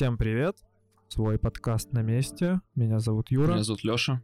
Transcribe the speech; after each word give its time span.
Всем 0.00 0.16
привет! 0.16 0.56
Свой 1.08 1.38
подкаст 1.38 1.92
на 1.92 2.00
месте. 2.00 2.62
Меня 2.74 3.00
зовут 3.00 3.30
Юра. 3.30 3.52
Меня 3.52 3.64
зовут 3.64 3.84
Лёша. 3.84 4.22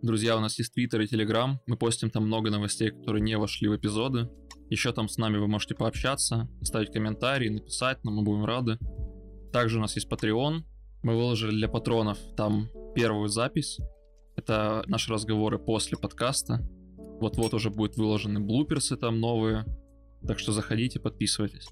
Друзья, 0.00 0.36
у 0.36 0.40
нас 0.40 0.56
есть 0.60 0.72
Твиттер 0.72 1.00
и 1.00 1.08
Телеграм. 1.08 1.60
Мы 1.66 1.76
постим 1.76 2.08
там 2.08 2.26
много 2.26 2.52
новостей, 2.52 2.92
которые 2.92 3.20
не 3.20 3.36
вошли 3.36 3.66
в 3.66 3.76
эпизоды. 3.76 4.30
Еще 4.70 4.92
там 4.92 5.08
с 5.08 5.16
нами 5.18 5.38
вы 5.38 5.48
можете 5.48 5.74
пообщаться, 5.74 6.48
оставить 6.60 6.92
комментарии, 6.92 7.48
написать 7.48 8.04
нам, 8.04 8.14
мы 8.14 8.22
будем 8.22 8.44
рады. 8.44 8.78
Также 9.52 9.78
у 9.78 9.80
нас 9.80 9.96
есть 9.96 10.08
Patreon. 10.08 10.60
Мы 11.02 11.16
выложили 11.16 11.50
для 11.50 11.66
патронов 11.66 12.20
там 12.36 12.68
первую 12.94 13.26
запись. 13.26 13.80
Это 14.36 14.84
наши 14.86 15.12
разговоры 15.12 15.58
после 15.58 15.98
подкаста. 15.98 16.60
Вот-вот 17.20 17.54
уже 17.54 17.70
будут 17.70 17.96
выложены 17.96 18.38
блуперсы 18.38 18.96
там 18.96 19.18
новые. 19.18 19.64
Так 20.24 20.38
что 20.38 20.52
заходите, 20.52 21.00
подписывайтесь. 21.00 21.66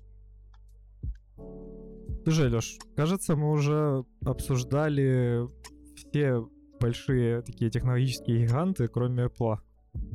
Слушай, 2.27 2.51
Леш, 2.51 2.77
кажется, 2.97 3.37
мы 3.37 3.53
уже 3.53 4.05
обсуждали 4.25 5.48
все 5.95 6.51
большие 6.80 7.43
такие 7.43 7.71
технологические 7.71 8.45
гиганты, 8.45 8.89
кроме 8.89 9.27
Apple. 9.27 9.59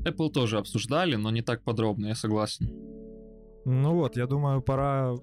Apple 0.04 0.30
тоже 0.30 0.58
обсуждали, 0.58 1.16
но 1.16 1.32
не 1.32 1.42
так 1.42 1.64
подробно, 1.64 2.08
я 2.08 2.16
согласен. 2.16 2.68
Ну 3.64 3.94
вот, 3.94 4.18
я 4.18 4.28
думаю, 4.28 4.62
пора, 4.62 5.16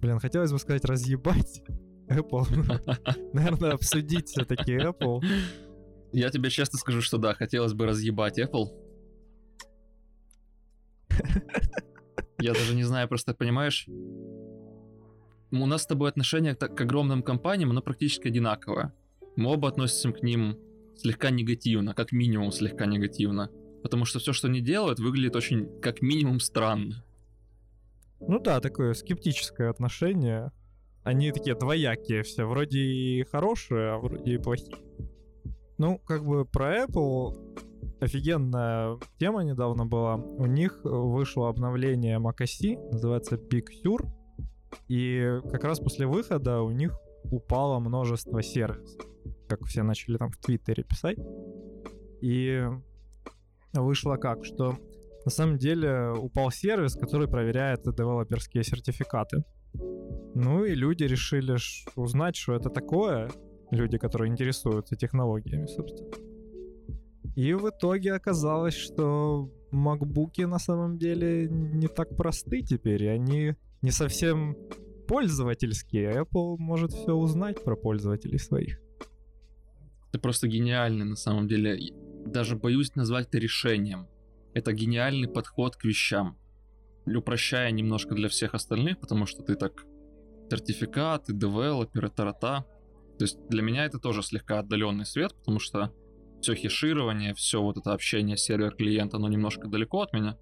блин, 0.00 0.20
хотелось 0.20 0.52
бы 0.52 0.60
сказать, 0.60 0.84
разъебать 0.84 1.64
Apple. 2.06 2.46
Наверное, 3.32 3.72
обсудить 3.72 4.28
все-таки 4.28 4.76
Apple. 4.76 5.24
Я 6.12 6.30
тебе 6.30 6.50
честно 6.50 6.78
скажу, 6.78 7.00
что 7.00 7.18
да, 7.18 7.34
хотелось 7.34 7.72
бы 7.72 7.84
разъебать 7.84 8.38
Apple. 8.38 8.66
Я 12.38 12.52
даже 12.52 12.76
не 12.76 12.84
знаю, 12.84 13.08
просто 13.08 13.34
понимаешь, 13.34 13.88
у 15.60 15.66
нас 15.66 15.82
с 15.82 15.86
тобой 15.86 16.08
отношение 16.08 16.54
к, 16.54 16.80
огромным 16.80 17.22
компаниям, 17.22 17.70
оно 17.70 17.82
практически 17.82 18.28
одинаковое. 18.28 18.94
Мы 19.36 19.50
оба 19.50 19.68
относимся 19.68 20.12
к 20.12 20.22
ним 20.22 20.58
слегка 20.96 21.30
негативно, 21.30 21.94
как 21.94 22.12
минимум 22.12 22.52
слегка 22.52 22.86
негативно. 22.86 23.50
Потому 23.82 24.04
что 24.04 24.18
все, 24.18 24.32
что 24.32 24.48
они 24.48 24.60
делают, 24.60 24.98
выглядит 24.98 25.36
очень, 25.36 25.80
как 25.80 26.02
минимум, 26.02 26.40
странно. 26.40 27.04
Ну 28.20 28.38
да, 28.38 28.60
такое 28.60 28.94
скептическое 28.94 29.68
отношение. 29.68 30.52
Они 31.02 31.32
такие 31.32 31.56
двоякие 31.56 32.22
все, 32.22 32.44
вроде 32.44 32.78
и 32.78 33.24
хорошие, 33.24 33.92
а 33.92 33.98
вроде 33.98 34.34
и 34.34 34.38
плохие. 34.38 34.76
Ну, 35.78 35.98
как 35.98 36.24
бы 36.24 36.44
про 36.44 36.84
Apple 36.84 37.34
офигенная 38.00 38.98
тема 39.18 39.42
недавно 39.42 39.86
была. 39.86 40.16
У 40.16 40.46
них 40.46 40.80
вышло 40.84 41.48
обновление 41.48 42.18
macOS, 42.18 42.90
называется 42.92 43.36
Big 43.36 43.66
Sur. 43.84 44.08
И 44.88 45.40
как 45.50 45.64
раз 45.64 45.80
после 45.80 46.06
выхода 46.06 46.60
у 46.60 46.70
них 46.70 46.98
упало 47.24 47.78
множество 47.78 48.42
сервисов, 48.42 49.06
как 49.48 49.64
все 49.64 49.82
начали 49.82 50.16
там 50.16 50.30
в 50.30 50.38
Твиттере 50.38 50.84
писать. 50.84 51.18
И 52.20 52.62
вышло 53.72 54.16
как, 54.16 54.44
что 54.44 54.76
на 55.24 55.30
самом 55.30 55.58
деле 55.58 56.10
упал 56.10 56.50
сервис, 56.50 56.94
который 56.94 57.28
проверяет 57.28 57.82
девелоперские 57.84 58.64
сертификаты. 58.64 59.44
Ну 60.34 60.64
и 60.64 60.74
люди 60.74 61.04
решили 61.04 61.56
узнать, 61.96 62.36
что 62.36 62.54
это 62.54 62.70
такое, 62.70 63.30
люди, 63.70 63.98
которые 63.98 64.30
интересуются 64.30 64.96
технологиями, 64.96 65.66
собственно. 65.66 66.10
И 67.34 67.54
в 67.54 67.68
итоге 67.68 68.12
оказалось, 68.12 68.74
что 68.74 69.50
макбуки 69.70 70.42
на 70.42 70.58
самом 70.58 70.98
деле 70.98 71.48
не 71.48 71.88
так 71.88 72.14
просты 72.16 72.60
теперь, 72.60 73.04
и 73.04 73.08
они 73.08 73.54
не 73.82 73.90
совсем 73.90 74.56
пользовательские. 75.06 76.22
Apple 76.22 76.56
может 76.56 76.92
все 76.92 77.12
узнать 77.12 77.62
про 77.62 77.76
пользователей 77.76 78.38
своих. 78.38 78.80
Это 80.08 80.20
просто 80.20 80.48
гениально 80.48 81.04
на 81.04 81.16
самом 81.16 81.48
деле. 81.48 81.78
Даже 82.24 82.56
боюсь 82.56 82.94
назвать 82.94 83.28
это 83.28 83.38
решением. 83.38 84.06
Это 84.54 84.72
гениальный 84.72 85.28
подход 85.28 85.76
к 85.76 85.84
вещам. 85.84 86.38
Упрощая 87.06 87.70
немножко 87.72 88.14
для 88.14 88.28
всех 88.28 88.54
остальных, 88.54 89.00
потому 89.00 89.26
что 89.26 89.42
ты 89.42 89.56
так 89.56 89.84
сертификаты, 90.50 91.32
девелоперы, 91.32 92.10
тарата. 92.10 92.64
То 93.18 93.24
есть 93.24 93.38
для 93.48 93.62
меня 93.62 93.84
это 93.84 93.98
тоже 93.98 94.22
слегка 94.22 94.60
отдаленный 94.60 95.06
свет, 95.06 95.34
потому 95.34 95.58
что 95.58 95.92
все 96.40 96.54
хеширование, 96.54 97.34
все 97.34 97.62
вот 97.62 97.78
это 97.78 97.92
общение 97.92 98.36
сервер-клиент, 98.36 99.14
оно 99.14 99.28
немножко 99.28 99.68
далеко 99.68 100.02
от 100.02 100.12
меня. 100.12 100.38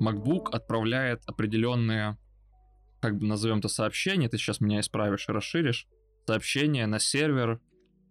MacBook 0.00 0.50
отправляет 0.52 1.22
определенные, 1.26 2.16
как 3.00 3.18
бы 3.18 3.26
назовем 3.26 3.58
это 3.58 3.68
сообщения, 3.68 4.28
ты 4.28 4.38
сейчас 4.38 4.60
меня 4.60 4.80
исправишь 4.80 5.28
и 5.28 5.32
расширишь, 5.32 5.86
сообщение 6.26 6.86
на 6.86 6.98
сервер 6.98 7.60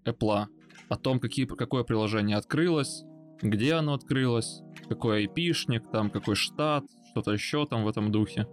Apple 0.05 0.45
о 0.89 0.95
том, 0.97 1.19
какие, 1.19 1.45
какое 1.45 1.83
приложение 1.83 2.37
открылось, 2.37 3.03
где 3.41 3.73
оно 3.73 3.93
открылось, 3.93 4.61
какой 4.89 5.25
IP-шник, 5.25 5.91
там 5.91 6.09
какой 6.09 6.35
штат, 6.35 6.85
что-то 7.11 7.31
еще 7.31 7.65
там 7.65 7.83
в 7.83 7.87
этом 7.87 8.11
духе. 8.11 8.47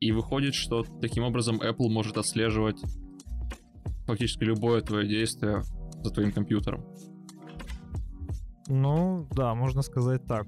И 0.00 0.12
выходит, 0.12 0.54
что 0.54 0.84
таким 1.00 1.24
образом 1.24 1.60
Apple 1.60 1.88
может 1.88 2.18
отслеживать 2.18 2.80
фактически 4.06 4.44
любое 4.44 4.80
твое 4.80 5.08
действие 5.08 5.62
за 6.02 6.10
твоим 6.10 6.32
компьютером. 6.32 6.84
Ну, 8.68 9.26
да, 9.32 9.54
можно 9.54 9.82
сказать 9.82 10.24
так. 10.26 10.46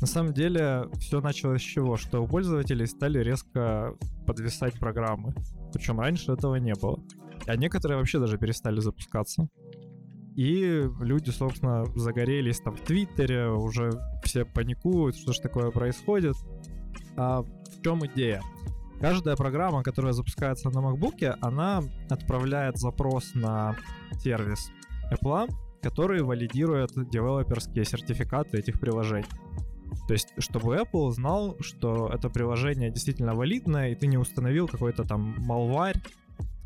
На 0.00 0.06
самом 0.06 0.32
деле, 0.32 0.88
все 1.00 1.20
началось 1.20 1.60
с 1.60 1.64
чего? 1.64 1.96
Что 1.96 2.22
у 2.22 2.28
пользователей 2.28 2.86
стали 2.86 3.18
резко 3.18 3.94
подвисать 4.26 4.78
программы. 4.78 5.34
Причем 5.72 5.98
раньше 6.00 6.32
этого 6.32 6.56
не 6.56 6.74
было. 6.74 7.00
А 7.46 7.56
некоторые 7.56 7.98
вообще 7.98 8.18
даже 8.18 8.38
перестали 8.38 8.80
запускаться. 8.80 9.48
И 10.36 10.88
люди, 11.00 11.30
собственно, 11.30 11.84
загорелись 11.96 12.60
там 12.60 12.76
в 12.76 12.80
Твиттере, 12.82 13.48
уже 13.48 13.90
все 14.22 14.44
паникуют, 14.44 15.16
что 15.16 15.32
же 15.32 15.40
такое 15.40 15.70
происходит. 15.72 16.36
А 17.16 17.42
в 17.42 17.82
чем 17.82 18.06
идея? 18.06 18.42
Каждая 19.00 19.34
программа, 19.34 19.82
которая 19.82 20.12
запускается 20.12 20.70
на 20.70 20.78
MacBook, 20.78 21.36
она 21.40 21.82
отправляет 22.08 22.78
запрос 22.78 23.34
на 23.34 23.76
сервис 24.22 24.70
Apple, 25.12 25.48
который 25.82 26.22
валидирует 26.22 26.90
девелоперские 27.10 27.84
сертификаты 27.84 28.58
этих 28.58 28.78
приложений. 28.78 29.26
То 30.06 30.14
есть, 30.14 30.28
чтобы 30.38 30.76
Apple 30.76 31.10
знал, 31.10 31.56
что 31.60 32.10
это 32.12 32.30
приложение 32.30 32.90
действительно 32.90 33.34
валидное, 33.34 33.90
и 33.90 33.94
ты 33.94 34.06
не 34.06 34.16
установил 34.16 34.68
какой-то 34.68 35.04
там 35.04 35.36
малварь. 35.38 35.96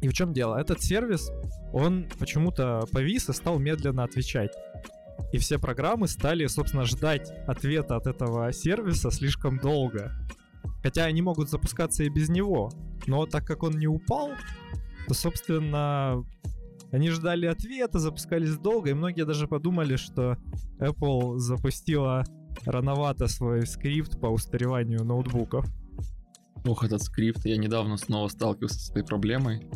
И 0.00 0.08
в 0.08 0.12
чем 0.12 0.32
дело? 0.32 0.56
Этот 0.56 0.82
сервис, 0.82 1.30
он 1.72 2.06
почему-то 2.18 2.86
повис 2.92 3.28
и 3.28 3.32
стал 3.32 3.58
медленно 3.58 4.04
отвечать. 4.04 4.52
И 5.32 5.38
все 5.38 5.58
программы 5.58 6.08
стали, 6.08 6.46
собственно, 6.46 6.84
ждать 6.84 7.30
ответа 7.46 7.96
от 7.96 8.06
этого 8.06 8.52
сервиса 8.52 9.10
слишком 9.10 9.58
долго. 9.58 10.12
Хотя 10.82 11.04
они 11.04 11.22
могут 11.22 11.48
запускаться 11.48 12.02
и 12.04 12.08
без 12.08 12.28
него. 12.28 12.70
Но 13.06 13.26
так 13.26 13.46
как 13.46 13.62
он 13.62 13.78
не 13.78 13.86
упал, 13.86 14.30
то, 15.06 15.14
собственно, 15.14 16.24
они 16.90 17.10
ждали 17.10 17.46
ответа, 17.46 17.98
запускались 17.98 18.56
долго, 18.56 18.90
и 18.90 18.94
многие 18.94 19.24
даже 19.24 19.48
подумали, 19.48 19.96
что 19.96 20.36
Apple 20.78 21.38
запустила 21.38 22.24
рановато 22.64 23.28
свой 23.28 23.66
скрипт 23.66 24.20
по 24.20 24.26
устареванию 24.26 25.04
ноутбуков. 25.04 25.66
Ох, 26.66 26.84
этот 26.84 27.02
скрипт. 27.02 27.44
Я 27.44 27.56
недавно 27.56 27.96
снова 27.96 28.28
сталкивался 28.28 28.78
с 28.78 28.90
этой 28.90 29.04
проблемой 29.04 29.66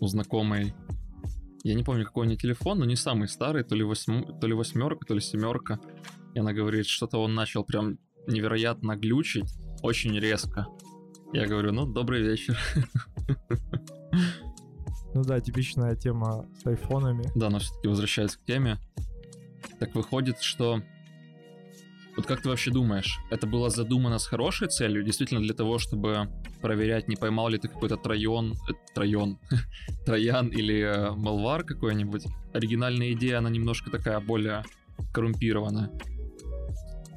у 0.00 0.06
знакомой. 0.06 0.74
Я 1.64 1.74
не 1.74 1.84
помню, 1.84 2.04
какой 2.04 2.26
у 2.26 2.28
нее 2.28 2.36
телефон, 2.36 2.80
но 2.80 2.84
не 2.84 2.96
самый 2.96 3.28
старый, 3.28 3.62
то 3.62 3.76
ли, 3.76 3.84
восьм... 3.84 4.38
то 4.40 4.46
ли 4.48 4.54
восьмерка, 4.54 5.06
то 5.06 5.14
ли 5.14 5.20
семерка. 5.20 5.78
И 6.34 6.40
она 6.40 6.52
говорит, 6.52 6.86
что-то 6.86 7.18
он 7.18 7.34
начал 7.34 7.62
прям 7.64 7.98
невероятно 8.26 8.96
глючить, 8.96 9.52
очень 9.82 10.18
резко. 10.18 10.66
Я 11.32 11.46
говорю, 11.46 11.72
ну, 11.72 11.86
добрый 11.86 12.22
вечер. 12.22 12.58
Ну 15.14 15.22
да, 15.22 15.40
типичная 15.40 15.94
тема 15.94 16.48
с 16.58 16.66
айфонами. 16.66 17.24
Да, 17.34 17.50
но 17.50 17.58
все-таки 17.58 17.86
возвращаясь 17.86 18.36
к 18.36 18.44
теме. 18.44 18.78
Так 19.78 19.94
выходит, 19.94 20.40
что 20.40 20.82
вот 22.16 22.26
как 22.26 22.42
ты 22.42 22.48
вообще 22.48 22.70
думаешь, 22.70 23.18
это 23.30 23.46
было 23.46 23.70
задумано 23.70 24.18
с 24.18 24.26
хорошей 24.26 24.68
целью, 24.68 25.02
действительно 25.02 25.40
для 25.40 25.54
того, 25.54 25.78
чтобы 25.78 26.28
проверять, 26.60 27.08
не 27.08 27.16
поймал 27.16 27.48
ли 27.48 27.58
ты 27.58 27.68
какой-то 27.68 27.96
троен, 27.96 28.52
э, 28.68 28.72
троен, 28.94 29.38
троян 30.04 30.48
или 30.48 30.80
э, 30.80 31.10
малвар 31.12 31.64
какой-нибудь? 31.64 32.26
Оригинальная 32.52 33.12
идея, 33.12 33.38
она 33.38 33.48
немножко 33.48 33.90
такая 33.90 34.20
более 34.20 34.62
коррумпированная. 35.14 35.90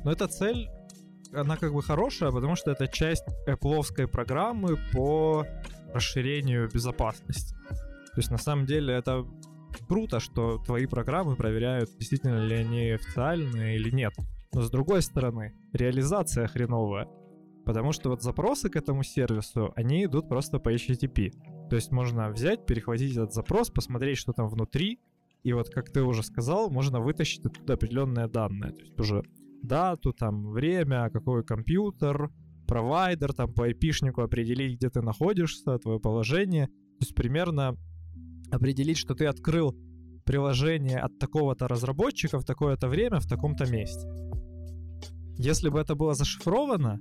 Но 0.05 0.11
эта 0.11 0.27
цель, 0.27 0.69
она 1.33 1.57
как 1.57 1.73
бы 1.73 1.81
хорошая, 1.81 2.31
потому 2.31 2.55
что 2.55 2.71
это 2.71 2.87
часть 2.87 3.25
Apple 3.47 4.07
программы 4.07 4.77
по 4.93 5.45
расширению 5.93 6.69
безопасности. 6.71 7.53
То 8.13 8.19
есть 8.19 8.31
на 8.31 8.37
самом 8.37 8.65
деле 8.65 8.93
это 8.93 9.25
круто, 9.89 10.21
что 10.21 10.57
твои 10.59 10.85
программы 10.85 11.35
проверяют, 11.35 11.89
действительно 11.97 12.45
ли 12.45 12.55
они 12.55 12.91
официальные 12.91 13.75
или 13.75 13.89
нет. 13.89 14.13
Но 14.55 14.61
с 14.61 14.71
другой 14.71 15.01
стороны, 15.01 15.53
реализация 15.73 16.47
хреновая. 16.47 17.09
Потому 17.65 17.91
что 17.91 18.09
вот 18.09 18.23
запросы 18.23 18.69
к 18.69 18.77
этому 18.77 19.03
сервису, 19.03 19.73
они 19.75 20.05
идут 20.05 20.29
просто 20.29 20.59
по 20.59 20.73
HTTP. 20.73 21.33
То 21.69 21.75
есть 21.75 21.91
можно 21.91 22.29
взять, 22.29 22.65
перехватить 22.65 23.17
этот 23.17 23.33
запрос, 23.33 23.69
посмотреть, 23.69 24.17
что 24.17 24.31
там 24.31 24.47
внутри, 24.47 25.01
и 25.43 25.51
вот, 25.51 25.69
как 25.69 25.91
ты 25.91 26.03
уже 26.03 26.23
сказал, 26.23 26.69
можно 26.69 27.01
вытащить 27.01 27.45
оттуда 27.45 27.73
определенные 27.73 28.29
данные. 28.29 28.71
То 28.71 28.79
есть 28.79 28.97
уже 28.97 29.23
дату, 29.61 30.13
там, 30.13 30.49
время, 30.51 31.09
какой 31.09 31.43
компьютер, 31.43 32.31
провайдер, 32.65 33.33
там, 33.33 33.53
по 33.53 33.69
IP-шнику 33.69 34.21
определить, 34.21 34.77
где 34.77 34.89
ты 34.89 35.01
находишься, 35.01 35.77
твое 35.79 35.99
положение. 35.99 36.67
То 36.67 37.01
есть 37.01 37.13
примерно 37.13 37.75
определить, 38.51 38.97
что 38.97 39.15
ты 39.15 39.25
открыл 39.25 39.75
приложение 40.23 40.99
от 40.99 41.19
такого-то 41.19 41.67
разработчика 41.67 42.39
в 42.39 42.45
такое-то 42.45 42.87
время 42.87 43.19
в 43.19 43.27
таком-то 43.27 43.69
месте. 43.69 44.07
Если 45.37 45.69
бы 45.69 45.79
это 45.79 45.95
было 45.95 46.13
зашифровано, 46.13 46.99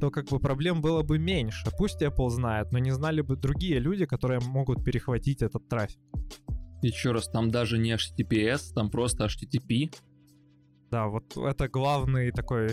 то 0.00 0.10
как 0.10 0.26
бы 0.26 0.38
проблем 0.38 0.80
было 0.80 1.02
бы 1.02 1.18
меньше. 1.18 1.66
Пусть 1.78 2.02
Apple 2.02 2.30
знает, 2.30 2.72
но 2.72 2.78
не 2.78 2.90
знали 2.90 3.20
бы 3.20 3.36
другие 3.36 3.78
люди, 3.78 4.06
которые 4.06 4.40
могут 4.40 4.84
перехватить 4.84 5.42
этот 5.42 5.68
трафик. 5.68 6.00
Еще 6.82 7.12
раз, 7.12 7.28
там 7.28 7.50
даже 7.50 7.78
не 7.78 7.94
HTTPS, 7.94 8.74
там 8.74 8.90
просто 8.90 9.26
HTTP. 9.26 9.94
Да, 10.90 11.06
вот 11.06 11.36
это 11.36 11.68
главный 11.68 12.30
такой 12.30 12.70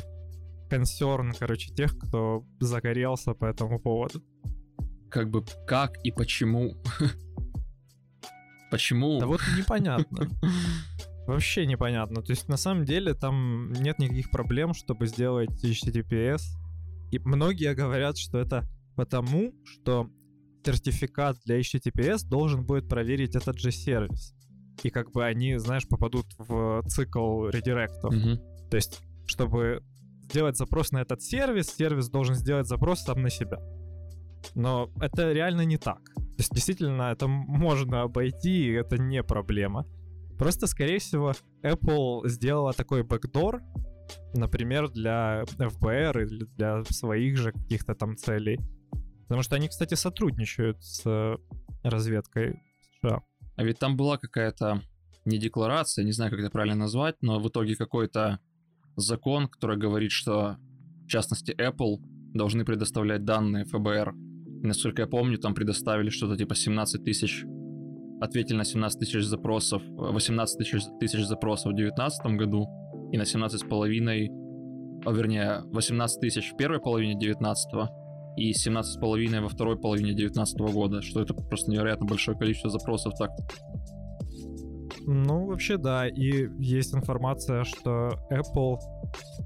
консерн, 0.70 1.34
короче, 1.38 1.74
тех, 1.74 1.98
кто 1.98 2.46
загорелся 2.60 3.34
по 3.34 3.46
этому 3.46 3.80
поводу. 3.80 4.22
Как 5.10 5.30
бы 5.30 5.44
как 5.68 5.98
и 6.04 6.12
почему? 6.12 6.76
Почему? 8.72 9.20
Да 9.20 9.28
вот 9.28 9.42
непонятно. 9.58 10.30
Вообще 11.28 11.66
непонятно. 11.66 12.22
То 12.22 12.32
есть 12.32 12.48
на 12.50 12.58
самом 12.58 12.86
деле 12.86 13.14
там 13.14 13.72
нет 13.74 14.00
никаких 14.00 14.32
проблем, 14.32 14.74
чтобы 14.74 15.08
сделать 15.08 15.64
HTTPS. 15.64 16.42
И 17.12 17.20
многие 17.20 17.74
говорят, 17.74 18.18
что 18.18 18.40
это 18.40 18.68
потому, 18.96 19.54
что 19.64 20.10
сертификат 20.66 21.38
для 21.46 21.60
HTTPS 21.60 22.28
должен 22.28 22.66
будет 22.66 22.88
проверить 22.88 23.36
этот 23.36 23.60
же 23.60 23.72
сервис. 23.72 24.34
И 24.84 24.90
как 24.90 25.12
бы 25.12 25.24
они, 25.24 25.58
знаешь, 25.58 25.88
попадут 25.88 26.26
в 26.38 26.84
цикл 26.88 27.48
редиректов. 27.48 28.14
Мгм. 28.14 28.40
То 28.70 28.78
есть, 28.78 29.02
чтобы 29.26 29.84
сделать 30.24 30.58
запрос 30.58 30.92
на 30.92 31.00
этот 31.00 31.22
сервис, 31.22 31.68
сервис 31.76 32.10
должен 32.10 32.36
сделать 32.36 32.68
запрос 32.68 33.02
сам 33.02 33.22
на 33.22 33.30
себя. 33.30 33.60
Но 34.56 34.90
это 35.00 35.34
реально 35.34 35.66
не 35.66 35.78
так. 35.78 36.00
То 36.16 36.38
есть, 36.38 36.54
действительно, 36.54 37.12
это 37.12 37.28
можно 37.28 38.02
обойти, 38.02 38.68
и 38.68 38.72
это 38.72 38.98
не 38.98 39.22
проблема. 39.24 39.86
Просто, 40.42 40.66
скорее 40.66 40.98
всего, 40.98 41.34
Apple 41.62 42.28
сделала 42.28 42.74
такой 42.74 43.04
бэкдор, 43.04 43.62
например, 44.34 44.90
для 44.90 45.44
FBR 45.44 46.26
или 46.26 46.46
для 46.58 46.84
своих 46.86 47.38
же 47.38 47.52
каких-то 47.52 47.94
там 47.94 48.18
целей. 48.18 48.60
Потому 49.28 49.44
что 49.44 49.56
они, 49.56 49.68
кстати, 49.68 49.94
сотрудничают 49.94 50.84
с 50.84 51.04
э, 51.06 51.38
разведкой 51.84 52.60
США. 52.98 53.22
А 53.56 53.64
ведь 53.64 53.78
там 53.78 53.96
была 53.96 54.18
какая-то 54.18 54.82
не 55.26 55.38
декларация, 55.38 56.04
не 56.04 56.12
знаю, 56.12 56.32
как 56.32 56.40
это 56.40 56.50
правильно 56.50 56.76
назвать, 56.76 57.18
но 57.22 57.40
в 57.40 57.48
итоге 57.48 57.76
какой-то 57.76 58.40
закон, 58.96 59.48
который 59.48 59.78
говорит, 59.78 60.12
что, 60.12 60.58
в 61.04 61.08
частности, 61.08 61.52
Apple 61.52 62.00
должны 62.34 62.66
предоставлять 62.66 63.26
данные 63.26 63.66
ФБР. 63.66 64.16
И, 64.64 64.66
насколько 64.66 65.04
я 65.04 65.08
помню, 65.08 65.38
там 65.38 65.54
предоставили 65.54 66.10
что-то 66.10 66.36
типа 66.36 66.56
17 66.56 67.04
тысяч, 67.04 67.46
ответили 68.22 68.56
на 68.56 68.64
17 68.64 69.00
тысяч 69.00 69.24
запросов, 69.24 69.82
э, 69.84 70.12
18 70.12 70.58
тысяч, 70.58 70.84
тысяч 71.00 71.26
запросов 71.26 71.74
в 71.74 71.76
2019 71.76 72.38
году 72.38 72.68
и 73.12 73.18
на 73.18 73.26
17 73.26 73.60
с 73.60 73.64
половиной, 73.64 74.32
а 75.06 75.12
вернее, 75.12 75.64
18 75.74 76.22
тысяч 76.22 76.52
в 76.52 76.56
первой 76.56 76.80
половине 76.80 77.18
19 77.18 77.90
и 78.38 78.54
17 78.54 78.94
с 78.94 78.98
половиной 78.98 79.42
во 79.42 79.50
второй 79.50 79.78
половине 79.78 80.14
19 80.14 80.60
года, 80.72 81.02
что 81.02 81.22
это 81.22 81.34
просто 81.34 81.72
невероятно 81.72 82.06
большое 82.06 82.38
количество 82.38 82.70
запросов 82.70 83.14
так 83.18 83.32
Ну, 85.06 85.48
вообще, 85.48 85.78
да. 85.78 86.08
И 86.08 86.48
есть 86.60 86.94
информация, 86.94 87.64
что 87.64 88.12
Apple 88.32 88.78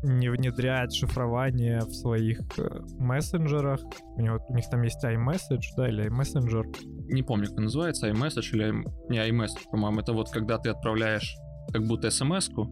не 0.03 0.29
внедряет 0.29 0.93
шифрование 0.93 1.79
в 1.79 1.93
своих 1.93 2.39
э, 2.57 2.81
мессенджерах. 2.99 3.81
У, 4.15 4.21
него, 4.21 4.39
у 4.47 4.55
них 4.55 4.69
там 4.69 4.81
есть 4.83 5.03
iMessage, 5.03 5.73
да, 5.77 5.87
или 5.89 6.09
iMessenger. 6.09 6.63
не 7.11 7.23
помню, 7.23 7.47
как 7.47 7.57
называется, 7.57 8.09
iMessage 8.09 8.51
или 8.53 8.71
не 9.09 9.17
iMessage, 9.17 9.69
по-моему, 9.71 10.01
это 10.01 10.13
вот 10.13 10.29
когда 10.29 10.57
ты 10.57 10.69
отправляешь 10.69 11.35
как 11.71 11.83
будто 11.87 12.11
смс-ку, 12.11 12.65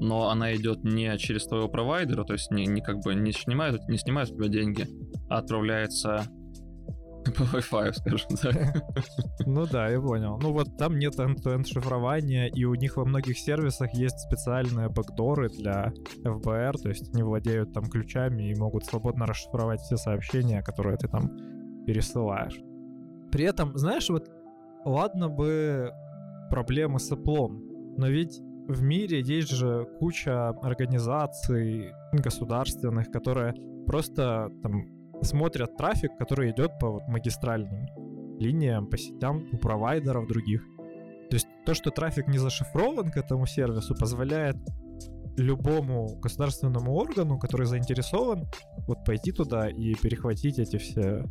но 0.00 0.30
она 0.30 0.54
идет 0.54 0.84
не 0.84 1.16
через 1.18 1.46
твоего 1.46 1.68
провайдера, 1.68 2.24
то 2.24 2.32
есть 2.32 2.50
не, 2.50 2.66
не 2.66 2.80
как 2.80 3.00
бы 3.00 3.14
не 3.14 3.32
снимают, 3.32 3.88
не 3.88 3.98
снимают 3.98 4.30
у 4.30 4.36
тебя 4.36 4.48
деньги, 4.48 4.86
а 5.28 5.38
отправляется 5.38 6.24
по 7.32 7.42
Wi-Fi, 7.42 7.92
скажем 7.92 8.36
так. 8.36 8.82
Ну 9.46 9.66
да, 9.66 9.88
я 9.88 10.00
понял. 10.00 10.38
Ну 10.40 10.52
вот 10.52 10.76
там 10.76 10.98
нет 10.98 11.18
end-to-end 11.18 11.64
шифрования, 11.66 12.46
и 12.46 12.64
у 12.64 12.74
них 12.74 12.96
во 12.96 13.04
многих 13.04 13.38
сервисах 13.38 13.92
есть 13.94 14.18
специальные 14.18 14.88
бэкдоры 14.88 15.48
для 15.48 15.92
FBR, 16.24 16.72
то 16.82 16.88
есть 16.88 17.14
они 17.14 17.22
владеют 17.22 17.72
там 17.72 17.84
ключами 17.84 18.50
и 18.50 18.54
могут 18.54 18.84
свободно 18.84 19.26
расшифровать 19.26 19.80
все 19.80 19.96
сообщения, 19.96 20.62
которые 20.62 20.96
ты 20.96 21.08
там 21.08 21.30
пересылаешь. 21.86 22.60
При 23.30 23.44
этом, 23.44 23.76
знаешь, 23.76 24.08
вот 24.08 24.28
ладно 24.84 25.28
бы 25.28 25.90
проблемы 26.50 26.98
с 26.98 27.10
Apple, 27.12 27.94
но 27.96 28.08
ведь 28.08 28.40
в 28.68 28.82
мире 28.82 29.22
есть 29.22 29.50
же 29.50 29.86
куча 29.98 30.50
организаций 30.50 31.92
государственных, 32.12 33.10
которые 33.10 33.54
просто 33.86 34.50
там 34.62 34.97
смотрят 35.22 35.76
трафик, 35.76 36.16
который 36.18 36.50
идет 36.50 36.78
по 36.78 36.90
вот 36.90 37.08
магистральным 37.08 37.86
линиям, 38.38 38.86
по 38.86 38.96
сетям 38.96 39.48
у 39.52 39.56
провайдеров 39.56 40.26
других. 40.26 40.62
То 41.30 41.34
есть 41.34 41.46
то, 41.66 41.74
что 41.74 41.90
трафик 41.90 42.28
не 42.28 42.38
зашифрован 42.38 43.10
к 43.10 43.16
этому 43.16 43.46
сервису, 43.46 43.94
позволяет 43.94 44.56
любому 45.36 46.18
государственному 46.20 46.94
органу, 46.94 47.38
который 47.38 47.66
заинтересован, 47.66 48.48
вот 48.86 49.04
пойти 49.04 49.32
туда 49.32 49.68
и 49.68 49.94
перехватить 49.94 50.58
эти 50.58 50.78
все 50.78 51.24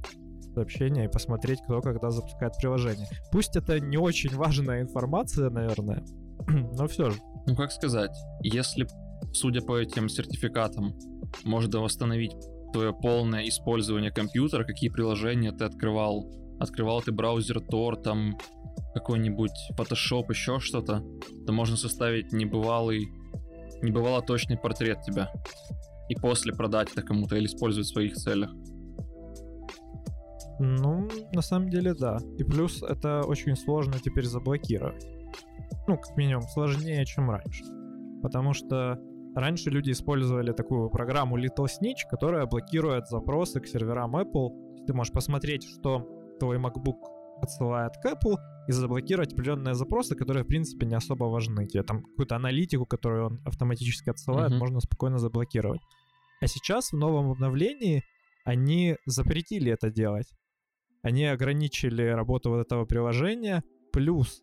сообщения 0.53 1.05
и 1.05 1.09
посмотреть, 1.09 1.61
кто 1.61 1.81
когда 1.81 2.09
запускает 2.09 2.53
приложение. 2.57 3.07
Пусть 3.31 3.55
это 3.55 3.79
не 3.79 3.97
очень 3.97 4.33
важная 4.35 4.81
информация, 4.81 5.49
наверное, 5.49 6.03
но 6.47 6.87
все 6.87 7.11
же. 7.11 7.19
Ну 7.45 7.55
как 7.55 7.71
сказать, 7.71 8.15
если, 8.41 8.87
судя 9.33 9.61
по 9.61 9.77
этим 9.77 10.09
сертификатам, 10.09 10.97
можно 11.43 11.79
восстановить 11.79 12.35
твое 12.77 12.93
полное 12.93 13.47
использование 13.47 14.11
компьютера, 14.11 14.63
какие 14.63 14.89
приложения 14.89 15.51
ты 15.51 15.65
открывал, 15.65 16.31
открывал 16.59 17.01
ты 17.01 17.11
браузер 17.11 17.57
Tor, 17.57 17.99
там 18.01 18.37
какой-нибудь 18.93 19.71
Photoshop, 19.77 20.25
еще 20.29 20.59
что-то, 20.59 21.03
то 21.45 21.53
можно 21.53 21.75
составить 21.75 22.31
небывалый, 22.31 23.07
небывало 23.81 24.21
точный 24.21 24.57
портрет 24.57 25.01
тебя 25.01 25.31
и 26.09 26.15
после 26.15 26.53
продать 26.53 26.91
это 26.91 27.01
кому-то 27.01 27.35
или 27.35 27.47
использовать 27.47 27.87
в 27.87 27.93
своих 27.93 28.13
целях. 28.13 28.51
Ну, 30.59 31.07
на 31.33 31.41
самом 31.41 31.69
деле, 31.69 31.93
да. 31.93 32.17
И 32.37 32.43
плюс 32.43 32.83
это 32.83 33.21
очень 33.21 33.55
сложно 33.55 33.93
теперь 34.03 34.25
заблокировать. 34.25 35.05
Ну, 35.87 35.97
как 35.97 36.15
минимум, 36.15 36.43
сложнее, 36.43 37.05
чем 37.05 37.29
раньше. 37.29 37.63
Потому 38.21 38.53
что 38.53 38.99
раньше 39.35 39.69
люди 39.69 39.91
использовали 39.91 40.51
такую 40.51 40.89
программу 40.89 41.37
Little 41.37 41.65
Snitch, 41.65 42.07
которая 42.09 42.45
блокирует 42.45 43.07
запросы 43.07 43.59
к 43.59 43.67
серверам 43.67 44.15
Apple. 44.15 44.85
Ты 44.85 44.93
можешь 44.93 45.13
посмотреть, 45.13 45.63
что 45.63 46.07
твой 46.39 46.57
MacBook 46.57 46.97
отсылает 47.41 47.93
к 48.01 48.05
Apple, 48.05 48.35
и 48.67 48.71
заблокировать 48.71 49.31
определенные 49.33 49.75
запросы, 49.75 50.15
которые, 50.15 50.43
в 50.43 50.47
принципе, 50.47 50.85
не 50.85 50.95
особо 50.95 51.25
важны. 51.25 51.65
Тебе 51.67 51.83
там 51.83 52.03
какую-то 52.03 52.35
аналитику, 52.35 52.85
которую 52.85 53.25
он 53.27 53.41
автоматически 53.45 54.09
отсылает, 54.09 54.49
Мгм. 54.49 54.59
можно 54.59 54.79
спокойно 54.81 55.19
заблокировать. 55.19 55.81
А 56.41 56.47
сейчас 56.47 56.91
в 56.91 56.97
новом 56.97 57.31
обновлении 57.31 58.03
они 58.43 58.97
запретили 59.05 59.71
это 59.71 59.89
делать. 59.89 60.27
Они 61.01 61.25
ограничили 61.25 62.03
работу 62.03 62.49
вот 62.49 62.59
этого 62.59 62.85
приложения. 62.85 63.63
Плюс, 63.93 64.41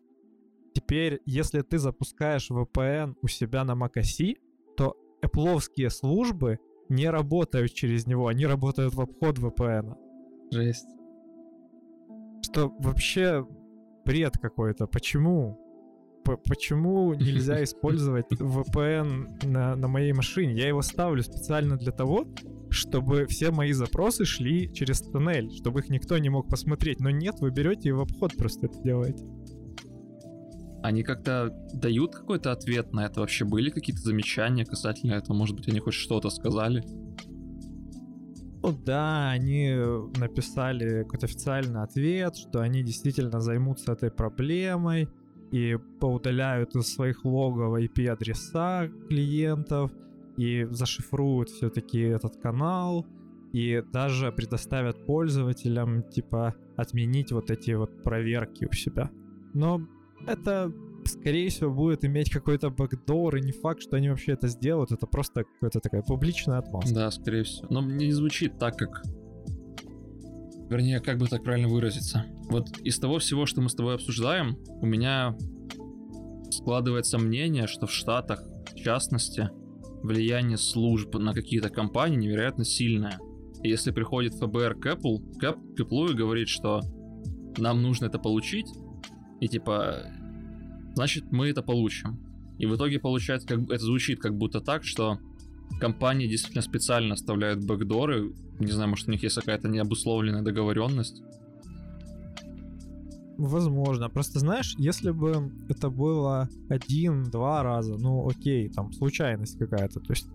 теперь, 0.73 1.19
если 1.25 1.61
ты 1.61 1.77
запускаешь 1.77 2.49
VPN 2.49 3.13
у 3.21 3.27
себя 3.27 3.63
на 3.63 3.73
macOS, 3.73 4.35
Apple 5.25 5.89
службы 5.89 6.59
не 6.89 7.09
работают 7.09 7.73
через 7.73 8.05
него, 8.05 8.27
они 8.27 8.45
работают 8.45 8.93
в 8.93 9.01
обход 9.01 9.37
VPN. 9.39 9.95
Жесть. 10.51 10.87
Что 12.41 12.71
вообще 12.79 13.45
бред 14.05 14.37
какой-то. 14.37 14.87
Почему? 14.87 15.59
П- 16.23 16.37
почему 16.37 17.13
нельзя 17.13 17.63
использовать 17.63 18.31
VPN 18.31 19.47
на, 19.47 19.75
на 19.75 19.87
моей 19.87 20.13
машине? 20.13 20.53
Я 20.53 20.67
его 20.67 20.81
ставлю 20.81 21.23
специально 21.23 21.77
для 21.77 21.91
того, 21.91 22.25
чтобы 22.69 23.25
все 23.25 23.51
мои 23.51 23.71
запросы 23.71 24.25
шли 24.25 24.71
через 24.73 25.01
туннель, 25.01 25.51
чтобы 25.51 25.79
их 25.79 25.89
никто 25.89 26.17
не 26.17 26.29
мог 26.29 26.49
посмотреть. 26.49 26.99
Но 26.99 27.09
нет, 27.09 27.35
вы 27.39 27.51
берете 27.51 27.89
и 27.89 27.93
в 27.93 28.01
обход 28.01 28.35
просто 28.37 28.67
это 28.67 28.79
делаете. 28.81 29.25
Они 30.85 31.03
как-то 31.03 31.49
дают 31.73 32.15
какой-то 32.15 32.51
ответ 32.51 32.93
на 32.93 33.05
это? 33.05 33.21
Вообще 33.21 33.43
были 33.43 33.71
какие-то 33.71 34.01
замечания 34.03 34.65
касательно 34.65 35.13
этого? 35.13 35.35
Может 35.35 35.55
быть, 35.55 35.67
они 35.67 35.79
хоть 35.79 35.95
что-то 35.95 36.29
сказали? 36.29 36.83
Ну 38.61 38.71
да, 38.85 39.31
они 39.31 39.75
написали 40.17 41.03
какой-то 41.03 41.25
официальный 41.25 41.81
ответ, 41.81 42.35
что 42.35 42.61
они 42.61 42.83
действительно 42.83 43.39
займутся 43.39 43.93
этой 43.93 44.11
проблемой 44.11 45.09
и 45.51 45.77
поудаляют 45.99 46.75
из 46.75 46.93
своих 46.93 47.25
логов 47.25 47.79
IP-адреса 47.79 48.89
клиентов 49.09 49.91
и 50.37 50.67
зашифруют 50.69 51.49
все-таки 51.49 51.99
этот 51.99 52.37
канал 52.37 53.07
и 53.53 53.83
даже 53.91 54.31
предоставят 54.31 55.05
пользователям 55.05 56.03
типа 56.03 56.55
отменить 56.77 57.31
вот 57.31 57.49
эти 57.49 57.71
вот 57.71 58.03
проверки 58.03 58.65
у 58.65 58.73
себя. 58.73 59.09
Но 59.53 59.81
это 60.27 60.71
скорее 61.07 61.49
всего, 61.49 61.71
будет 61.71 62.03
иметь 62.03 62.29
какой-то 62.29 62.69
бэкдор, 62.69 63.35
и 63.35 63.41
не 63.41 63.51
факт, 63.51 63.81
что 63.81 63.95
они 63.97 64.09
вообще 64.09 64.33
это 64.33 64.47
сделают, 64.47 64.91
это 64.91 65.05
просто 65.05 65.43
какая-то 65.43 65.79
такая 65.79 66.01
публичная 66.01 66.57
отмазка. 66.57 66.93
Да, 66.93 67.11
скорее 67.11 67.43
всего. 67.43 67.67
Но 67.69 67.81
не 67.81 68.11
звучит 68.11 68.57
так, 68.57 68.77
как... 68.77 69.03
Вернее, 70.69 70.99
как 70.99 71.19
бы 71.19 71.27
так 71.27 71.43
правильно 71.43 71.67
выразиться. 71.67 72.25
Вот 72.49 72.79
из 72.79 72.97
того 72.97 73.19
всего, 73.19 73.45
что 73.45 73.61
мы 73.61 73.69
с 73.69 73.75
тобой 73.75 73.95
обсуждаем, 73.95 74.57
у 74.81 74.85
меня 74.85 75.37
складывается 76.49 77.19
мнение, 77.19 77.67
что 77.67 77.85
в 77.85 77.91
Штатах, 77.91 78.43
в 78.71 78.75
частности, 78.75 79.51
влияние 80.01 80.57
служб 80.57 81.13
на 81.15 81.33
какие-то 81.33 81.69
компании 81.69 82.17
невероятно 82.17 82.65
сильное. 82.65 83.19
И 83.61 83.69
если 83.69 83.91
приходит 83.91 84.33
ФБР 84.33 84.75
к 84.79 84.87
Apple, 84.87 85.37
к 85.39 85.43
Apple 85.79 86.11
и 86.11 86.15
говорит, 86.15 86.47
что 86.47 86.81
нам 87.57 87.83
нужно 87.83 88.05
это 88.05 88.17
получить, 88.17 88.67
и 89.39 89.47
типа 89.47 90.03
значит 90.95 91.31
мы 91.31 91.49
это 91.49 91.61
получим. 91.61 92.19
И 92.57 92.65
в 92.65 92.75
итоге 92.75 92.99
получается, 92.99 93.47
как 93.47 93.69
это 93.69 93.83
звучит 93.83 94.19
как 94.19 94.37
будто 94.37 94.61
так, 94.61 94.83
что 94.83 95.19
компании 95.79 96.27
действительно 96.27 96.61
специально 96.61 97.13
оставляют 97.13 97.63
бэкдоры. 97.63 98.33
Не 98.59 98.71
знаю, 98.71 98.89
может 98.89 99.07
у 99.07 99.11
них 99.11 99.23
есть 99.23 99.35
какая-то 99.35 99.67
необусловленная 99.67 100.41
договоренность. 100.41 101.21
Возможно. 103.37 104.09
Просто 104.09 104.39
знаешь, 104.39 104.75
если 104.77 105.11
бы 105.11 105.51
это 105.67 105.89
было 105.89 106.47
один-два 106.69 107.63
раза, 107.63 107.97
ну 107.97 108.27
окей, 108.27 108.69
там 108.69 108.93
случайность 108.93 109.57
какая-то. 109.57 109.99
То 109.99 110.13
есть 110.13 110.29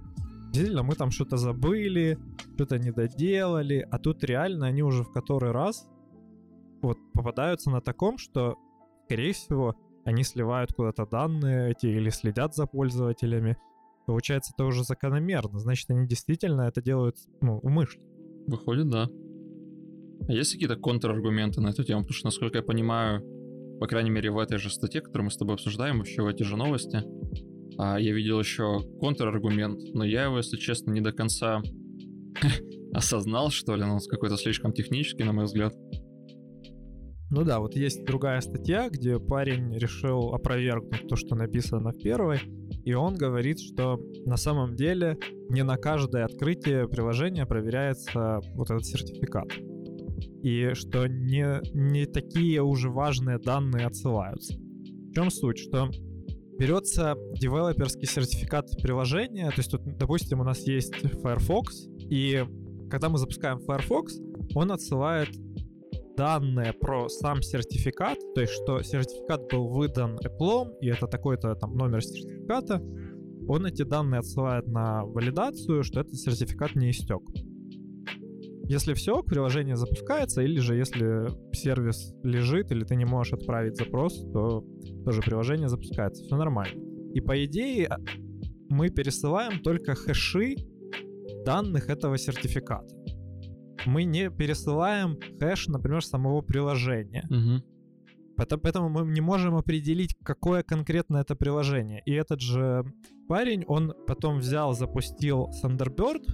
действительно 0.52 0.82
мы 0.82 0.94
там 0.94 1.10
что-то 1.10 1.38
забыли, 1.38 2.18
что-то 2.54 2.78
не 2.78 2.92
доделали, 2.92 3.86
а 3.90 3.98
тут 3.98 4.22
реально 4.24 4.66
они 4.66 4.82
уже 4.82 5.04
в 5.04 5.12
который 5.12 5.52
раз 5.52 5.86
вот 6.82 6.98
попадаются 7.14 7.70
на 7.70 7.80
таком, 7.80 8.18
что, 8.18 8.56
скорее 9.10 9.32
всего, 9.32 9.74
они 10.04 10.22
сливают 10.22 10.72
куда-то 10.72 11.04
данные 11.04 11.72
эти 11.72 11.86
или 11.86 12.10
следят 12.10 12.54
за 12.54 12.66
пользователями. 12.66 13.56
Получается, 14.06 14.52
это 14.54 14.64
уже 14.64 14.84
закономерно. 14.84 15.58
Значит, 15.58 15.90
они 15.90 16.06
действительно 16.06 16.62
это 16.62 16.80
делают 16.80 17.16
ну, 17.40 17.58
умышленно. 17.58 18.06
Выходит, 18.46 18.88
да. 18.88 19.08
А 20.28 20.32
есть 20.32 20.52
какие-то 20.52 20.76
контраргументы 20.76 21.60
на 21.60 21.70
эту 21.70 21.82
тему? 21.82 22.02
Потому 22.02 22.14
что, 22.14 22.26
насколько 22.28 22.58
я 22.58 22.62
понимаю, 22.62 23.20
по 23.80 23.88
крайней 23.88 24.10
мере, 24.10 24.30
в 24.30 24.38
этой 24.38 24.58
же 24.58 24.70
статье, 24.70 25.00
которую 25.00 25.24
мы 25.24 25.30
с 25.32 25.36
тобой 25.36 25.54
обсуждаем, 25.54 25.98
вообще 25.98 26.22
в 26.22 26.28
эти 26.28 26.44
же 26.44 26.56
новости, 26.56 27.02
а, 27.78 27.98
я 27.98 28.12
видел 28.12 28.38
еще 28.38 28.80
контраргумент, 29.00 29.80
но 29.92 30.04
я 30.04 30.24
его, 30.26 30.36
если 30.36 30.56
честно, 30.56 30.92
не 30.92 31.00
до 31.00 31.12
конца 31.12 31.62
осознал, 32.94 33.50
что 33.50 33.74
ли, 33.74 33.82
он 33.82 33.98
какой-то 34.08 34.36
слишком 34.36 34.72
технический, 34.72 35.24
на 35.24 35.32
мой 35.32 35.46
взгляд. 35.46 35.74
Ну 37.30 37.44
да, 37.44 37.60
вот 37.60 37.76
есть 37.76 38.04
другая 38.04 38.40
статья, 38.40 38.88
где 38.90 39.20
парень 39.20 39.72
решил 39.78 40.34
опровергнуть 40.34 41.06
то, 41.08 41.14
что 41.14 41.36
написано 41.36 41.92
в 41.92 41.98
первой, 41.98 42.40
и 42.84 42.92
он 42.92 43.14
говорит, 43.14 43.60
что 43.60 44.00
на 44.26 44.36
самом 44.36 44.74
деле 44.74 45.16
не 45.48 45.62
на 45.62 45.76
каждое 45.76 46.24
открытие 46.24 46.88
приложения 46.88 47.46
проверяется 47.46 48.40
вот 48.54 48.70
этот 48.70 48.84
сертификат. 48.84 49.48
И 50.42 50.74
что 50.74 51.06
не, 51.06 51.60
не 51.72 52.06
такие 52.06 52.62
уже 52.62 52.90
важные 52.90 53.38
данные 53.38 53.86
отсылаются. 53.86 54.54
В 54.58 55.14
чем 55.14 55.30
суть? 55.30 55.58
Что 55.58 55.88
берется 56.58 57.14
девелоперский 57.36 58.06
сертификат 58.06 58.70
приложения, 58.82 59.50
то 59.50 59.58
есть 59.58 59.70
тут, 59.70 59.82
допустим, 59.98 60.40
у 60.40 60.44
нас 60.44 60.66
есть 60.66 60.94
Firefox, 61.22 61.86
и 62.10 62.44
когда 62.90 63.08
мы 63.08 63.18
запускаем 63.18 63.60
Firefox, 63.60 64.18
он 64.54 64.72
отсылает 64.72 65.28
данные 66.16 66.72
про 66.72 67.08
сам 67.08 67.42
сертификат, 67.42 68.18
то 68.34 68.40
есть 68.40 68.52
что 68.52 68.82
сертификат 68.82 69.50
был 69.50 69.68
выдан 69.68 70.18
Apple, 70.18 70.78
и 70.80 70.88
это 70.88 71.06
такой-то 71.06 71.54
там 71.54 71.76
номер 71.76 72.02
сертификата, 72.02 72.82
он 73.48 73.66
эти 73.66 73.82
данные 73.82 74.20
отсылает 74.20 74.66
на 74.66 75.04
валидацию, 75.04 75.82
что 75.82 76.00
этот 76.00 76.14
сертификат 76.14 76.76
не 76.76 76.90
истек. 76.90 77.20
Если 78.64 78.94
все, 78.94 79.22
приложение 79.22 79.74
запускается, 79.74 80.42
или 80.42 80.60
же 80.60 80.76
если 80.76 81.26
сервис 81.52 82.14
лежит, 82.22 82.70
или 82.70 82.84
ты 82.84 82.94
не 82.94 83.04
можешь 83.04 83.32
отправить 83.32 83.76
запрос, 83.76 84.16
то 84.32 84.64
тоже 85.04 85.22
приложение 85.22 85.68
запускается. 85.68 86.22
Все 86.22 86.36
нормально. 86.36 86.80
И 87.12 87.20
по 87.20 87.44
идее 87.44 87.88
мы 88.68 88.90
пересылаем 88.90 89.60
только 89.60 89.96
хэши 89.96 90.54
данных 91.44 91.88
этого 91.88 92.16
сертификата 92.16 92.86
мы 93.86 94.04
не 94.04 94.30
пересылаем 94.30 95.18
хэш, 95.38 95.68
например, 95.68 96.04
самого 96.04 96.42
приложения. 96.42 97.24
Угу. 97.30 97.64
Поэтому 98.62 98.88
мы 98.88 99.12
не 99.12 99.20
можем 99.20 99.56
определить, 99.56 100.16
какое 100.22 100.62
конкретно 100.62 101.18
это 101.18 101.34
приложение. 101.36 102.02
И 102.06 102.12
этот 102.12 102.40
же 102.40 102.84
парень, 103.28 103.64
он 103.66 103.92
потом 104.06 104.38
взял, 104.38 104.72
запустил 104.72 105.50
Thunderbird, 105.62 106.24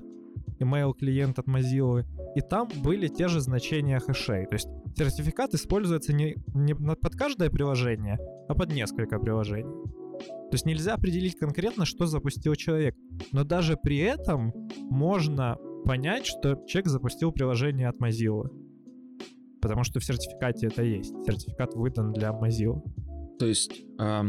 email 0.61 0.93
клиент 0.95 1.39
от 1.39 1.47
Mozilla, 1.47 2.05
и 2.35 2.41
там 2.41 2.69
были 2.83 3.09
те 3.09 3.29
же 3.29 3.41
значения 3.41 3.99
хэшей. 3.99 4.47
То 4.47 4.55
есть 4.55 4.69
сертификат 4.97 5.55
используется 5.55 6.13
не, 6.13 6.37
не 6.55 6.75
под 6.75 7.17
каждое 7.17 7.51
приложение, 7.51 8.19
а 8.49 8.55
под 8.55 8.73
несколько 8.73 9.19
приложений. 9.19 9.73
То 10.19 10.53
есть 10.53 10.65
нельзя 10.65 10.95
определить 10.95 11.37
конкретно, 11.37 11.85
что 11.85 12.07
запустил 12.07 12.55
человек. 12.55 12.95
Но 13.33 13.45
даже 13.45 13.77
при 13.77 13.99
этом 13.99 14.53
можно 14.79 15.57
понять, 15.87 16.27
что 16.27 16.57
человек 16.67 16.89
запустил 16.89 17.33
приложение 17.33 17.89
от 17.89 17.97
Mozilla. 18.01 18.49
Потому 19.61 19.85
что 19.85 20.01
в 20.01 20.05
сертификате 20.05 20.67
это 20.67 20.83
есть. 20.83 21.15
Сертификат 21.25 21.75
выдан 21.75 22.13
для 22.13 22.31
Mozilla. 22.31 22.83
То 23.39 23.47
есть 23.47 23.71
э, 23.99 24.23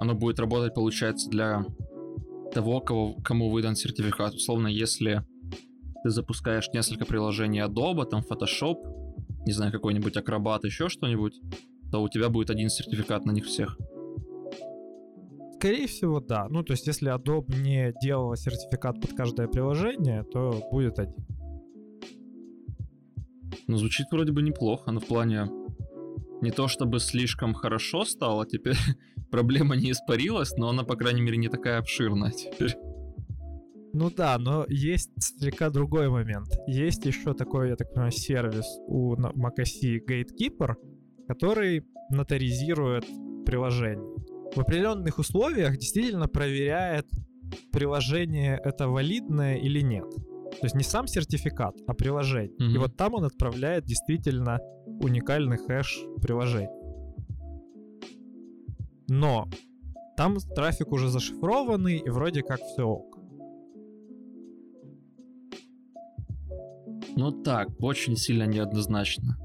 оно 0.00 0.14
будет 0.14 0.38
работать, 0.40 0.74
получается, 0.74 1.30
для 1.30 1.64
того, 2.52 2.80
кого, 2.80 3.14
кому 3.24 3.50
выдан 3.50 3.76
сертификат. 3.76 4.34
Условно, 4.34 4.66
если 4.66 5.22
ты 6.02 6.10
запускаешь 6.10 6.68
несколько 6.72 7.06
приложений 7.06 7.60
Adobe, 7.66 8.04
там 8.06 8.22
Photoshop, 8.28 8.76
не 9.46 9.52
знаю, 9.52 9.72
какой-нибудь 9.72 10.16
Acrobat, 10.16 10.60
еще 10.64 10.88
что-нибудь, 10.88 11.40
то 11.90 12.02
у 12.02 12.08
тебя 12.08 12.28
будет 12.28 12.50
один 12.50 12.68
сертификат 12.68 13.24
на 13.24 13.32
них 13.32 13.46
всех. 13.46 13.78
Скорее 15.58 15.88
всего, 15.88 16.20
да. 16.20 16.46
Ну, 16.48 16.62
то 16.62 16.72
есть, 16.72 16.86
если 16.86 17.12
Adobe 17.12 17.60
не 17.60 17.92
делала 18.00 18.36
сертификат 18.36 19.00
под 19.00 19.14
каждое 19.14 19.48
приложение, 19.48 20.22
то 20.22 20.62
будет 20.70 21.00
один. 21.00 21.26
Ну, 23.66 23.76
звучит 23.76 24.06
вроде 24.12 24.30
бы 24.30 24.40
неплохо, 24.40 24.92
но 24.92 25.00
в 25.00 25.06
плане 25.06 25.48
не 26.42 26.52
то 26.52 26.68
чтобы 26.68 27.00
слишком 27.00 27.54
хорошо 27.54 28.04
стало, 28.04 28.46
теперь 28.46 28.76
проблема 29.32 29.74
не 29.74 29.90
испарилась, 29.90 30.56
но 30.56 30.68
она, 30.68 30.84
по 30.84 30.94
крайней 30.94 31.22
мере, 31.22 31.36
не 31.38 31.48
такая 31.48 31.80
обширная 31.80 32.30
теперь. 32.30 32.76
Ну 33.92 34.10
да, 34.10 34.38
но 34.38 34.64
есть 34.68 35.10
слегка 35.18 35.70
другой 35.70 36.08
момент. 36.08 36.56
Есть 36.68 37.04
еще 37.04 37.34
такой, 37.34 37.70
я 37.70 37.74
так 37.74 37.92
понимаю, 37.92 38.12
сервис 38.12 38.78
у 38.86 39.16
macOS 39.16 39.98
Gatekeeper, 40.08 40.76
который 41.26 41.84
нотаризирует 42.10 43.06
приложение 43.44 44.17
в 44.54 44.60
определенных 44.60 45.18
условиях 45.18 45.76
действительно 45.76 46.28
проверяет 46.28 47.06
приложение 47.72 48.60
это 48.62 48.88
валидное 48.88 49.56
или 49.56 49.80
нет. 49.80 50.08
То 50.60 50.64
есть 50.64 50.74
не 50.74 50.82
сам 50.82 51.06
сертификат, 51.06 51.76
а 51.86 51.94
приложение. 51.94 52.50
Mm-hmm. 52.56 52.74
И 52.74 52.78
вот 52.78 52.96
там 52.96 53.14
он 53.14 53.24
отправляет 53.24 53.84
действительно 53.84 54.58
уникальный 55.00 55.58
хэш 55.58 56.00
приложения. 56.20 56.70
Но 59.08 59.48
там 60.16 60.38
трафик 60.54 60.90
уже 60.92 61.08
зашифрованный, 61.08 61.98
и 61.98 62.10
вроде 62.10 62.42
как 62.42 62.60
все 62.60 62.82
ок. 62.82 63.18
Ну 67.16 67.30
так, 67.42 67.68
очень 67.80 68.16
сильно 68.16 68.44
неоднозначно. 68.44 69.36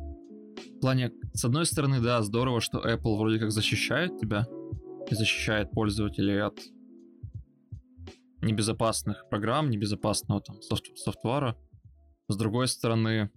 В 0.76 0.80
плане, 0.80 1.12
с 1.34 1.46
одной 1.46 1.66
стороны, 1.66 2.02
да, 2.02 2.22
здорово, 2.22 2.60
что 2.60 2.80
Apple 2.80 3.18
вроде 3.18 3.40
как 3.40 3.52
защищает 3.52 4.18
тебя, 4.20 4.46
защищает 5.12 5.72
пользователей 5.72 6.42
от 6.42 6.60
небезопасных 8.42 9.28
программ, 9.30 9.70
небезопасного 9.70 10.42
там 10.42 10.62
софт 10.62 10.86
софтвара. 10.98 11.58
С 12.28 12.36
другой 12.36 12.68
стороны, 12.68 13.32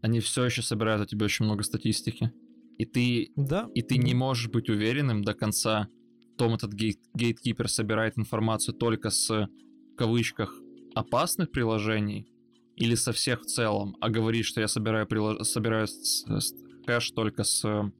они 0.00 0.20
все 0.20 0.44
еще 0.44 0.62
собирают 0.62 1.02
о 1.02 1.06
тебе 1.06 1.24
очень 1.26 1.44
много 1.44 1.62
статистики. 1.62 2.32
И 2.78 2.84
ты, 2.84 3.30
да. 3.36 3.68
и 3.74 3.82
ты 3.82 3.98
не 3.98 4.14
можешь 4.14 4.50
быть 4.50 4.68
уверенным 4.68 5.22
до 5.22 5.34
конца, 5.34 5.88
в 6.34 6.36
том 6.36 6.54
этот 6.54 6.72
гейт, 6.72 6.98
гейткипер 7.14 7.68
собирает 7.68 8.18
информацию 8.18 8.74
только 8.74 9.10
с, 9.10 9.28
в 9.28 9.96
кавычках, 9.96 10.54
опасных 10.94 11.52
приложений, 11.52 12.32
или 12.76 12.94
со 12.94 13.12
всех 13.12 13.42
в 13.42 13.46
целом, 13.46 13.96
а 14.00 14.08
говорит, 14.08 14.44
что 14.44 14.60
я 14.60 14.68
собираю, 14.68 15.06
прилож... 15.06 15.46
собираю 15.46 15.86
с... 15.86 16.24
с... 16.26 16.54
кэш 16.86 17.10
только 17.12 17.44
с 17.44 17.92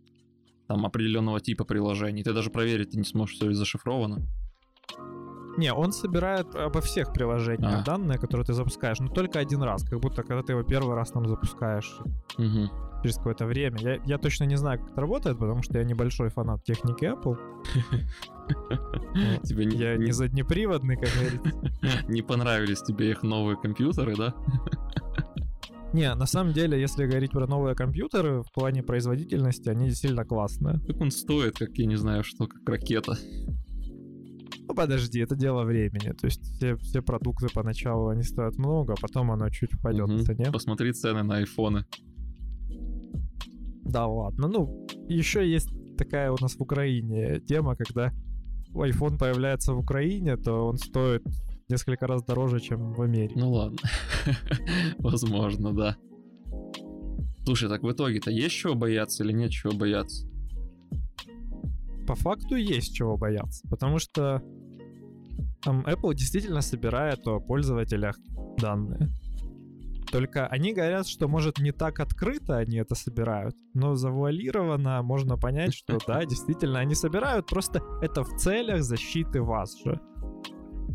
там 0.68 0.86
определенного 0.86 1.40
типа 1.40 1.64
приложений. 1.64 2.24
Ты 2.24 2.32
даже 2.32 2.50
проверить 2.50 2.90
ты 2.90 2.98
не 2.98 3.04
сможешь, 3.04 3.36
все 3.36 3.48
ли 3.48 3.54
зашифровано. 3.54 4.26
Не, 5.58 5.72
он 5.72 5.92
собирает 5.92 6.54
обо 6.54 6.80
всех 6.80 7.12
приложениях 7.12 7.80
а. 7.80 7.84
данные, 7.84 8.18
которые 8.18 8.46
ты 8.46 8.54
запускаешь, 8.54 9.00
но 9.00 9.08
только 9.08 9.38
один 9.38 9.62
раз, 9.62 9.84
как 9.84 10.00
будто 10.00 10.22
когда 10.22 10.42
ты 10.42 10.52
его 10.52 10.62
первый 10.62 10.96
раз 10.96 11.10
там 11.10 11.28
запускаешь 11.28 11.98
угу. 12.38 12.70
через 13.02 13.16
какое-то 13.16 13.44
время. 13.44 13.76
Я, 13.80 14.00
я 14.06 14.18
точно 14.18 14.44
не 14.44 14.56
знаю, 14.56 14.80
как 14.80 14.92
это 14.92 15.00
работает, 15.02 15.38
потому 15.38 15.62
что 15.62 15.78
я 15.78 15.84
небольшой 15.84 16.30
фанат 16.30 16.64
техники 16.64 17.04
Apple. 17.04 17.36
Тебе 19.42 19.66
не, 19.66 19.76
я 19.76 19.96
не 19.96 20.12
заднеприводный, 20.12 20.96
как 20.96 21.10
говорится. 21.10 22.06
Не 22.08 22.22
понравились 22.22 22.82
тебе 22.82 23.10
их 23.10 23.22
новые 23.22 23.56
компьютеры, 23.56 24.16
да? 24.16 24.34
Не, 25.92 26.14
на 26.14 26.26
самом 26.26 26.52
деле, 26.54 26.80
если 26.80 27.06
говорить 27.06 27.32
про 27.32 27.46
новые 27.46 27.74
компьютеры, 27.74 28.42
в 28.42 28.52
плане 28.52 28.82
производительности 28.82 29.68
они 29.68 29.88
действительно 29.88 30.24
классные. 30.24 30.80
Как 30.86 31.00
он 31.00 31.10
стоит, 31.10 31.58
как 31.58 31.70
я 31.76 31.86
не 31.86 31.96
знаю, 31.96 32.24
что, 32.24 32.46
как 32.46 32.66
ракета. 32.66 33.18
Ну 34.66 34.74
подожди, 34.74 35.20
это 35.20 35.36
дело 35.36 35.64
времени. 35.64 36.12
То 36.12 36.26
есть 36.26 36.40
все, 36.54 36.76
все 36.76 37.02
продукты 37.02 37.48
поначалу 37.52 38.08
они 38.08 38.22
стоят 38.22 38.56
много, 38.56 38.94
а 38.94 38.96
потом 39.00 39.30
оно 39.30 39.50
чуть 39.50 39.74
упадет 39.74 40.08
угу. 40.08 40.16
в 40.16 40.24
цене. 40.24 40.50
Посмотри 40.50 40.92
цены 40.92 41.22
на 41.22 41.36
айфоны. 41.36 41.84
Да 43.84 44.06
ладно. 44.06 44.48
Ну, 44.48 44.86
еще 45.08 45.46
есть 45.46 45.68
такая 45.98 46.30
у 46.30 46.36
нас 46.40 46.54
в 46.54 46.60
Украине 46.62 47.40
тема, 47.40 47.76
когда 47.76 48.12
iPhone 48.72 49.18
появляется 49.18 49.74
в 49.74 49.80
Украине, 49.80 50.36
то 50.36 50.66
он 50.66 50.78
стоит 50.78 51.22
несколько 51.72 52.06
раз 52.06 52.22
дороже, 52.22 52.60
чем 52.60 52.92
в 52.92 53.02
Америке. 53.02 53.34
Ну 53.36 53.50
ладно. 53.50 53.78
Возможно, 54.98 55.74
да. 55.74 55.96
Слушай, 57.44 57.68
так 57.68 57.82
в 57.82 57.90
итоге-то 57.90 58.30
есть 58.30 58.54
чего 58.54 58.74
бояться 58.74 59.24
или 59.24 59.32
нет 59.32 59.50
чего 59.50 59.72
бояться? 59.72 60.28
По 62.06 62.14
факту 62.14 62.54
есть 62.54 62.94
чего 62.94 63.16
бояться, 63.16 63.66
потому 63.68 63.98
что 63.98 64.42
там 65.62 65.84
Apple 65.86 66.14
действительно 66.14 66.60
собирает 66.60 67.26
о 67.26 67.40
пользователях 67.40 68.16
данные. 68.58 69.10
Только 70.10 70.46
они 70.46 70.74
говорят, 70.74 71.08
что, 71.08 71.26
может, 71.26 71.58
не 71.58 71.72
так 71.72 71.98
открыто 71.98 72.58
они 72.58 72.76
это 72.76 72.94
собирают, 72.94 73.56
но 73.72 73.94
завуалированно 73.94 75.02
можно 75.02 75.38
понять, 75.38 75.74
что 75.74 75.98
да, 76.06 76.24
действительно, 76.26 76.80
они 76.80 76.94
собирают, 76.94 77.46
просто 77.46 77.80
это 78.02 78.22
в 78.22 78.36
целях 78.36 78.82
защиты 78.82 79.40
вас 79.40 79.74
же. 79.82 79.98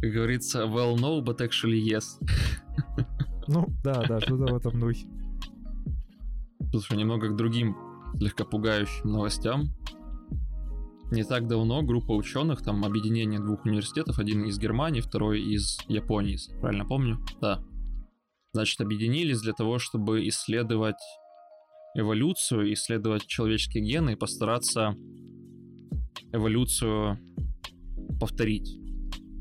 Как 0.01 0.11
говорится, 0.11 0.63
well 0.63 0.95
no, 0.95 1.21
but 1.21 1.39
actually 1.39 1.79
yes. 1.79 2.19
Ну, 3.47 3.65
да, 3.81 4.03
да, 4.07 4.19
что-то 4.19 4.53
в 4.53 4.57
этом 4.57 4.79
духе. 4.79 5.07
Слушай, 6.71 6.97
немного 6.97 7.29
к 7.29 7.35
другим 7.37 7.77
слегка 8.17 8.43
пугающим 8.43 9.09
новостям. 9.09 9.73
Не 11.11 11.23
так 11.23 11.47
давно 11.47 11.81
группа 11.81 12.11
ученых, 12.11 12.61
там 12.61 12.83
объединение 12.83 13.39
двух 13.39 13.63
университетов, 13.65 14.19
один 14.19 14.43
из 14.43 14.59
Германии, 14.59 14.99
второй 14.99 15.41
из 15.41 15.79
Японии, 15.87 16.33
если 16.33 16.53
правильно 16.59 16.85
помню. 16.85 17.19
Да. 17.39 17.63
Значит, 18.51 18.81
объединились 18.81 19.39
для 19.41 19.53
того, 19.53 19.79
чтобы 19.79 20.27
исследовать 20.27 21.01
эволюцию, 21.95 22.73
исследовать 22.73 23.25
человеческие 23.25 23.85
гены 23.85 24.11
и 24.11 24.15
постараться 24.15 24.95
эволюцию 26.33 27.17
повторить. 28.19 28.77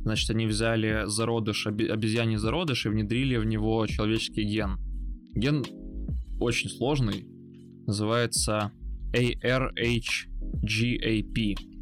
Значит, 0.06 0.30
они 0.30 0.46
взяли 0.46 1.02
зародыш, 1.06 1.66
обезьяний 1.66 2.36
зародыш 2.36 2.86
и 2.86 2.90
внедрили 2.90 3.38
в 3.38 3.44
него 3.44 3.84
человеческий 3.88 4.44
ген. 4.44 4.78
Ген 5.34 5.64
очень 6.38 6.70
сложный, 6.70 7.26
называется 7.88 8.70
ARHGAP 9.12 9.96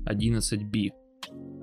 11B. 0.09 0.91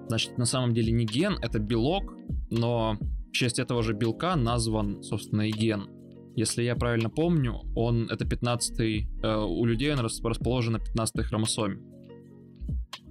Значит, 0.08 0.38
на 0.38 0.46
самом 0.46 0.76
деле 0.76 0.92
не 0.92 1.08
ген, 1.08 1.40
это 1.42 1.58
белок, 1.58 2.14
но 2.52 2.96
в 3.30 3.32
честь 3.32 3.58
этого 3.58 3.82
же 3.82 3.94
белка 3.94 4.36
назван, 4.36 5.02
собственно, 5.02 5.50
и 5.50 5.52
ген. 5.52 5.90
Если 6.36 6.62
я 6.62 6.76
правильно 6.76 7.10
помню, 7.10 7.56
он 7.76 8.08
это 8.08 8.24
15 8.24 8.80
э, 8.80 9.36
у 9.36 9.66
людей 9.66 9.92
он 9.92 10.00
расположен 10.02 10.74
на 10.74 10.80
15 10.80 11.26
хромосоме. 11.26 11.80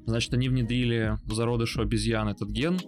Значит, 0.06 0.34
они 0.34 0.48
внедрили 0.48 1.18
в 1.24 1.34
зародышу 1.34 1.82
обезьян 1.82 2.28
этот 2.28 2.48
ген, 2.50 2.78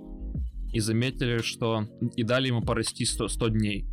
и 0.72 0.80
заметили, 0.80 1.38
что... 1.38 1.86
И 2.16 2.22
дали 2.22 2.48
ему 2.48 2.62
порасти 2.62 3.04
100, 3.04 3.28
100 3.28 3.48
дней. 3.48 3.86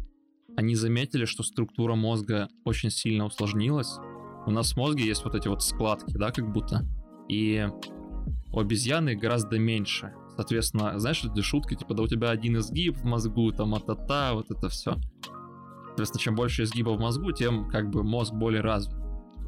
Они 0.55 0.75
заметили, 0.75 1.25
что 1.25 1.43
структура 1.43 1.95
мозга 1.95 2.47
очень 2.65 2.89
сильно 2.89 3.25
усложнилась. 3.25 3.97
У 4.45 4.51
нас 4.51 4.73
в 4.73 4.77
мозге 4.77 5.05
есть 5.05 5.23
вот 5.23 5.35
эти 5.35 5.47
вот 5.47 5.61
складки, 5.61 6.13
да, 6.17 6.31
как 6.31 6.51
будто. 6.51 6.85
И 7.27 7.67
у 8.51 8.59
обезьяны 8.59 9.15
гораздо 9.15 9.59
меньше. 9.59 10.13
Соответственно, 10.35 10.97
знаешь, 10.99 11.23
эти 11.23 11.41
шутки, 11.41 11.75
типа, 11.75 11.93
да 11.93 12.03
у 12.03 12.07
тебя 12.07 12.29
один 12.29 12.57
изгиб 12.57 12.97
в 12.97 13.03
мозгу, 13.03 13.51
там, 13.51 13.75
а-та-та, 13.75 14.33
вот 14.33 14.49
это 14.49 14.69
все. 14.69 14.97
Соответственно, 15.87 16.21
чем 16.21 16.35
больше 16.35 16.63
изгибов 16.63 16.97
в 16.97 17.01
мозгу, 17.01 17.31
тем 17.33 17.69
как 17.69 17.89
бы 17.89 18.03
мозг 18.03 18.33
более 18.33 18.61
развит. 18.61 18.95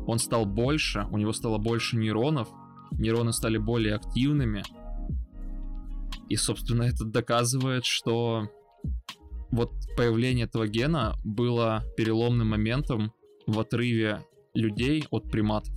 Он 0.05 0.19
стал 0.19 0.45
больше, 0.45 1.07
у 1.09 1.17
него 1.17 1.31
стало 1.31 1.57
больше 1.57 1.95
нейронов, 1.95 2.49
нейроны 2.91 3.31
стали 3.31 3.57
более 3.57 3.95
активными, 3.95 4.63
и, 6.29 6.35
собственно, 6.35 6.83
это 6.83 7.05
доказывает, 7.05 7.85
что 7.85 8.47
вот 9.51 9.71
появление 9.97 10.45
этого 10.45 10.67
гена 10.67 11.15
было 11.23 11.83
переломным 11.97 12.49
моментом 12.49 13.11
в 13.47 13.59
отрыве 13.59 14.25
людей 14.53 15.05
от 15.11 15.29
приматов. 15.29 15.73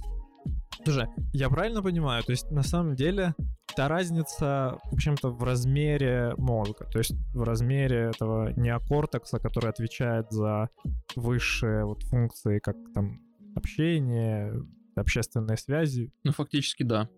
Слушай, 0.84 1.06
я 1.32 1.48
правильно 1.48 1.82
понимаю, 1.82 2.22
то 2.24 2.32
есть 2.32 2.50
на 2.50 2.62
самом 2.62 2.94
деле 2.94 3.34
та 3.74 3.88
разница, 3.88 4.78
в 4.84 4.94
общем-то, 4.94 5.30
в 5.30 5.42
размере 5.42 6.34
мозга, 6.36 6.86
то 6.92 6.98
есть 6.98 7.14
в 7.32 7.42
размере 7.42 8.10
этого 8.14 8.52
неокортекса, 8.58 9.38
который 9.38 9.70
отвечает 9.70 10.30
за 10.30 10.68
высшие 11.16 11.84
вот 11.84 12.02
функции, 12.04 12.58
как 12.58 12.76
там 12.94 13.20
общение, 13.56 14.52
общественные 14.94 15.56
связи. 15.56 16.12
Ну, 16.22 16.32
фактически, 16.32 16.82
да. 16.82 17.08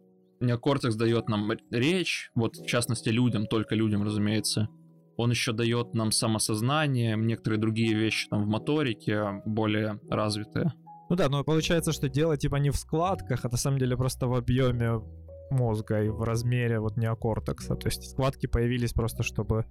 Неокортекс 0.41 0.97
дает 0.97 1.29
нам 1.29 1.51
речь, 1.71 2.31
вот 2.35 2.57
в 2.57 2.67
частности 2.67 3.09
людям, 3.09 3.47
только 3.47 3.75
людям, 3.75 4.03
разумеется. 4.03 4.69
Он 5.17 5.31
еще 5.31 5.53
дает 5.53 5.95
нам 5.95 6.13
самосознание, 6.13 7.17
некоторые 7.17 7.59
другие 7.59 7.95
вещи 7.95 8.29
там 8.29 8.45
в 8.45 8.47
моторике 8.47 9.43
более 9.47 9.99
развитые. 10.11 10.73
Ну 11.09 11.17
да, 11.17 11.29
но 11.29 11.45
получается, 11.45 11.93
что 11.93 12.09
дело 12.09 12.37
типа 12.37 12.57
не 12.57 12.71
в 12.71 12.77
складках, 12.77 13.45
а 13.45 13.49
на 13.49 13.57
самом 13.57 13.79
деле 13.79 13.97
просто 13.97 14.27
в 14.27 14.35
объеме 14.35 15.01
мозга 15.51 16.03
и 16.03 16.09
в 16.09 16.23
размере 16.23 16.81
вот 16.81 16.97
неокортекса. 16.97 17.77
То 17.77 17.87
есть 17.87 18.11
складки 18.11 18.47
появились 18.47 18.93
просто, 18.93 19.23
чтобы 19.23 19.65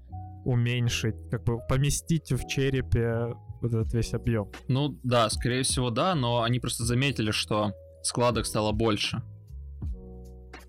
уменьшить, 0.46 1.16
как 1.30 1.44
бы 1.44 1.60
поместить 1.68 2.32
в 2.32 2.48
черепе 2.48 3.34
вот 3.62 3.74
этот 3.74 3.94
весь 3.94 4.14
объем. 4.14 4.52
Ну 4.68 5.00
да, 5.04 5.30
скорее 5.30 5.64
всего 5.64 5.90
да, 5.90 6.16
но 6.16 6.44
они 6.44 6.60
просто 6.60 6.86
заметили, 6.86 7.32
что 7.32 7.74
складок 8.04 8.46
стало 8.46 8.72
больше. 8.72 9.22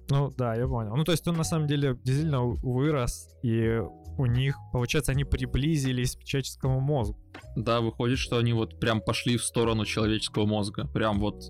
Ну 0.09 0.31
да, 0.37 0.55
я 0.55 0.67
понял. 0.67 0.95
Ну 0.97 1.05
то 1.05 1.13
есть 1.13 1.27
он 1.27 1.37
на 1.37 1.45
самом 1.45 1.67
деле 1.67 1.99
действительно 2.05 2.43
вырос, 2.43 3.29
и 3.43 3.81
у 4.19 4.27
них, 4.27 4.57
получается, 4.73 5.13
они 5.13 5.25
приблизились 5.25 6.17
к 6.17 6.25
человеческому 6.25 6.81
мозгу. 6.81 7.19
Да, 7.57 7.81
выходит, 7.81 8.19
что 8.19 8.39
они 8.39 8.53
вот 8.53 8.81
прям 8.81 9.01
пошли 9.01 9.37
в 9.37 9.45
сторону 9.45 9.85
человеческого 9.85 10.47
мозга. 10.47 10.87
Прям 10.87 11.19
вот, 11.19 11.45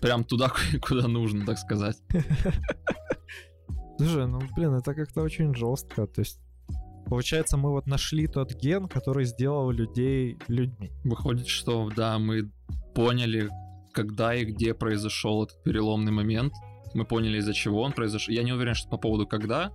прям 0.00 0.24
туда, 0.24 0.52
куда 0.86 1.08
нужно, 1.08 1.44
так 1.46 1.58
сказать. 1.58 1.96
Слушай, 3.98 4.26
ну 4.26 4.40
блин, 4.56 4.74
это 4.74 4.94
как-то 4.94 5.22
очень 5.22 5.54
жестко. 5.54 6.06
То 6.06 6.20
есть 6.20 6.40
Получается, 7.06 7.56
мы 7.56 7.70
вот 7.70 7.86
нашли 7.86 8.26
тот 8.26 8.54
ген, 8.54 8.88
который 8.88 9.24
сделал 9.24 9.70
людей 9.70 10.38
людьми. 10.48 10.92
Выходит, 11.04 11.46
что 11.46 11.90
да, 11.94 12.18
мы 12.18 12.50
поняли, 12.94 13.50
когда 13.92 14.34
и 14.34 14.44
где 14.44 14.72
произошел 14.72 15.44
этот 15.44 15.62
переломный 15.62 16.12
момент 16.12 16.54
мы 16.94 17.04
поняли, 17.04 17.38
из-за 17.38 17.54
чего 17.54 17.82
он 17.82 17.92
произошел. 17.92 18.34
Я 18.34 18.42
не 18.42 18.52
уверен, 18.52 18.74
что 18.74 18.88
по 18.88 18.96
поводу 18.96 19.26
когда. 19.26 19.72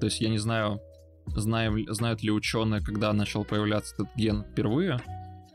То 0.00 0.06
есть 0.06 0.20
я 0.20 0.28
не 0.28 0.38
знаю, 0.38 0.80
знаю 1.26 1.84
знают 1.92 2.22
ли 2.22 2.30
ученые, 2.30 2.80
когда 2.80 3.12
начал 3.12 3.44
появляться 3.44 3.94
этот 3.94 4.14
ген 4.16 4.44
впервые. 4.44 4.98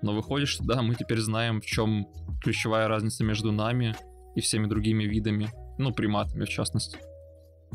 Но 0.02 0.14
выходит, 0.14 0.48
что 0.48 0.64
да, 0.64 0.82
мы 0.82 0.96
теперь 0.96 1.20
знаем, 1.20 1.62
в 1.62 1.66
чем 1.66 2.08
ключевая 2.42 2.88
разница 2.88 3.24
между 3.24 3.52
нами 3.52 3.96
и 4.36 4.42
всеми 4.42 4.68
другими 4.68 5.06
видами, 5.06 5.50
ну, 5.78 5.92
приматами 5.92 6.46
в 6.46 6.50
частности. 6.50 6.98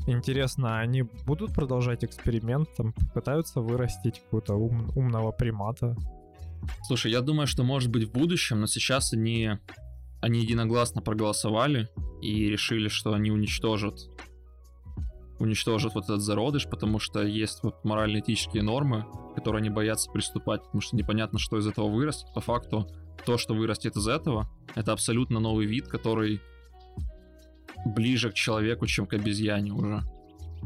Интересно, 0.06 0.78
а 0.78 0.80
они 0.80 1.02
будут 1.02 1.52
продолжать 1.52 2.04
эксперимент, 2.04 2.68
там 2.76 2.94
пытаются 3.14 3.60
вырастить 3.60 4.20
какого-то 4.20 4.54
ум, 4.54 4.90
умного 4.96 5.32
примата? 5.32 5.96
Слушай, 6.84 7.12
я 7.12 7.20
думаю, 7.20 7.46
что 7.46 7.64
может 7.64 7.90
быть 7.90 8.04
в 8.04 8.12
будущем, 8.12 8.60
но 8.60 8.66
сейчас 8.66 9.12
они 9.12 9.58
они 10.20 10.40
единогласно 10.40 11.02
проголосовали 11.02 11.88
и 12.20 12.48
решили, 12.48 12.88
что 12.88 13.12
они 13.12 13.30
уничтожат 13.30 14.08
уничтожат 15.40 15.94
вот 15.94 16.04
этот 16.04 16.20
зародыш, 16.20 16.68
потому 16.68 16.98
что 16.98 17.22
есть 17.22 17.62
вот 17.62 17.82
морально-этические 17.82 18.62
нормы, 18.62 19.06
которые 19.34 19.60
они 19.60 19.70
боятся 19.70 20.10
приступать, 20.10 20.62
потому 20.64 20.82
что 20.82 20.96
непонятно, 20.96 21.38
что 21.38 21.56
из 21.56 21.66
этого 21.66 21.88
вырастет. 21.88 22.28
По 22.34 22.42
факту, 22.42 22.86
то, 23.24 23.38
что 23.38 23.54
вырастет 23.54 23.96
из 23.96 24.06
этого, 24.06 24.50
это 24.74 24.92
абсолютно 24.92 25.40
новый 25.40 25.66
вид, 25.66 25.88
который 25.88 26.40
ближе 27.86 28.30
к 28.30 28.34
человеку, 28.34 28.86
чем 28.86 29.06
к 29.06 29.14
обезьяне 29.14 29.72
уже. 29.72 30.02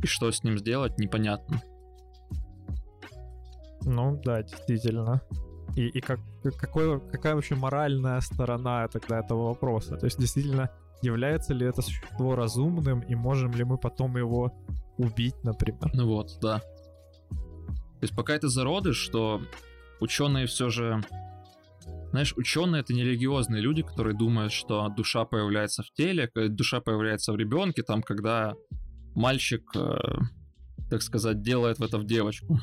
И 0.02 0.06
что 0.06 0.30
с 0.30 0.42
ним 0.42 0.58
сделать, 0.58 0.98
непонятно. 0.98 1.62
Ну 3.82 4.20
да, 4.24 4.42
действительно. 4.42 5.22
И, 5.76 5.88
и 5.88 6.00
как, 6.00 6.20
какой, 6.56 7.00
какая 7.10 7.34
вообще 7.34 7.54
моральная 7.56 8.20
сторона 8.20 8.86
тогда 8.88 9.20
этого 9.20 9.48
вопроса? 9.48 9.96
То 9.96 10.06
есть 10.06 10.18
действительно, 10.18 10.70
является 11.02 11.52
ли 11.52 11.66
это 11.66 11.82
существо 11.82 12.36
разумным, 12.36 13.00
и 13.00 13.14
можем 13.14 13.52
ли 13.52 13.64
мы 13.64 13.76
потом 13.76 14.16
его 14.16 14.52
убить, 14.96 15.34
например? 15.42 15.90
Ну 15.92 16.06
вот, 16.06 16.38
да. 16.40 16.60
То 17.30 18.02
есть 18.02 18.14
пока 18.14 18.34
это 18.34 18.48
зародыш, 18.48 18.96
что 18.96 19.42
ученые 20.00 20.46
все 20.46 20.70
же... 20.70 21.02
Знаешь, 22.10 22.32
ученые 22.36 22.80
это 22.80 22.94
не 22.94 23.02
религиозные 23.02 23.60
люди, 23.60 23.82
которые 23.82 24.16
думают, 24.16 24.52
что 24.52 24.88
душа 24.88 25.24
появляется 25.24 25.82
в 25.82 25.90
теле, 25.92 26.30
душа 26.48 26.80
появляется 26.80 27.32
в 27.32 27.36
ребенке, 27.36 27.82
там, 27.82 28.02
когда 28.02 28.54
мальчик, 29.14 29.64
э, 29.74 29.96
так 30.88 31.02
сказать, 31.02 31.42
делает 31.42 31.78
в 31.78 31.82
это 31.82 31.98
в 31.98 32.04
девочку. 32.04 32.60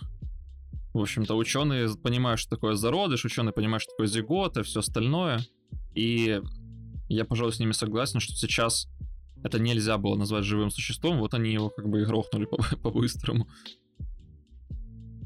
В 0.94 1.00
общем-то, 1.00 1.36
ученые 1.36 1.90
понимают, 1.96 2.40
что 2.40 2.50
такое 2.50 2.76
зародыш, 2.76 3.24
ученые 3.24 3.54
понимают, 3.54 3.84
что 3.84 3.92
такое 3.92 4.08
зигота, 4.08 4.64
все 4.64 4.82
остальное. 4.82 5.40
И 5.94 6.42
я, 7.08 7.26
пожалуй, 7.26 7.54
с 7.54 7.60
ними 7.60 7.72
согласен, 7.72 8.20
что 8.20 8.34
сейчас 8.36 8.90
это 9.44 9.60
нельзя 9.60 9.98
было 9.98 10.16
назвать 10.16 10.44
живым 10.44 10.70
существом, 10.70 11.20
вот 11.20 11.34
они 11.34 11.52
его 11.52 11.70
как 11.70 11.88
бы 11.88 12.02
и 12.02 12.06
грохнули 12.06 12.46
по-быстрому. 12.84 13.48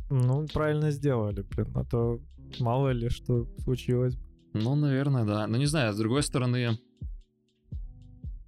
ну, 0.09 0.45
правильно 0.53 0.91
сделали, 0.91 1.41
блин, 1.41 1.71
а 1.75 1.83
то 1.83 2.19
мало 2.59 2.89
ли 2.89 3.09
что 3.09 3.47
случилось. 3.59 4.17
Ну, 4.53 4.75
наверное, 4.75 5.25
да. 5.25 5.47
Но 5.47 5.57
не 5.57 5.65
знаю, 5.65 5.93
с 5.93 5.97
другой 5.97 6.23
стороны, 6.23 6.79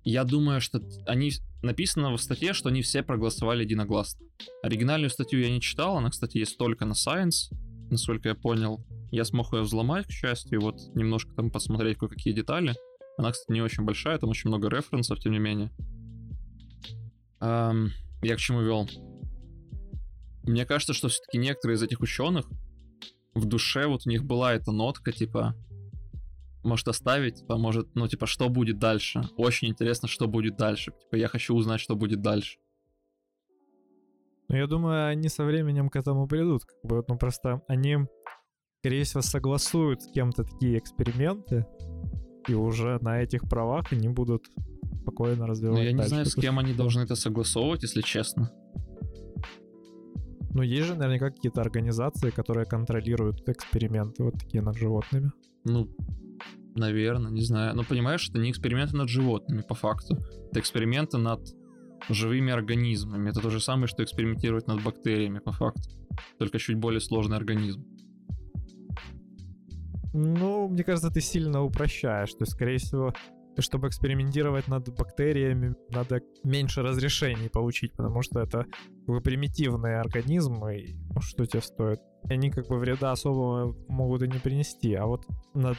я 0.04 0.24
думаю, 0.24 0.62
что 0.62 0.82
они 1.06 1.32
написано 1.62 2.12
в 2.16 2.22
статье, 2.22 2.54
что 2.54 2.70
они 2.70 2.82
все 2.82 3.04
проголосовали 3.04 3.64
единогласно. 3.64 4.26
Оригинальную 4.64 5.10
статью 5.10 5.42
я 5.42 5.50
не 5.50 5.62
читал, 5.62 5.98
она, 5.98 6.10
кстати, 6.10 6.38
есть 6.38 6.58
только 6.58 6.86
на 6.86 6.94
Science, 6.94 7.52
насколько 7.90 8.30
я 8.30 8.36
понял. 8.36 8.86
Я 9.12 9.24
смог 9.26 9.54
ее 9.54 9.62
взломать, 9.62 10.08
к 10.08 10.12
счастью, 10.12 10.62
вот 10.62 10.76
немножко 10.94 11.34
там 11.34 11.50
посмотреть 11.50 11.98
кое-какие 11.98 12.34
детали. 12.34 12.76
Она, 13.18 13.32
кстати, 13.32 13.52
не 13.52 13.62
очень 13.62 13.84
большая, 13.84 14.18
там 14.20 14.30
очень 14.30 14.50
много 14.50 14.70
референсов, 14.70 15.20
тем 15.20 15.32
не 15.32 15.40
менее. 15.40 15.72
Эм, 17.40 17.92
я 18.22 18.36
к 18.36 18.40
чему 18.40 18.62
вел? 18.62 18.90
Мне 20.44 20.66
кажется, 20.66 20.94
что 20.94 21.08
все-таки 21.10 21.38
некоторые 21.38 21.76
из 21.76 21.84
этих 21.84 22.02
ученых 22.02 22.50
в 23.34 23.46
душе 23.46 23.88
вот 23.88 24.06
у 24.06 24.10
них 24.10 24.24
была 24.24 24.54
эта 24.54 24.72
нотка, 24.72 25.12
типа, 25.12 25.56
может 26.68 26.88
оставить, 26.88 27.40
типа, 27.40 27.58
может, 27.58 27.96
ну, 27.96 28.08
типа, 28.08 28.28
что 28.28 28.50
будет 28.50 28.78
дальше. 28.80 29.22
Очень 29.38 29.70
интересно, 29.70 30.08
что 30.08 30.28
будет 30.28 30.58
дальше. 30.58 30.92
Типа, 30.92 31.16
я 31.16 31.28
хочу 31.28 31.56
узнать, 31.56 31.80
что 31.80 31.96
будет 31.96 32.22
дальше. 32.22 32.60
Ну, 34.50 34.56
я 34.56 34.68
думаю, 34.68 35.08
они 35.08 35.28
со 35.30 35.44
временем 35.44 35.90
к 35.90 35.96
этому 35.96 36.28
придут. 36.28 36.66
Как 36.66 36.78
бы, 36.84 37.04
ну, 37.08 37.18
просто 37.18 37.62
они, 37.68 37.98
скорее 38.80 39.04
всего, 39.04 39.22
согласуют 39.22 40.04
с 40.04 40.12
кем-то 40.12 40.44
такие 40.44 40.78
эксперименты, 40.78 41.66
и 42.48 42.54
уже 42.54 42.98
на 43.02 43.22
этих 43.22 43.42
правах 43.50 43.92
они 43.92 44.08
будут 44.08 44.46
спокойно 45.02 45.48
развивать. 45.48 45.78
Ну, 45.78 45.84
я 45.84 45.92
не 45.92 46.04
знаю, 46.04 46.26
с 46.26 46.36
кем 46.36 46.60
они 46.60 46.74
должны 46.74 47.02
это 47.02 47.16
согласовывать, 47.16 47.84
если 47.84 48.02
честно. 48.02 48.52
Ну, 50.54 50.64
есть 50.64 50.88
же 50.88 50.96
наверняка 50.96 51.30
какие-то 51.30 51.62
организации, 51.62 52.32
которые 52.32 52.66
контролируют 52.66 53.48
эксперименты 53.48 54.24
вот 54.24 54.34
такие 54.40 54.64
над 54.64 54.76
животными. 54.76 55.32
Ну, 55.66 55.90
Наверное, 56.78 57.32
не 57.32 57.42
знаю. 57.42 57.76
Но 57.76 57.84
понимаешь, 57.84 58.30
это 58.30 58.40
не 58.40 58.52
эксперименты 58.52 58.96
над 58.96 59.10
животными, 59.10 59.62
по 59.62 59.74
факту. 59.74 60.16
Это 60.52 60.60
эксперименты 60.60 61.18
над 61.18 61.42
живыми 62.10 62.54
организмами. 62.54 63.30
Это 63.30 63.42
то 63.42 63.50
же 63.50 63.60
самое, 63.60 63.88
что 63.88 64.04
экспериментировать 64.04 64.68
над 64.68 64.84
бактериями, 64.84 65.40
по 65.40 65.52
факту. 65.52 65.90
Только 66.38 66.60
чуть 66.60 66.78
более 66.78 67.02
сложный 67.02 67.38
организм. 67.38 67.84
Ну, 70.14 70.68
мне 70.68 70.84
кажется, 70.84 71.10
ты 71.10 71.20
сильно 71.20 71.64
упрощаешь. 71.64 72.32
То 72.34 72.42
есть, 72.42 72.54
скорее 72.54 72.78
всего, 72.78 73.14
чтобы 73.60 73.88
экспериментировать 73.88 74.68
над 74.68 74.96
бактериями, 74.96 75.76
надо 75.90 76.22
меньше 76.44 76.82
разрешений 76.84 77.50
получить, 77.50 77.94
потому 77.94 78.22
что 78.22 78.40
это 78.40 78.66
как 79.06 79.08
бы 79.08 79.22
примитивные 79.22 80.00
организмы, 80.00 80.78
и 80.78 80.96
ну, 81.14 81.22
что 81.22 81.46
тебе 81.46 81.62
стоит. 81.62 82.00
Они 82.30 82.52
как 82.52 82.68
бы 82.68 82.78
вреда 82.78 83.12
особого 83.12 83.76
могут 83.88 84.24
и 84.24 84.28
не 84.28 84.40
принести, 84.40 84.94
а 84.94 85.06
вот 85.06 85.26
над 85.54 85.78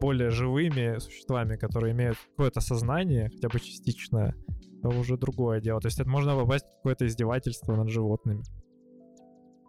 более 0.00 0.30
живыми 0.30 0.98
существами, 0.98 1.56
которые 1.56 1.92
имеют 1.92 2.16
какое-то 2.30 2.60
сознание, 2.60 3.30
хотя 3.30 3.48
бы 3.48 3.60
частичное, 3.60 4.34
это 4.78 4.88
уже 4.88 5.16
другое 5.16 5.60
дело. 5.60 5.80
То 5.80 5.88
есть 5.88 6.00
это 6.00 6.08
можно 6.08 6.36
попасть 6.36 6.66
в 6.66 6.76
какое-то 6.76 7.06
издевательство 7.06 7.74
над 7.76 7.90
животными. 7.90 8.42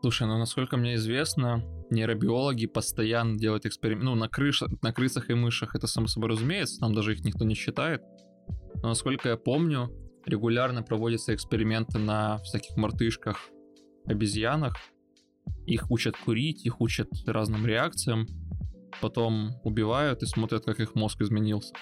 Слушай, 0.01 0.27
ну 0.27 0.37
насколько 0.37 0.77
мне 0.77 0.95
известно, 0.95 1.61
нейробиологи 1.89 2.67
постоянно 2.67 3.37
делают 3.37 3.65
эксперименты, 3.65 4.05
ну 4.05 4.15
на, 4.15 4.29
крыш... 4.29 4.63
на 4.81 4.93
крысах 4.93 5.29
и 5.29 5.33
мышах, 5.33 5.75
это 5.75 5.87
само 5.87 6.07
собой 6.07 6.29
разумеется, 6.29 6.79
там 6.79 6.93
даже 6.93 7.13
их 7.13 7.25
никто 7.25 7.43
не 7.43 7.53
считает. 7.53 8.01
Но 8.81 8.89
насколько 8.89 9.27
я 9.27 9.35
помню, 9.35 9.89
регулярно 10.25 10.83
проводятся 10.83 11.33
эксперименты 11.35 11.99
на 11.99 12.37
всяких 12.37 12.77
мартышках, 12.77 13.49
обезьянах. 14.05 14.77
Их 15.65 15.91
учат 15.91 16.15
курить, 16.15 16.65
их 16.65 16.79
учат 16.79 17.09
разным 17.25 17.65
реакциям 17.65 18.27
потом 19.01 19.51
убивают 19.63 20.23
и 20.23 20.25
смотрят, 20.25 20.65
как 20.65 20.79
их 20.79 20.95
мозг 20.95 21.21
изменился. 21.21 21.73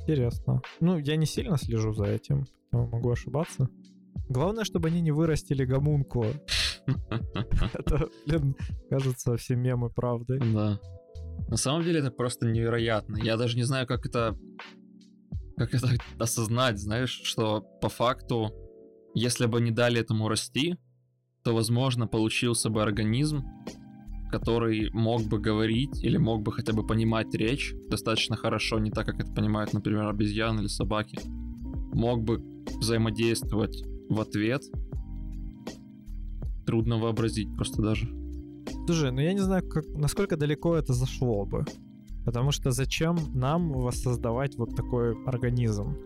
Интересно. 0.00 0.62
Ну, 0.80 0.98
я 0.98 1.16
не 1.16 1.26
сильно 1.26 1.56
слежу 1.56 1.92
за 1.94 2.06
этим, 2.06 2.46
могу 2.72 3.10
ошибаться. 3.10 3.68
Главное, 4.28 4.64
чтобы 4.64 4.88
они 4.88 5.00
не 5.00 5.12
вырастили 5.12 5.64
гомунку. 5.64 6.26
Это, 7.74 8.08
блин, 8.26 8.56
кажется, 8.90 9.36
все 9.36 9.54
мемы 9.54 9.90
правдой. 9.90 10.40
Да. 10.52 10.80
На 11.48 11.56
самом 11.56 11.82
деле 11.82 12.00
это 12.00 12.10
просто 12.10 12.46
невероятно. 12.46 13.16
Я 13.16 13.36
даже 13.36 13.56
не 13.56 13.62
знаю, 13.62 13.86
как 13.86 14.06
это 14.06 14.36
как 15.56 15.74
это 15.74 15.88
осознать, 16.18 16.78
знаешь, 16.78 17.20
что 17.24 17.60
по 17.80 17.88
факту, 17.88 18.50
если 19.14 19.46
бы 19.46 19.60
не 19.60 19.70
дали 19.70 20.00
этому 20.00 20.28
расти, 20.28 20.76
то, 21.44 21.54
возможно, 21.54 22.06
получился 22.06 22.70
бы 22.70 22.82
организм, 22.82 23.44
который 24.32 24.90
мог 24.92 25.22
бы 25.22 25.38
говорить 25.38 26.02
или 26.02 26.16
мог 26.16 26.42
бы 26.42 26.52
хотя 26.52 26.72
бы 26.72 26.86
понимать 26.86 27.32
речь 27.34 27.74
достаточно 27.88 28.34
хорошо, 28.34 28.78
не 28.78 28.90
так, 28.90 29.06
как 29.06 29.20
это 29.20 29.32
понимают, 29.32 29.74
например, 29.74 30.08
обезьяны 30.08 30.60
или 30.60 30.68
собаки, 30.68 31.18
мог 31.92 32.22
бы 32.22 32.42
взаимодействовать 32.80 33.84
в 34.08 34.20
ответ, 34.20 34.62
трудно 36.66 36.98
вообразить 36.98 37.54
просто 37.56 37.82
даже. 37.82 38.08
Слушай, 38.86 39.12
ну 39.12 39.20
я 39.20 39.34
не 39.34 39.40
знаю, 39.40 39.68
как, 39.68 39.84
насколько 39.88 40.36
далеко 40.36 40.76
это 40.76 40.92
зашло 40.94 41.44
бы. 41.44 41.64
Потому 42.24 42.52
что 42.52 42.70
зачем 42.70 43.16
нам 43.34 43.72
воссоздавать 43.72 44.56
вот 44.56 44.76
такой 44.76 45.16
организм? 45.26 45.96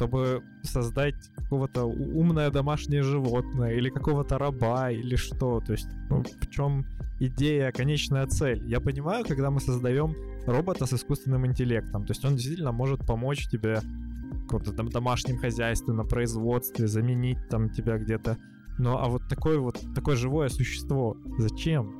Чтобы 0.00 0.42
создать 0.62 1.14
какого-то 1.34 1.84
умное 1.84 2.50
домашнее 2.50 3.02
животное 3.02 3.74
или 3.74 3.90
какого-то 3.90 4.38
раба 4.38 4.90
или 4.90 5.14
что. 5.14 5.60
То 5.60 5.72
есть, 5.72 5.88
ну, 6.08 6.22
в 6.22 6.48
чем 6.48 6.86
идея, 7.20 7.70
конечная 7.70 8.26
цель? 8.26 8.66
Я 8.66 8.80
понимаю, 8.80 9.26
когда 9.26 9.50
мы 9.50 9.60
создаем 9.60 10.16
робота 10.46 10.86
с 10.86 10.94
искусственным 10.94 11.44
интеллектом, 11.44 12.06
то 12.06 12.12
есть 12.12 12.24
он 12.24 12.36
действительно 12.36 12.72
может 12.72 13.06
помочь 13.06 13.46
тебе 13.50 13.80
в 13.82 14.42
каком-то 14.44 14.72
домашнем 14.72 15.36
хозяйстве, 15.36 15.92
на 15.92 16.04
производстве, 16.04 16.86
заменить 16.86 17.48
там 17.50 17.68
тебя 17.68 17.98
где-то. 17.98 18.38
Ну, 18.78 18.96
а 18.96 19.06
вот 19.06 19.28
такое 19.28 19.58
вот, 19.58 19.78
такое 19.94 20.16
живое 20.16 20.48
существо, 20.48 21.18
зачем? 21.36 21.98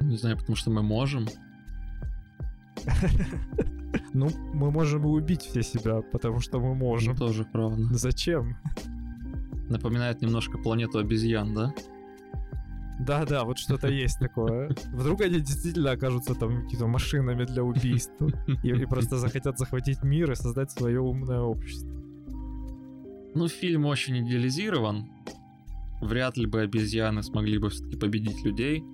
Не 0.00 0.16
знаю, 0.16 0.38
потому 0.38 0.54
что 0.54 0.70
мы 0.70 0.82
можем. 0.82 1.26
Ну, 4.14 4.30
мы 4.52 4.70
можем 4.70 5.04
и 5.04 5.08
убить 5.08 5.42
все 5.42 5.62
себя, 5.62 6.02
потому 6.02 6.40
что 6.40 6.60
мы 6.60 6.74
можем. 6.74 7.12
Ну, 7.12 7.18
тоже 7.18 7.44
правда. 7.44 7.82
Зачем? 7.92 8.56
Напоминает 9.68 10.20
немножко 10.20 10.58
планету 10.58 10.98
обезьян, 10.98 11.54
да? 11.54 11.74
Да-да, 13.00 13.44
вот 13.44 13.58
что-то 13.58 13.88
есть 13.88 14.18
такое. 14.18 14.74
Вдруг 14.92 15.22
они 15.22 15.40
действительно 15.40 15.92
окажутся 15.92 16.34
там 16.34 16.62
какими-то 16.62 16.86
машинами 16.86 17.44
для 17.44 17.64
убийств 17.64 18.14
и, 18.62 18.68
и 18.68 18.86
просто 18.86 19.16
захотят 19.16 19.58
захватить 19.58 20.02
мир 20.02 20.30
и 20.30 20.34
создать 20.36 20.70
свое 20.70 21.00
умное 21.00 21.40
общество. 21.40 21.90
Ну, 23.34 23.48
фильм 23.48 23.86
очень 23.86 24.18
идеализирован. 24.26 25.08
Вряд 26.00 26.36
ли 26.36 26.46
бы 26.46 26.60
обезьяны 26.60 27.22
смогли 27.22 27.58
бы 27.58 27.70
все-таки 27.70 27.96
победить 27.96 28.44
людей. 28.44 28.84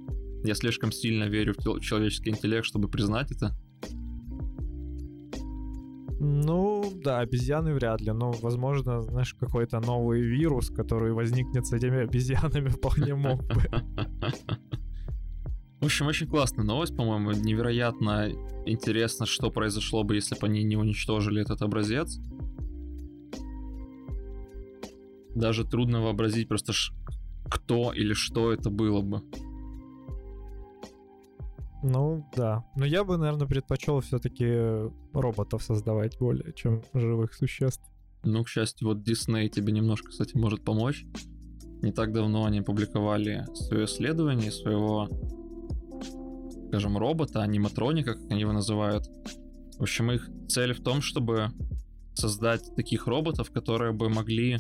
Я 0.45 0.55
слишком 0.55 0.93
сильно 0.93 1.25
верю 1.25 1.55
в 1.57 1.81
человеческий 1.81 2.31
интеллект, 2.31 2.65
чтобы 2.65 2.89
признать 2.89 3.33
это. 3.33 3.57
Ну, 6.21 6.93
да, 7.05 7.21
обезьяны 7.21 7.73
вряд 7.75 8.01
ли, 8.01 8.11
но, 8.13 8.33
возможно, 8.43 9.03
знаешь, 9.03 9.35
какой-то 9.35 9.79
новый 9.79 10.21
вирус, 10.21 10.69
который 10.69 11.13
возникнет 11.13 11.67
с 11.67 11.73
этими 11.73 12.01
обезьянами, 12.01 12.69
вполне 12.69 13.15
мог 13.15 13.41
бы. 13.43 13.71
В 15.81 15.85
общем, 15.85 16.07
очень 16.09 16.27
классная 16.27 16.65
новость, 16.65 16.97
по-моему, 16.97 17.31
невероятно 17.31 18.31
интересно, 18.67 19.27
что 19.27 19.51
произошло 19.51 20.03
бы, 20.03 20.17
если 20.17 20.35
бы 20.35 20.47
они 20.49 20.65
не 20.65 20.77
уничтожили 20.77 21.41
этот 21.41 21.63
образец. 21.63 22.19
Даже 25.37 25.65
трудно 25.65 26.03
вообразить 26.03 26.49
просто, 26.49 26.73
кто 27.49 27.93
или 27.93 28.13
что 28.13 28.53
это 28.53 28.71
было 28.71 29.03
бы. 29.03 29.23
Ну 31.83 32.29
да. 32.37 32.65
Но 32.77 32.85
я 32.85 33.05
бы, 33.05 33.17
наверное, 33.17 33.47
предпочел 33.47 34.01
все-таки 34.01 34.91
роботов 35.13 35.63
создавать 35.63 36.19
более, 36.19 36.53
чем 36.53 36.83
живых 36.93 37.35
существ. 37.35 37.83
Ну, 38.25 38.43
к 38.43 38.49
счастью, 38.49 38.89
вот 38.89 38.99
Disney 38.99 39.49
тебе 39.49 39.73
немножко, 39.73 40.09
кстати, 40.09 40.37
может 40.37 40.65
помочь. 40.65 41.07
Не 41.83 41.93
так 41.93 42.13
давно 42.13 42.45
они 42.45 42.61
публиковали 42.61 43.47
свое 43.55 43.85
исследование 43.85 44.51
своего, 44.51 45.09
скажем, 46.69 46.99
робота, 46.99 47.43
аниматроника, 47.43 48.15
как 48.15 48.31
они 48.31 48.41
его 48.41 48.53
называют. 48.53 49.07
В 49.79 49.83
общем, 49.83 50.11
их 50.11 50.29
цель 50.49 50.75
в 50.75 50.83
том, 50.83 51.01
чтобы 51.01 51.53
создать 52.15 52.75
таких 52.75 53.07
роботов, 53.07 53.53
которые 53.53 53.93
бы 53.93 54.09
могли 54.09 54.59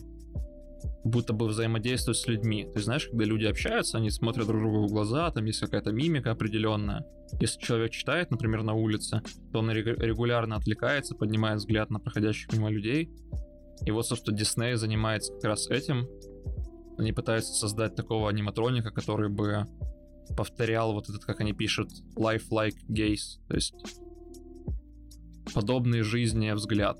будто 1.08 1.32
бы 1.32 1.46
взаимодействовать 1.46 2.18
с 2.18 2.26
людьми. 2.26 2.68
Есть, 2.74 2.84
знаешь, 2.84 3.06
когда 3.06 3.24
люди 3.24 3.46
общаются, 3.46 3.98
они 3.98 4.10
смотрят 4.10 4.46
друг 4.46 4.60
другу 4.60 4.86
в 4.86 4.90
глаза, 4.90 5.30
там 5.30 5.44
есть 5.44 5.60
какая-то 5.60 5.92
мимика 5.92 6.30
определенная. 6.30 7.04
Если 7.40 7.60
человек 7.60 7.92
читает, 7.92 8.30
например, 8.30 8.62
на 8.62 8.74
улице, 8.74 9.22
то 9.52 9.58
он 9.58 9.70
регулярно 9.70 10.56
отвлекается, 10.56 11.14
поднимает 11.14 11.58
взгляд 11.58 11.90
на 11.90 11.98
проходящих 11.98 12.52
мимо 12.52 12.70
людей. 12.70 13.10
И 13.84 13.90
вот, 13.90 14.06
собственно, 14.06 14.36
Дисней 14.36 14.74
занимается 14.74 15.32
как 15.34 15.44
раз 15.44 15.68
этим. 15.68 16.08
Они 16.98 17.12
пытаются 17.12 17.52
создать 17.52 17.94
такого 17.94 18.28
аниматроника, 18.28 18.90
который 18.90 19.28
бы 19.28 19.66
повторял 20.36 20.92
вот 20.92 21.08
этот, 21.08 21.24
как 21.24 21.40
они 21.40 21.52
пишут, 21.52 21.90
life-like 22.16 22.76
gaze, 22.88 23.40
то 23.48 23.54
есть 23.54 23.74
подобный 25.54 26.02
жизни 26.02 26.50
взгляд. 26.50 26.98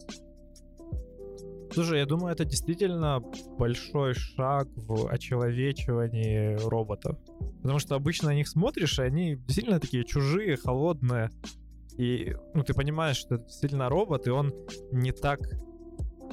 Слушай, 1.79 2.01
я 2.01 2.07
думаю, 2.07 2.33
это 2.33 2.45
действительно 2.45 3.23
большой 3.57 4.13
шаг 4.13 4.67
в 4.75 5.07
очеловечивании 5.07 6.57
роботов. 6.69 7.17
Потому 7.63 7.79
что 7.79 7.95
обычно 7.95 8.31
на 8.31 8.35
них 8.35 8.49
смотришь, 8.49 8.99
и 8.99 9.03
они 9.03 9.37
действительно 9.37 9.79
такие 9.79 10.05
чужие, 10.05 10.57
холодные. 10.57 11.31
И, 11.97 12.35
ну, 12.53 12.65
ты 12.65 12.75
понимаешь, 12.75 13.19
что 13.19 13.37
это 13.37 13.45
действительно 13.45 13.89
робот, 13.89 14.27
и 14.27 14.31
он 14.31 14.53
не 14.91 15.13
так 15.13 15.39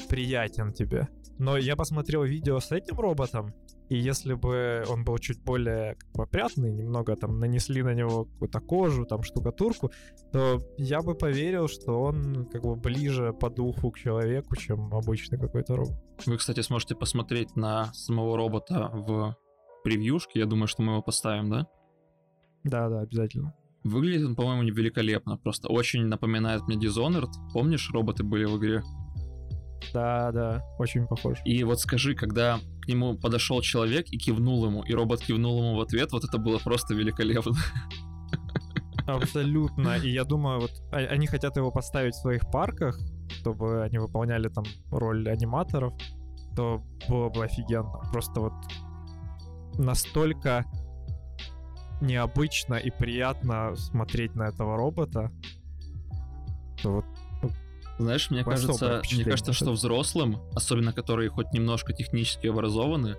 приятен 0.09 0.73
тебе. 0.73 1.09
Но 1.37 1.57
я 1.57 1.75
посмотрел 1.75 2.23
видео 2.23 2.59
с 2.59 2.71
этим 2.71 2.99
роботом, 2.99 3.53
и 3.89 3.97
если 3.97 4.33
бы 4.33 4.83
он 4.89 5.03
был 5.03 5.17
чуть 5.19 5.43
более 5.43 5.95
как 5.95 6.11
бы, 6.13 6.23
опрятный, 6.23 6.71
немного 6.71 7.15
там 7.15 7.39
нанесли 7.39 7.83
на 7.83 7.93
него 7.93 8.25
какую-то 8.25 8.59
кожу, 8.59 9.05
там 9.05 9.23
штукатурку, 9.23 9.91
то 10.31 10.59
я 10.77 11.01
бы 11.01 11.15
поверил, 11.15 11.67
что 11.67 12.01
он 12.01 12.45
как 12.51 12.63
бы 12.63 12.75
ближе 12.75 13.33
по 13.33 13.49
духу 13.49 13.91
к 13.91 13.99
человеку, 13.99 14.55
чем 14.55 14.93
обычный 14.93 15.37
какой-то 15.37 15.75
робот. 15.75 15.95
Вы, 16.25 16.37
кстати, 16.37 16.61
сможете 16.61 16.95
посмотреть 16.95 17.55
на 17.55 17.93
самого 17.93 18.37
робота 18.37 18.89
в 18.93 19.35
превьюшке. 19.83 20.39
Я 20.39 20.45
думаю, 20.45 20.67
что 20.67 20.81
мы 20.81 20.93
его 20.93 21.01
поставим, 21.01 21.49
да? 21.49 21.67
Да, 22.63 22.89
да, 22.89 23.01
обязательно. 23.01 23.53
Выглядит 23.83 24.25
он, 24.25 24.35
по-моему, 24.35 24.63
великолепно. 24.63 25.37
Просто 25.37 25.67
очень 25.67 26.05
напоминает 26.05 26.63
мне 26.63 26.75
Dishonored. 26.75 27.29
Помнишь, 27.53 27.91
роботы 27.93 28.23
были 28.23 28.45
в 28.45 28.57
игре? 28.57 28.81
Да, 29.93 30.31
да, 30.31 30.63
очень 30.79 31.07
похож. 31.07 31.37
И 31.45 31.63
вот 31.63 31.79
скажи, 31.79 32.15
когда 32.15 32.59
к 32.81 32.87
нему 32.87 33.17
подошел 33.17 33.61
человек 33.61 34.07
и 34.09 34.17
кивнул 34.17 34.65
ему, 34.65 34.83
и 34.83 34.93
робот 34.93 35.21
кивнул 35.21 35.59
ему 35.59 35.75
в 35.75 35.81
ответ, 35.81 36.11
вот 36.11 36.23
это 36.23 36.37
было 36.37 36.57
просто 36.59 36.93
великолепно. 36.93 37.53
Абсолютно. 39.07 39.97
И 39.97 40.09
я 40.09 40.23
думаю, 40.23 40.61
вот 40.61 40.71
а, 40.91 40.97
они 40.97 41.27
хотят 41.27 41.57
его 41.57 41.71
поставить 41.71 42.15
в 42.15 42.21
своих 42.21 42.49
парках, 42.51 42.99
чтобы 43.29 43.83
они 43.83 43.99
выполняли 43.99 44.49
там 44.49 44.63
роль 44.89 45.29
аниматоров, 45.29 45.93
то 46.55 46.83
было 47.07 47.29
бы 47.29 47.45
офигенно. 47.45 48.01
Просто 48.11 48.39
вот 48.39 48.53
настолько 49.77 50.65
необычно 52.01 52.75
и 52.75 52.89
приятно 52.89 53.75
смотреть 53.75 54.35
на 54.35 54.43
этого 54.43 54.75
робота, 54.77 55.31
что 56.77 56.93
вот 56.93 57.05
знаешь, 57.97 58.29
мне 58.29 58.43
кажется, 58.43 59.01
мне 59.11 59.23
кажется, 59.23 59.53
что 59.53 59.71
взрослым, 59.71 60.39
особенно 60.53 60.93
которые 60.93 61.29
хоть 61.29 61.51
немножко 61.53 61.93
технически 61.93 62.47
образованы, 62.47 63.15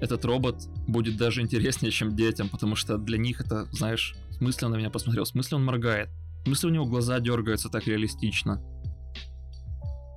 этот 0.00 0.24
робот 0.24 0.56
будет 0.86 1.16
даже 1.16 1.40
интереснее, 1.40 1.90
чем 1.90 2.14
детям, 2.14 2.48
потому 2.48 2.76
что 2.76 2.98
для 2.98 3.18
них 3.18 3.40
это, 3.40 3.66
знаешь, 3.72 4.14
в 4.30 4.34
смысле 4.34 4.66
он 4.66 4.72
на 4.72 4.76
меня 4.76 4.90
посмотрел, 4.90 5.24
в 5.24 5.28
смысле 5.28 5.56
он 5.56 5.64
моргает, 5.64 6.10
в 6.42 6.44
смысле 6.44 6.70
у 6.70 6.72
него 6.72 6.84
глаза 6.86 7.18
дергаются 7.20 7.68
так 7.68 7.86
реалистично. 7.86 8.62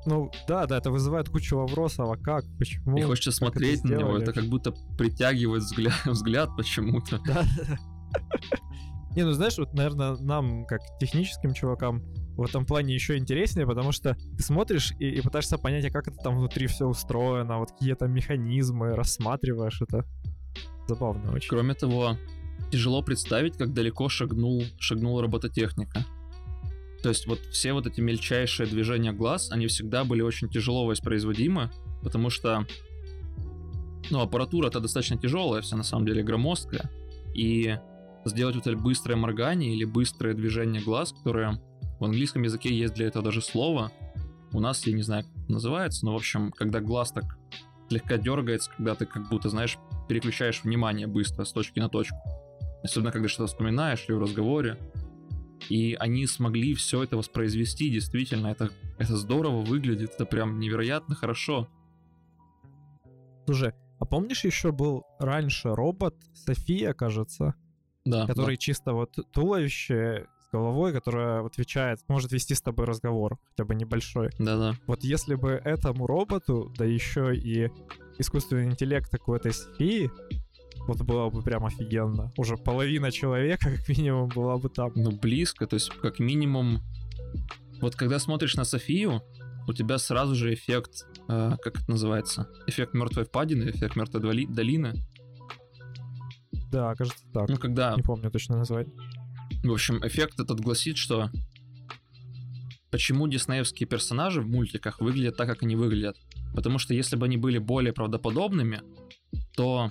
Ну, 0.06 0.32
да, 0.48 0.66
да, 0.68 0.78
это 0.78 0.90
вызывает 0.90 1.28
кучу 1.28 1.58
вопросов, 1.58 2.10
а 2.10 2.16
как, 2.16 2.46
почему? 2.58 2.98
И 2.98 3.02
хочется 3.02 3.32
смотреть 3.32 3.84
на 3.84 3.96
него, 3.96 4.18
это 4.18 4.32
как 4.32 4.46
будто 4.46 4.72
притягивает 4.98 5.64
взгляд, 5.64 5.96
взгляд 6.06 6.50
почему-то. 6.56 7.20
Да, 7.26 7.44
Не, 9.16 9.24
ну 9.24 9.32
знаешь, 9.32 9.58
вот, 9.58 9.74
наверное, 9.74 10.16
нам, 10.18 10.66
как 10.66 10.80
техническим 11.00 11.54
чувакам, 11.54 12.04
в 12.38 12.44
этом 12.44 12.66
плане 12.66 12.94
еще 12.94 13.18
интереснее, 13.18 13.66
потому 13.66 13.92
что 13.92 14.16
ты 14.38 14.44
смотришь 14.44 14.94
и, 15.00 15.10
и 15.10 15.22
пытаешься 15.22 15.58
понять, 15.58 15.86
а 15.86 15.90
как 15.90 16.08
это 16.08 16.18
там 16.18 16.38
внутри 16.38 16.68
все 16.68 16.86
устроено, 16.86 17.58
вот 17.58 17.72
какие 17.72 17.96
то 17.96 18.08
механизмы, 18.08 18.96
рассматриваешь 18.96 19.82
это. 19.82 20.06
Забавно 20.88 21.34
очень. 21.34 21.50
Кроме 21.50 21.74
того, 21.74 22.16
тяжело 22.72 23.02
представить, 23.02 23.58
как 23.58 23.74
далеко 23.74 24.08
шагнул, 24.08 24.64
шагнула 24.80 25.24
робототехника. 25.24 26.06
То 27.02 27.10
есть 27.10 27.28
вот 27.28 27.40
все 27.52 27.74
вот 27.74 27.88
эти 27.88 28.02
мельчайшие 28.02 28.68
движения 28.68 29.12
глаз, 29.12 29.52
они 29.52 29.68
всегда 29.68 30.04
были 30.04 30.22
очень 30.22 30.50
тяжело 30.50 30.86
воспроизводимы, 30.86 31.72
потому 32.04 32.30
что 32.30 32.66
ну, 34.10 34.22
аппаратура-то 34.22 34.80
достаточно 34.80 35.18
тяжелая, 35.18 35.62
вся 35.62 35.76
на 35.76 35.84
самом 35.84 36.06
деле 36.06 36.24
громоздкая, 36.24 36.90
и 37.34 37.78
сделать 38.26 38.56
вот 38.56 38.68
это 38.68 38.78
быстрое 38.78 39.18
моргание 39.18 39.74
или 39.74 39.86
быстрое 39.86 40.34
движение 40.34 40.82
глаз, 40.82 41.14
которые 41.14 41.62
в 42.00 42.06
английском 42.06 42.44
языке 42.44 42.74
есть 42.74 42.94
для 42.94 43.08
этого 43.08 43.24
даже 43.24 43.42
слово. 43.42 43.92
У 44.54 44.60
нас, 44.60 44.86
я 44.88 44.94
не 44.94 45.02
знаю, 45.02 45.24
как 45.24 45.50
называется, 45.50 46.06
но, 46.06 46.14
в 46.14 46.16
общем, 46.16 46.52
когда 46.52 46.80
глаз 46.80 47.12
так 47.12 47.38
слегка 47.90 48.18
дергается, 48.18 48.72
когда 48.76 48.96
ты 48.96 49.06
как 49.06 49.30
будто, 49.30 49.50
знаешь, 49.50 49.78
переключаешь 50.08 50.64
внимание 50.64 51.08
быстро 51.08 51.44
с 51.44 51.52
точки 51.52 51.80
на 51.80 51.90
точку. 51.90 52.18
Особенно, 52.84 53.12
когда 53.12 53.28
что-то 53.28 53.48
вспоминаешь 53.48 54.06
или 54.08 54.16
в 54.16 54.22
разговоре. 54.22 54.78
И 55.70 55.96
они 55.96 56.28
смогли 56.28 56.76
все 56.76 57.04
это 57.04 57.18
воспроизвести, 57.18 57.90
действительно, 57.90 58.48
это, 58.48 58.70
это 59.00 59.18
здорово 59.18 59.62
выглядит, 59.62 60.12
это 60.14 60.26
прям 60.26 60.60
невероятно 60.60 61.16
хорошо. 61.16 61.68
Слушай, 63.46 63.74
а 64.00 64.06
помнишь 64.06 64.46
еще 64.46 64.72
был 64.72 65.04
раньше 65.20 65.74
робот 65.74 66.16
София, 66.34 66.94
кажется? 66.94 67.56
Да. 68.06 68.28
Который 68.28 68.56
да. 68.56 68.62
чисто 68.62 68.94
вот 68.94 69.18
туловище 69.34 70.28
головой, 70.52 70.94
которая 70.94 71.46
отвечает, 71.46 72.00
может 72.08 72.32
вести 72.32 72.56
с 72.56 72.62
тобой 72.62 72.86
разговор, 72.86 73.38
хотя 73.50 73.66
бы 73.66 73.76
небольшой. 73.76 74.30
Да-да. 74.40 74.76
Вот 74.88 75.04
если 75.04 75.36
бы 75.36 75.52
этому 75.52 76.08
роботу, 76.08 76.72
да 76.78 76.86
еще 76.86 77.36
и 77.36 77.70
искусственный 78.18 78.66
интеллект 78.66 79.10
такой 79.10 79.38
этой 79.38 79.54
Софии, 79.54 80.10
вот 80.88 81.02
было 81.02 81.30
бы 81.30 81.42
прям 81.42 81.66
офигенно. 81.66 82.32
Уже 82.38 82.56
половина 82.56 83.12
человека, 83.12 83.70
как 83.76 83.90
минимум, 83.90 84.30
была 84.30 84.58
бы 84.58 84.70
там. 84.70 84.92
Ну, 84.96 85.12
близко, 85.12 85.68
то 85.68 85.76
есть, 85.76 85.90
как 86.02 86.20
минимум... 86.20 86.82
Вот 87.82 87.96
когда 87.96 88.18
смотришь 88.18 88.56
на 88.56 88.64
Софию, 88.64 89.22
у 89.68 89.74
тебя 89.74 89.98
сразу 89.98 90.34
же 90.34 90.54
эффект, 90.54 91.06
э, 91.28 91.52
как 91.62 91.82
это 91.82 91.92
называется? 91.92 92.50
Эффект 92.66 92.94
мертвой 92.94 93.26
впадины, 93.26 93.70
эффект 93.70 93.96
мертвой 93.96 94.22
долины. 94.48 94.94
Да, 96.72 96.96
кажется 96.96 97.24
так. 97.34 97.50
Ну, 97.50 97.58
когда... 97.58 97.96
Не 97.96 98.02
помню 98.02 98.32
точно 98.32 98.58
название. 98.58 98.94
В 99.64 99.72
общем, 99.72 100.06
эффект 100.06 100.40
этот 100.40 100.60
гласит, 100.60 100.98
что 100.98 101.30
почему 102.92 103.28
диснеевские 103.28 103.88
персонажи 103.88 104.42
в 104.42 104.48
мультиках 104.48 105.02
выглядят 105.02 105.38
так, 105.38 105.48
как 105.48 105.64
они 105.64 105.76
выглядят. 105.76 106.18
Потому 106.56 106.80
что 106.80 106.94
если 106.94 107.16
бы 107.16 107.26
они 107.26 107.38
были 107.38 107.58
более 107.58 107.94
правдоподобными, 107.94 108.82
то 109.56 109.90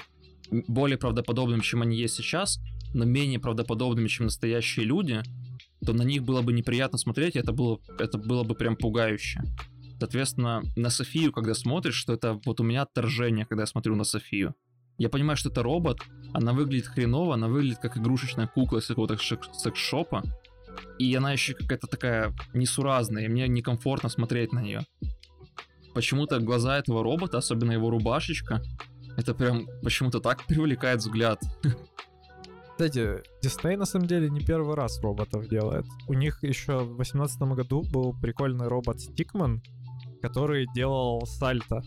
более 0.51 0.99
правдоподобными, 0.99 1.61
чем 1.61 1.83
они 1.83 1.97
есть 1.97 2.15
сейчас, 2.15 2.59
но 2.95 3.05
менее 3.05 3.39
правдоподобными, 3.39 4.09
чем 4.09 4.27
настоящие 4.27 4.87
люди, 4.87 5.23
то 5.85 5.93
на 5.93 6.03
них 6.03 6.23
было 6.23 6.43
бы 6.43 6.53
неприятно 6.53 6.99
смотреть, 6.99 7.37
и 7.37 7.39
это 7.39 7.53
было, 7.53 7.79
это 7.99 8.19
было 8.19 8.43
бы 8.43 8.55
прям 8.55 8.77
пугающе. 8.77 9.43
Соответственно, 9.99 10.63
на 10.77 10.91
Софию, 10.91 11.33
когда 11.33 11.55
смотришь, 11.55 11.95
что 11.95 12.13
это 12.13 12.41
вот 12.45 12.61
у 12.61 12.65
меня 12.65 12.83
отторжение, 12.83 13.47
когда 13.47 13.63
я 13.63 13.67
смотрю 13.67 13.97
на 13.97 14.05
Софию. 14.05 14.55
Я 14.99 15.09
понимаю, 15.09 15.37
что 15.37 15.51
это 15.51 15.63
робот, 15.63 16.01
она 16.33 16.53
выглядит 16.53 16.87
хреново, 16.87 17.35
она 17.35 17.49
выглядит 17.49 17.79
как 17.79 17.97
игрушечная 17.97 18.47
кукла 18.47 18.79
из 18.79 18.87
какого-то 18.87 19.17
секс-шопа, 19.17 20.23
И 20.99 21.15
она 21.15 21.33
еще 21.33 21.55
какая-то 21.55 21.87
такая 21.87 22.35
несуразная, 22.55 23.25
и 23.25 23.29
мне 23.29 23.49
некомфортно 23.49 24.09
смотреть 24.09 24.53
на 24.53 24.61
нее. 24.61 24.87
Почему-то 25.95 26.41
глаза 26.41 26.79
этого 26.79 27.03
робота, 27.03 27.39
особенно 27.39 27.73
его 27.73 27.91
рубашечка, 27.91 28.63
это 29.17 29.35
прям 29.35 29.67
почему-то 29.83 30.21
так 30.21 30.45
привлекает 30.45 31.01
взгляд. 31.01 31.41
Кстати, 32.73 33.23
Disney 33.43 33.79
на 33.79 33.87
самом 33.87 34.07
деле 34.07 34.29
не 34.29 34.41
первый 34.41 34.77
раз 34.77 35.01
роботов 35.01 35.49
делает. 35.49 35.87
У 36.07 36.13
них 36.13 36.43
еще 36.43 36.81
в 36.81 36.97
2018 36.97 37.41
году 37.55 37.83
был 37.91 38.15
прикольный 38.21 38.69
робот 38.69 39.01
Стикман, 39.01 39.63
который 40.21 40.67
делал 40.75 41.27
сальто. 41.27 41.81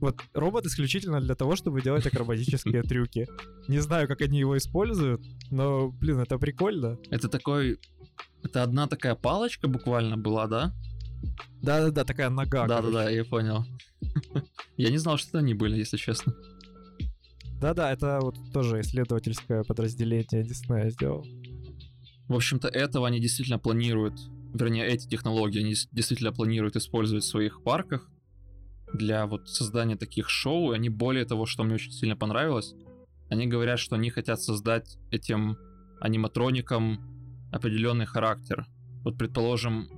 Вот 0.00 0.20
робот 0.34 0.66
исключительно 0.66 1.20
для 1.20 1.34
того, 1.34 1.56
чтобы 1.56 1.80
делать 1.80 2.06
акробатические 2.06 2.82
трюки. 2.84 3.26
Не 3.68 3.78
знаю, 3.78 4.08
как 4.08 4.20
они 4.20 4.38
его 4.38 4.56
используют, 4.56 5.22
но, 5.50 5.90
блин, 5.90 6.20
это 6.20 6.38
прикольно. 6.38 6.98
Это 7.10 7.28
такой... 7.28 7.78
Это 8.42 8.62
одна 8.62 8.86
такая 8.86 9.14
палочка 9.14 9.68
буквально 9.68 10.16
была, 10.16 10.46
да? 10.46 10.72
Да-да-да, 11.62 12.04
такая 12.04 12.30
нога. 12.30 12.66
Да-да-да, 12.66 13.10
я 13.10 13.24
понял. 13.24 13.64
Я 14.76 14.90
не 14.90 14.98
знал, 14.98 15.16
что 15.16 15.30
это 15.30 15.38
они 15.38 15.54
были, 15.54 15.78
если 15.78 15.96
честно. 15.96 16.34
Да-да, 17.60 17.90
это 17.90 18.18
вот 18.20 18.36
тоже 18.52 18.80
исследовательское 18.82 19.64
подразделение 19.64 20.44
Disney 20.44 20.90
сделал. 20.90 21.26
В 22.28 22.34
общем-то, 22.34 22.68
этого 22.68 23.06
они 23.06 23.18
действительно 23.18 23.58
планируют, 23.58 24.14
вернее, 24.52 24.86
эти 24.86 25.08
технологии 25.08 25.60
они 25.60 25.74
действительно 25.92 26.32
планируют 26.32 26.76
использовать 26.76 27.24
в 27.24 27.28
своих 27.28 27.62
парках 27.62 28.10
для 28.92 29.26
вот 29.26 29.48
создания 29.48 29.96
таких 29.96 30.28
шоу. 30.28 30.72
И 30.72 30.74
они 30.74 30.88
более 30.88 31.24
того, 31.24 31.46
что 31.46 31.64
мне 31.64 31.74
очень 31.74 31.92
сильно 31.92 32.16
понравилось, 32.16 32.74
они 33.28 33.46
говорят, 33.46 33.78
что 33.78 33.96
они 33.96 34.10
хотят 34.10 34.40
создать 34.40 34.98
этим 35.10 35.56
аниматроникам 36.00 37.48
определенный 37.52 38.06
характер. 38.06 38.66
Вот, 39.04 39.18
предположим, 39.18 39.88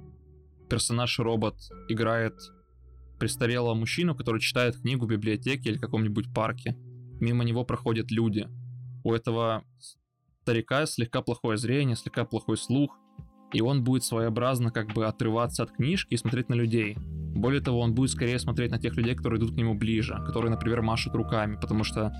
персонаж-робот 0.68 1.56
играет 1.88 2.34
престарелого 3.18 3.74
мужчину, 3.74 4.14
который 4.14 4.40
читает 4.40 4.76
книгу 4.76 5.06
в 5.06 5.08
библиотеке 5.08 5.70
или 5.70 5.78
каком-нибудь 5.78 6.32
парке 6.32 6.76
мимо 7.20 7.44
него 7.44 7.64
проходят 7.64 8.10
люди. 8.10 8.48
У 9.04 9.12
этого 9.12 9.64
старика 10.42 10.86
слегка 10.86 11.22
плохое 11.22 11.58
зрение, 11.58 11.96
слегка 11.96 12.24
плохой 12.24 12.56
слух, 12.56 12.96
и 13.52 13.60
он 13.60 13.82
будет 13.82 14.04
своеобразно 14.04 14.70
как 14.70 14.92
бы 14.92 15.06
отрываться 15.06 15.62
от 15.62 15.72
книжки 15.72 16.14
и 16.14 16.16
смотреть 16.16 16.48
на 16.48 16.54
людей. 16.54 16.96
Более 17.38 17.60
того, 17.60 17.80
он 17.80 17.94
будет 17.94 18.10
скорее 18.10 18.38
смотреть 18.40 18.72
на 18.72 18.78
тех 18.78 18.96
людей, 18.96 19.14
которые 19.14 19.38
идут 19.38 19.52
к 19.52 19.56
нему 19.56 19.74
ближе, 19.74 20.20
которые, 20.26 20.50
например, 20.50 20.82
машут 20.82 21.14
руками, 21.14 21.56
потому 21.60 21.84
что 21.84 22.12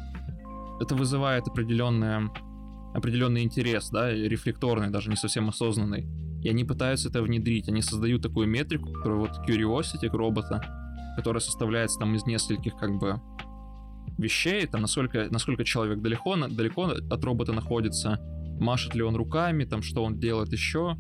это 0.80 0.94
вызывает 0.94 1.48
определенное, 1.48 2.30
определенный 2.94 3.42
интерес, 3.42 3.90
да, 3.90 4.12
рефлекторный, 4.12 4.90
даже 4.90 5.10
не 5.10 5.16
совсем 5.16 5.48
осознанный. 5.48 6.06
И 6.42 6.48
они 6.48 6.64
пытаются 6.64 7.08
это 7.08 7.20
внедрить, 7.20 7.68
они 7.68 7.82
создают 7.82 8.22
такую 8.22 8.46
метрику, 8.46 8.92
которую 8.92 9.22
вот 9.22 9.40
Curiosity 9.48 10.08
робота, 10.08 10.62
которая 11.16 11.40
составляется 11.40 11.98
там 11.98 12.14
из 12.14 12.24
нескольких 12.24 12.76
как 12.76 12.96
бы 12.96 13.20
вещей, 14.18 14.66
там 14.66 14.82
насколько, 14.82 15.26
насколько 15.30 15.64
человек 15.64 16.00
далеко, 16.00 16.36
далеко 16.36 16.92
от 17.10 17.24
робота 17.24 17.52
находится, 17.52 18.20
машет 18.60 18.94
ли 18.94 19.02
он 19.02 19.16
руками, 19.16 19.64
там 19.64 19.82
что 19.82 20.04
он 20.04 20.20
делает 20.20 20.52
еще, 20.52 20.96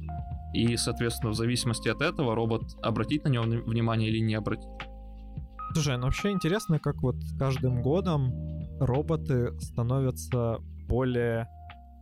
и, 0.52 0.76
соответственно, 0.76 1.32
в 1.32 1.34
зависимости 1.34 1.88
от 1.88 2.00
этого 2.00 2.34
робот 2.34 2.62
обратит 2.82 3.24
на 3.24 3.28
него 3.28 3.44
внимание 3.44 4.08
или 4.08 4.18
не 4.18 4.34
обратит. 4.34 4.68
Слушай, 5.72 5.98
ну 5.98 6.04
вообще 6.04 6.30
интересно, 6.30 6.78
как 6.78 7.02
вот 7.02 7.16
с 7.16 7.38
каждым 7.38 7.82
годом 7.82 8.32
роботы 8.80 9.58
становятся 9.60 10.58
более 10.88 11.48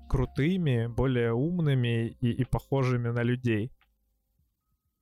крутыми, 0.08 0.86
более 0.86 1.32
умными 1.32 2.16
и, 2.20 2.30
и 2.30 2.44
похожими 2.44 3.08
на 3.08 3.22
людей. 3.22 3.72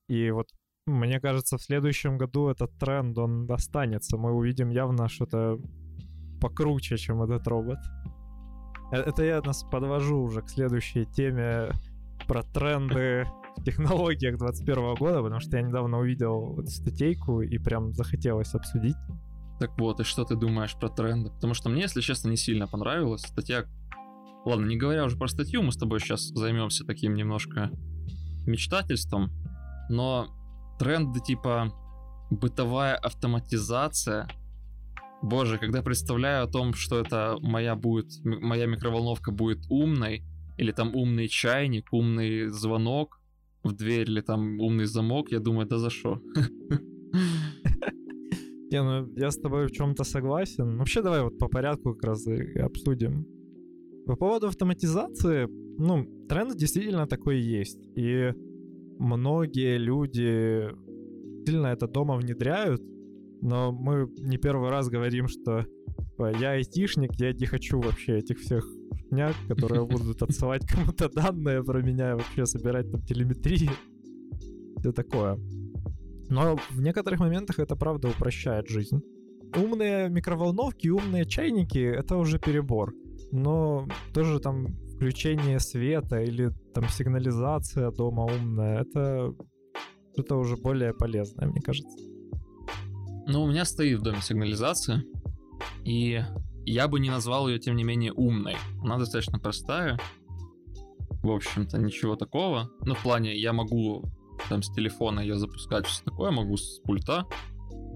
И 0.09 0.31
вот 0.31 0.49
мне 0.87 1.21
кажется, 1.21 1.57
в 1.57 1.63
следующем 1.63 2.19
году 2.19 2.49
этот 2.49 2.77
тренд, 2.79 3.17
он 3.19 3.51
останется. 3.51 4.19
Мы 4.19 4.33
увидим 4.33 4.71
явно 4.71 5.09
что-то 5.09 5.59
покруче, 6.41 6.97
чем 6.97 7.23
этот 7.23 7.47
робот. 7.47 7.79
Э, 8.93 8.97
это 8.97 9.25
я 9.25 9.41
нас 9.41 9.65
подвожу 9.65 10.21
уже 10.21 10.43
к 10.43 10.51
следующей 10.51 11.07
теме 11.07 11.71
про 12.27 12.43
тренды 12.43 13.27
в 13.57 13.65
технологиях 13.65 14.39
21 14.39 14.95
года, 14.95 15.23
потому 15.23 15.41
что 15.41 15.57
я 15.57 15.63
недавно 15.63 15.99
увидел 15.99 16.65
статейку 16.67 17.41
и 17.43 17.59
прям 17.59 17.93
захотелось 17.93 18.55
обсудить. 18.55 18.97
Так 19.61 19.79
вот, 19.79 20.01
и 20.01 20.05
что 20.05 20.25
ты 20.25 20.37
думаешь 20.37 20.77
про 20.77 20.89
тренды? 20.89 21.31
Потому 21.31 21.55
что 21.55 21.69
мне, 21.69 21.83
если 21.83 22.01
честно, 22.01 22.29
не 22.29 22.37
сильно 22.37 22.67
понравилась 22.67 23.23
статья. 23.23 23.65
Ладно, 24.45 24.67
не 24.67 24.77
говоря 24.77 25.05
уже 25.05 25.17
про 25.17 25.29
статью, 25.29 25.63
мы 25.63 25.73
с 25.73 25.77
тобой 25.77 26.01
сейчас 26.01 26.23
займемся 26.23 26.85
таким 26.85 27.15
немножко 27.15 27.71
мечтательством, 28.47 29.31
но 29.89 30.29
тренды 30.79 31.21
типа 31.21 31.73
бытовая 32.31 32.97
автоматизация 32.97 34.29
Боже, 35.25 35.57
когда 35.57 35.81
представляю 35.81 36.45
о 36.45 36.49
том, 36.49 36.75
что 36.75 37.01
это 37.01 37.39
моя 37.41 37.77
будет, 37.77 38.13
моя 38.25 38.67
микроволновка 38.67 39.33
будет 39.33 39.65
умной, 39.71 40.23
или 40.57 40.73
там 40.73 40.95
умный 40.95 41.29
чайник, 41.29 41.93
умный 41.93 42.49
звонок 42.49 43.21
в 43.63 43.73
дверь, 43.73 44.11
или 44.11 44.21
там 44.21 44.61
умный 44.61 44.87
замок, 44.87 45.33
я 45.33 45.41
думаю, 45.41 45.67
да 45.67 45.79
за 45.79 45.91
что? 45.91 46.21
Не, 48.71 48.83
ну 48.83 49.13
я 49.17 49.31
с 49.31 49.39
тобой 49.39 49.67
в 49.67 49.73
чем-то 49.73 50.05
согласен. 50.05 50.79
Вообще 50.79 51.03
давай 51.03 51.23
вот 51.23 51.39
по 51.39 51.49
порядку 51.49 51.95
как 51.95 52.05
раз 52.05 52.27
и 52.27 52.59
обсудим. 52.59 53.27
По 54.07 54.17
поводу 54.17 54.49
автоматизации, 54.49 55.47
ну, 55.79 56.05
тренд 56.29 56.57
действительно 56.57 57.07
такой 57.07 57.41
есть. 57.41 57.79
И 57.97 58.33
многие 58.99 59.79
люди 59.79 60.69
сильно 61.47 61.69
это 61.69 61.87
дома 61.87 62.17
внедряют, 62.17 62.83
но 63.43 63.73
мы 63.73 64.09
не 64.19 64.39
первый 64.39 64.71
раз 64.71 64.89
говорим, 64.89 65.29
что 65.29 65.67
типа, 66.15 66.33
я 66.39 66.53
айтишник, 66.53 67.13
я 67.19 67.33
не 67.33 67.47
хочу 67.47 67.81
вообще 67.81 68.19
этих 68.19 68.39
всех 68.39 68.65
шняк, 69.09 69.35
которые 69.49 69.87
будут 69.87 70.23
отсылать 70.23 70.67
кому-то 70.67 71.09
данные 71.09 71.63
про 71.63 71.83
меня, 71.83 72.17
вообще 72.17 72.47
собирать 72.47 72.91
там 72.91 73.03
телеметрии. 73.03 73.71
Все 74.79 74.93
такое. 74.93 75.39
Но 76.29 76.57
в 76.71 76.81
некоторых 76.81 77.21
моментах 77.21 77.59
это 77.59 77.77
правда 77.77 78.09
упрощает 78.09 78.69
жизнь. 78.69 79.01
Умные 79.57 80.09
микроволновки, 80.09 80.89
умные 80.89 81.27
чайники— 81.27 81.79
это 81.79 82.17
уже 82.17 82.39
перебор. 82.39 82.93
Но 83.31 83.87
тоже 84.13 84.41
там 84.41 84.75
включение 84.95 85.61
света 85.61 86.21
или 86.21 86.51
там 86.73 86.89
сигнализация 86.89 87.91
дома 87.91 88.25
умная— 88.25 88.81
это 88.81 89.35
что-то 90.13 90.37
уже 90.37 90.57
более 90.57 90.95
полезное, 90.95 91.47
мне 91.47 91.61
кажется. 91.61 91.97
Ну, 93.27 93.43
у 93.43 93.49
меня 93.49 93.65
стоит 93.65 93.99
в 93.99 94.03
доме 94.03 94.21
сигнализация, 94.21 95.03
и 95.85 96.21
я 96.67 96.89
бы 96.89 97.01
не 97.01 97.11
назвал 97.11 97.49
ее, 97.49 97.59
тем 97.59 97.77
не 97.77 97.85
менее, 97.85 98.13
умной. 98.13 98.57
Она 98.83 98.99
достаточно 98.99 99.39
простая. 99.39 99.99
В 101.23 101.31
общем-то, 101.31 101.79
ничего 101.79 102.17
такого. 102.17 102.71
Ну, 102.81 102.95
в 102.95 103.03
плане, 103.03 103.35
я 103.37 103.53
могу 103.53 104.05
там 104.49 104.63
с 104.63 104.71
телефона 104.71 105.21
ее 105.21 105.37
запускать, 105.37 105.87
все 105.87 106.05
такое, 106.05 106.31
могу 106.31 106.57
с 106.57 106.81
пульта. 106.81 107.25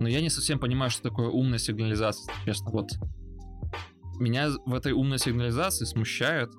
Но 0.00 0.09
я 0.09 0.20
не 0.20 0.31
совсем 0.31 0.59
понимаю, 0.59 0.90
что 0.90 1.02
такое 1.02 1.28
умная 1.28 1.59
сигнализация, 1.59 2.33
честно. 2.44 2.70
Вот 2.70 2.90
меня 4.18 4.50
в 4.64 4.74
этой 4.74 4.92
умной 4.92 5.18
сигнализации 5.18 5.85
смущает 5.85 6.50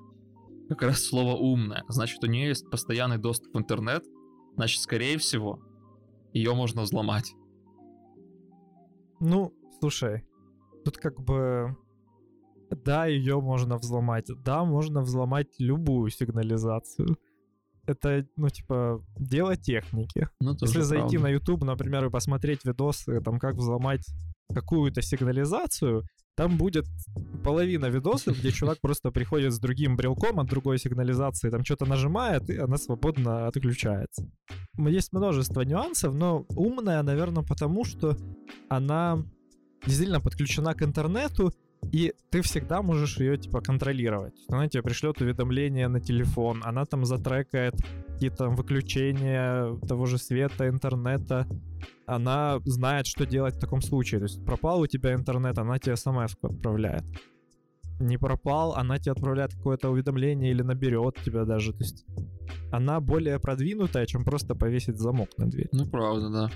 как 0.68 0.82
раз 0.82 1.04
слово 1.04 1.36
умная. 1.36 1.84
Значит, 1.88 2.22
у 2.22 2.26
нее 2.26 2.48
есть 2.48 2.68
постоянный 2.70 3.18
доступ 3.18 3.54
в 3.54 3.58
интернет. 3.58 4.04
Значит, 4.56 4.82
скорее 4.82 5.18
всего, 5.18 5.60
ее 6.32 6.54
можно 6.54 6.82
взломать. 6.82 7.34
Ну, 9.20 9.52
слушай, 9.80 10.24
тут 10.84 10.96
как 10.96 11.20
бы... 11.20 11.76
Да, 12.70 13.06
ее 13.06 13.40
можно 13.40 13.76
взломать. 13.76 14.26
Да, 14.44 14.64
можно 14.64 15.02
взломать 15.02 15.48
любую 15.58 16.10
сигнализацию. 16.10 17.16
Это, 17.86 18.26
ну, 18.36 18.48
типа, 18.48 19.04
дело 19.16 19.56
техники. 19.56 20.28
Ну, 20.40 20.56
Если 20.60 20.80
зайти 20.80 21.16
правда. 21.16 21.28
на 21.28 21.32
YouTube, 21.32 21.64
например, 21.64 22.06
и 22.06 22.10
посмотреть 22.10 22.64
видосы, 22.64 23.20
там, 23.20 23.38
как 23.38 23.56
взломать 23.56 24.06
какую-то 24.54 25.02
сигнализацию, 25.02 26.04
там 26.36 26.56
будет 26.56 26.86
половина 27.42 27.86
видосов, 27.86 28.38
где 28.38 28.50
чувак 28.50 28.78
просто 28.82 29.10
приходит 29.10 29.52
с 29.52 29.58
другим 29.58 29.96
брелком 29.96 30.40
от 30.40 30.48
другой 30.48 30.78
сигнализации, 30.78 31.50
там 31.50 31.64
что-то 31.64 31.86
нажимает, 31.86 32.48
и 32.48 32.56
она 32.56 32.76
свободно 32.76 33.46
отключается. 33.46 34.30
Есть 34.78 35.12
множество 35.12 35.62
нюансов, 35.62 36.14
но 36.14 36.46
умная, 36.50 37.02
наверное, 37.02 37.42
потому 37.42 37.84
что 37.84 38.16
она 38.68 39.22
действительно 39.84 40.20
подключена 40.20 40.74
к 40.74 40.82
интернету, 40.82 41.52
и 41.92 42.14
ты 42.30 42.42
всегда 42.42 42.82
можешь 42.82 43.18
ее, 43.18 43.36
типа, 43.36 43.60
контролировать. 43.60 44.34
Она 44.48 44.68
тебе 44.68 44.82
пришлет 44.82 45.20
уведомление 45.20 45.88
на 45.88 46.00
телефон, 46.00 46.62
она 46.64 46.84
там 46.84 47.04
затрекает 47.04 47.74
какие-то 48.08 48.48
выключения 48.48 49.76
того 49.88 50.06
же 50.06 50.18
света, 50.18 50.68
интернета. 50.68 51.46
Она 52.06 52.60
знает, 52.64 53.06
что 53.06 53.26
делать 53.26 53.56
в 53.56 53.60
таком 53.60 53.80
случае. 53.82 54.20
То 54.20 54.24
есть 54.26 54.44
пропал 54.44 54.80
у 54.80 54.86
тебя 54.86 55.14
интернет, 55.14 55.58
она 55.58 55.78
тебе 55.78 55.96
смс 55.96 56.36
отправляет. 56.42 57.04
не 58.00 58.18
пропал, 58.18 58.74
она 58.74 58.98
тебе 58.98 59.12
отправляет 59.12 59.54
какое-то 59.54 59.90
уведомление 59.90 60.50
или 60.50 60.62
наберет 60.62 61.16
тебя 61.24 61.44
даже. 61.44 61.72
То 61.72 61.80
есть 61.80 62.04
она 62.72 63.00
более 63.00 63.38
продвинутая, 63.38 64.06
чем 64.06 64.24
просто 64.24 64.54
повесить 64.54 64.98
замок 64.98 65.30
на 65.38 65.46
дверь. 65.46 65.68
Ну, 65.72 65.86
правда, 65.86 66.30
да. 66.30 66.50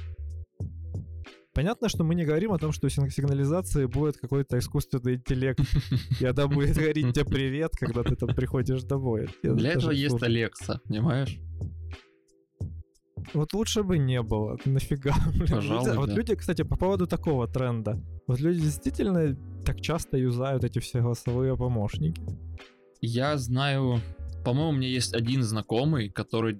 Понятно, 1.55 1.88
что 1.88 2.02
мы 2.02 2.16
не 2.16 2.24
говорим 2.24 2.52
о 2.52 2.59
том, 2.59 2.72
что 2.72 2.88
в 2.88 2.90
сигнализации 2.90 3.86
будет 3.86 4.16
какой-то 4.16 4.59
искусственный 4.59 5.14
интеллект, 5.14 5.61
и 6.20 6.24
она 6.24 6.48
будет 6.48 6.76
говорить 6.76 7.14
тебе 7.14 7.24
привет, 7.24 7.72
когда 7.78 8.02
ты 8.02 8.16
там 8.16 8.34
приходишь 8.34 8.82
домой. 8.82 9.28
Для 9.42 9.72
этого 9.72 9.92
есть 9.92 10.20
Алекса, 10.22 10.80
понимаешь? 10.88 11.38
Вот 13.32 13.55
лучше 13.55 13.82
бы 13.82 13.98
не 13.98 14.20
было. 14.20 14.59
Нафига? 14.64 15.14
Пожалуй, 15.48 15.96
Вот 15.96 16.09
да. 16.09 16.14
люди, 16.14 16.34
кстати, 16.34 16.62
по 16.62 16.76
поводу 16.76 17.07
такого 17.07 17.46
тренда. 17.46 18.00
Вот 18.26 18.40
люди 18.40 18.61
действительно 18.61 19.36
так 19.64 19.80
часто 19.80 20.18
юзают 20.18 20.64
эти 20.64 20.80
все 20.80 21.00
голосовые 21.00 21.57
помощники. 21.57 22.20
Я 23.00 23.38
знаю, 23.38 24.00
по-моему, 24.44 24.70
у 24.70 24.72
меня 24.72 24.88
есть 24.88 25.14
один 25.14 25.42
знакомый, 25.42 26.11
который 26.11 26.59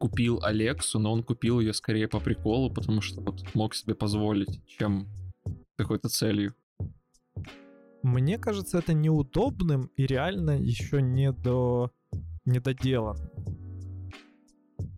купил 0.00 0.42
Алексу, 0.42 0.98
но 0.98 1.12
он 1.12 1.22
купил 1.22 1.60
ее 1.60 1.74
скорее 1.74 2.08
по 2.08 2.20
приколу, 2.20 2.72
потому 2.72 3.02
что 3.02 3.20
вот 3.20 3.54
мог 3.54 3.74
себе 3.74 3.94
позволить, 3.94 4.66
чем 4.66 5.06
какой-то 5.76 6.08
целью. 6.08 6.54
Мне 8.02 8.38
кажется, 8.38 8.78
это 8.78 8.94
неудобным 8.94 9.90
и 9.96 10.06
реально 10.06 10.58
еще 10.58 11.02
не 11.02 11.32
до 11.32 11.90
недоделанным. 12.46 13.28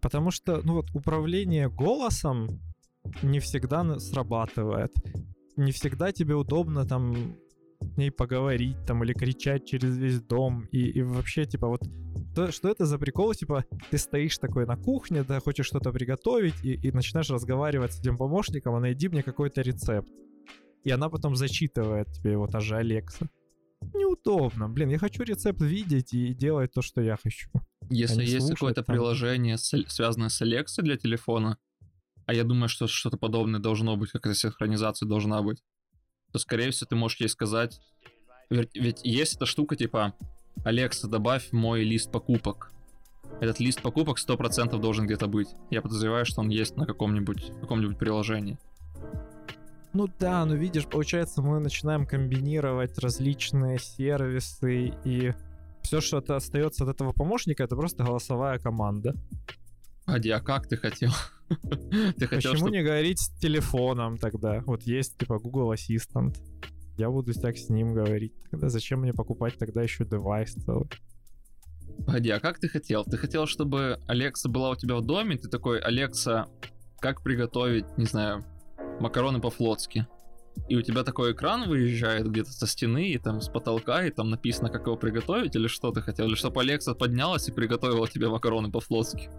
Потому 0.01 0.31
что, 0.31 0.63
ну 0.63 0.75
вот, 0.75 0.91
управление 0.95 1.69
голосом 1.69 2.49
не 3.23 3.41
всегда 3.41 3.99
срабатывает. 3.99 4.93
Не 5.57 5.73
всегда 5.73 6.13
тебе 6.13 6.37
удобно 6.37 6.87
там 6.87 7.37
с 7.83 7.97
ней 7.97 8.11
поговорить 8.11 8.76
там 8.87 9.03
или 9.05 9.12
кричать 9.12 9.66
через 9.66 9.97
весь 9.97 10.20
дом. 10.20 10.66
И, 10.72 10.78
и 10.78 11.03
вообще, 11.03 11.45
типа, 11.45 11.68
вот 11.68 11.83
что, 12.33 12.51
что 12.51 12.68
это 12.68 12.87
за 12.87 12.99
прикол? 12.99 13.35
Типа, 13.35 13.64
ты 13.91 13.99
стоишь 13.99 14.39
такой 14.39 14.66
на 14.66 14.76
кухне, 14.76 15.22
да, 15.22 15.41
хочешь 15.41 15.66
что-то 15.66 15.93
приготовить, 15.93 16.64
и, 16.64 16.74
и 16.74 16.93
начинаешь 16.93 17.30
разговаривать 17.30 17.93
с 17.93 18.01
этим 18.01 18.16
помощником, 18.16 18.74
а 18.74 18.80
найди 18.80 19.09
мне 19.09 19.22
какой-то 19.22 19.61
рецепт. 19.61 20.09
И 20.85 20.91
она 20.91 21.09
потом 21.09 21.37
зачитывает 21.37 22.11
тебе 22.12 22.33
его, 22.33 22.47
та 22.47 22.61
же 22.61 22.76
Алекса. 22.76 23.28
Неудобно. 23.95 24.68
Блин, 24.68 24.91
я 24.91 24.99
хочу 24.99 25.22
рецепт 25.22 25.61
видеть 25.61 26.14
и 26.14 26.35
делать 26.35 26.72
то, 26.72 26.83
что 26.83 27.01
я 27.01 27.16
хочу. 27.22 27.51
Если 27.91 28.22
Они 28.22 28.30
есть 28.30 28.51
какое-то 28.51 28.83
там. 28.83 28.95
приложение, 28.95 29.59
связанное 29.59 30.28
с 30.28 30.41
Алексой 30.41 30.85
для 30.85 30.97
телефона, 30.97 31.59
а 32.26 32.35
я 32.35 32.45
думаю, 32.45 32.68
что 32.68 32.87
что-то 32.87 33.16
подобное 33.16 33.61
должно 33.61 33.97
быть, 33.97 34.11
какая-то 34.11 34.39
синхронизация 34.39 35.09
должна 35.09 35.43
быть, 35.43 35.62
то, 36.33 36.39
скорее 36.39 36.70
всего, 36.70 36.89
ты 36.89 36.97
можешь 36.97 37.20
ей 37.20 37.28
сказать... 37.28 37.80
Ведь, 38.51 39.01
есть 39.03 39.37
эта 39.37 39.47
штука, 39.47 39.76
типа, 39.76 40.14
Алекса, 40.64 41.09
добавь 41.09 41.53
мой 41.53 41.85
лист 41.85 42.11
покупок. 42.11 42.70
Этот 43.41 43.61
лист 43.61 43.80
покупок 43.80 44.18
100% 44.18 44.78
должен 44.78 45.07
где-то 45.07 45.26
быть. 45.26 45.49
Я 45.70 45.80
подозреваю, 45.80 46.26
что 46.26 46.41
он 46.41 46.51
есть 46.51 46.76
на 46.76 46.87
каком-нибудь 46.87 47.53
каком-нибудь 47.61 47.99
приложении. 47.99 48.59
Ну 49.95 50.09
да, 50.18 50.45
ну 50.45 50.55
видишь, 50.55 50.87
получается, 50.87 51.43
мы 51.43 51.59
начинаем 51.61 52.07
комбинировать 52.07 52.99
различные 52.99 53.78
сервисы, 53.78 54.95
и 55.05 55.35
все, 55.83 56.01
что 56.01 56.18
это 56.18 56.37
остается 56.37 56.85
от 56.85 56.91
этого 56.91 57.12
помощника, 57.12 57.64
это 57.64 57.76
просто 57.76 58.05
голосовая 58.05 58.59
команда. 58.59 59.14
Ади, 60.07 60.30
а 60.30 60.41
как 60.41 60.66
ты 60.66 60.76
хотел? 60.76 61.11
Ты 62.19 62.27
хотел, 62.27 62.53
Почему 62.53 62.69
не 62.69 62.83
говорить 62.83 63.21
с 63.21 63.29
телефоном 63.39 64.19
тогда? 64.19 64.63
Вот 64.67 64.83
есть 64.83 65.17
типа 65.19 65.39
Google 65.39 65.73
Assistant. 65.73 66.37
Я 66.97 67.11
буду 67.11 67.33
так 67.35 67.57
с 67.57 67.69
ним 67.69 67.95
говорить. 67.95 68.33
Тогда 68.51 68.69
зачем 68.69 69.01
мне 69.01 69.13
покупать 69.13 69.57
тогда 69.59 69.83
еще 69.83 70.05
девайс 70.05 70.53
целый? 70.53 70.89
Погоди, 72.07 72.31
а 72.31 72.41
как 72.41 72.59
ты 72.59 72.69
хотел? 72.69 73.05
Ты 73.05 73.17
хотел, 73.17 73.47
чтобы 73.47 74.01
Алекса 74.07 74.49
была 74.49 74.71
у 74.71 74.77
тебя 74.77 74.97
в 74.97 75.03
доме? 75.03 75.37
Ты 75.37 75.49
такой, 75.49 75.79
Алекса, 75.79 76.47
как 77.01 77.23
приготовить, 77.23 77.87
не 77.97 78.07
знаю, 78.07 78.45
макароны 79.01 79.41
по-флотски? 79.41 80.07
И 80.69 80.77
у 80.77 80.83
тебя 80.83 81.03
такой 81.03 81.33
экран 81.33 81.69
выезжает 81.69 82.31
где-то 82.31 82.53
со 82.53 82.67
стены 82.67 83.09
и 83.09 83.19
там 83.19 83.41
с 83.41 83.49
потолка, 83.49 84.05
и 84.05 84.11
там 84.11 84.31
написано, 84.31 84.69
как 84.69 84.87
его 84.87 84.97
приготовить, 84.97 85.57
или 85.57 85.67
что 85.67 85.93
ты 85.93 86.03
хотел? 86.03 86.27
Или 86.27 86.35
чтобы 86.35 86.61
Алекса 86.61 86.95
поднялась 86.95 87.49
и 87.49 87.53
приготовила 87.53 88.07
тебе 88.09 88.29
макароны 88.29 88.71
по-флотски? 88.71 89.31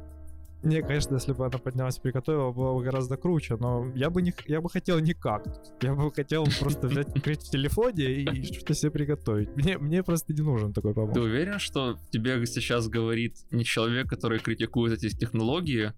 Не, 0.64 0.82
конечно, 0.82 1.16
если 1.16 1.34
бы 1.34 1.45
она 1.45 1.57
поднялась 1.57 1.97
и 1.97 2.01
приготовила, 2.01 2.51
было 2.51 2.74
бы 2.74 2.84
гораздо 2.84 3.18
круче, 3.18 3.57
но 3.59 3.91
я 3.95 4.09
бы, 4.09 4.22
не, 4.22 4.34
я 4.47 4.61
бы 4.61 4.70
хотел 4.70 4.97
никак. 4.99 5.45
Я 5.82 5.93
бы 5.93 6.09
хотел 6.09 6.45
просто 6.59 6.88
взять, 6.88 7.09
открыть 7.09 7.41
в 7.41 7.51
телефоне 7.51 8.05
и 8.05 8.43
что-то 8.53 8.74
себе 8.74 8.91
приготовить. 8.91 9.53
Мне, 9.57 9.78
мне 9.78 10.03
просто 10.03 10.34
не 10.34 10.41
нужен 10.41 10.72
такой 10.72 10.91
Ты 10.93 11.01
помощник. 11.01 11.22
уверен, 11.22 11.59
что 11.59 11.97
тебе 12.11 12.45
сейчас 12.45 12.88
говорит 12.88 13.36
не 13.51 13.66
человек, 13.66 14.07
который 14.07 14.39
критикует 14.39 15.03
эти 15.03 15.14
технологии? 15.14 15.91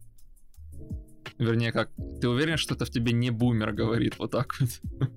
Вернее, 1.38 1.72
как, 1.72 1.92
ты 2.20 2.28
уверен, 2.28 2.58
что 2.58 2.74
это 2.74 2.86
в 2.86 2.90
тебе 2.90 3.12
не 3.12 3.30
бумер 3.30 3.72
говорит 3.72 4.18
вот 4.18 4.32
так 4.32 4.56
вот? 4.60 4.70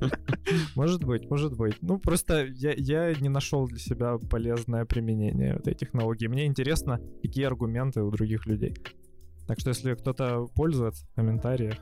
Может 0.74 1.04
быть, 1.04 1.28
может 1.30 1.56
быть. 1.56 1.76
Ну, 1.80 1.98
просто 1.98 2.46
я, 2.46 2.72
я 2.76 3.14
не 3.14 3.28
нашел 3.28 3.66
для 3.66 3.78
себя 3.78 4.18
полезное 4.18 4.84
применение 4.84 5.54
этой 5.54 5.74
технологии. 5.74 6.26
Мне 6.26 6.46
интересно, 6.46 7.00
какие 7.22 7.44
аргументы 7.44 8.02
у 8.02 8.10
других 8.10 8.46
людей. 8.46 8.74
Так 9.46 9.60
что, 9.60 9.70
если 9.70 9.94
кто-то 9.94 10.46
пользуется 10.54 11.06
в 11.06 11.14
комментариях, 11.14 11.76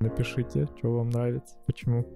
напишите, 0.00 0.68
что 0.78 0.92
вам 0.92 1.10
нравится, 1.10 1.56
почему. 1.66 2.06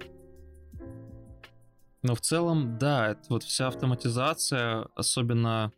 Но 2.03 2.14
в 2.14 2.20
целом, 2.20 2.78
да, 2.78 3.11
это 3.11 3.22
вот 3.28 3.43
вся 3.43 3.68
автоматизация, 3.68 4.86
особенно 4.95 5.72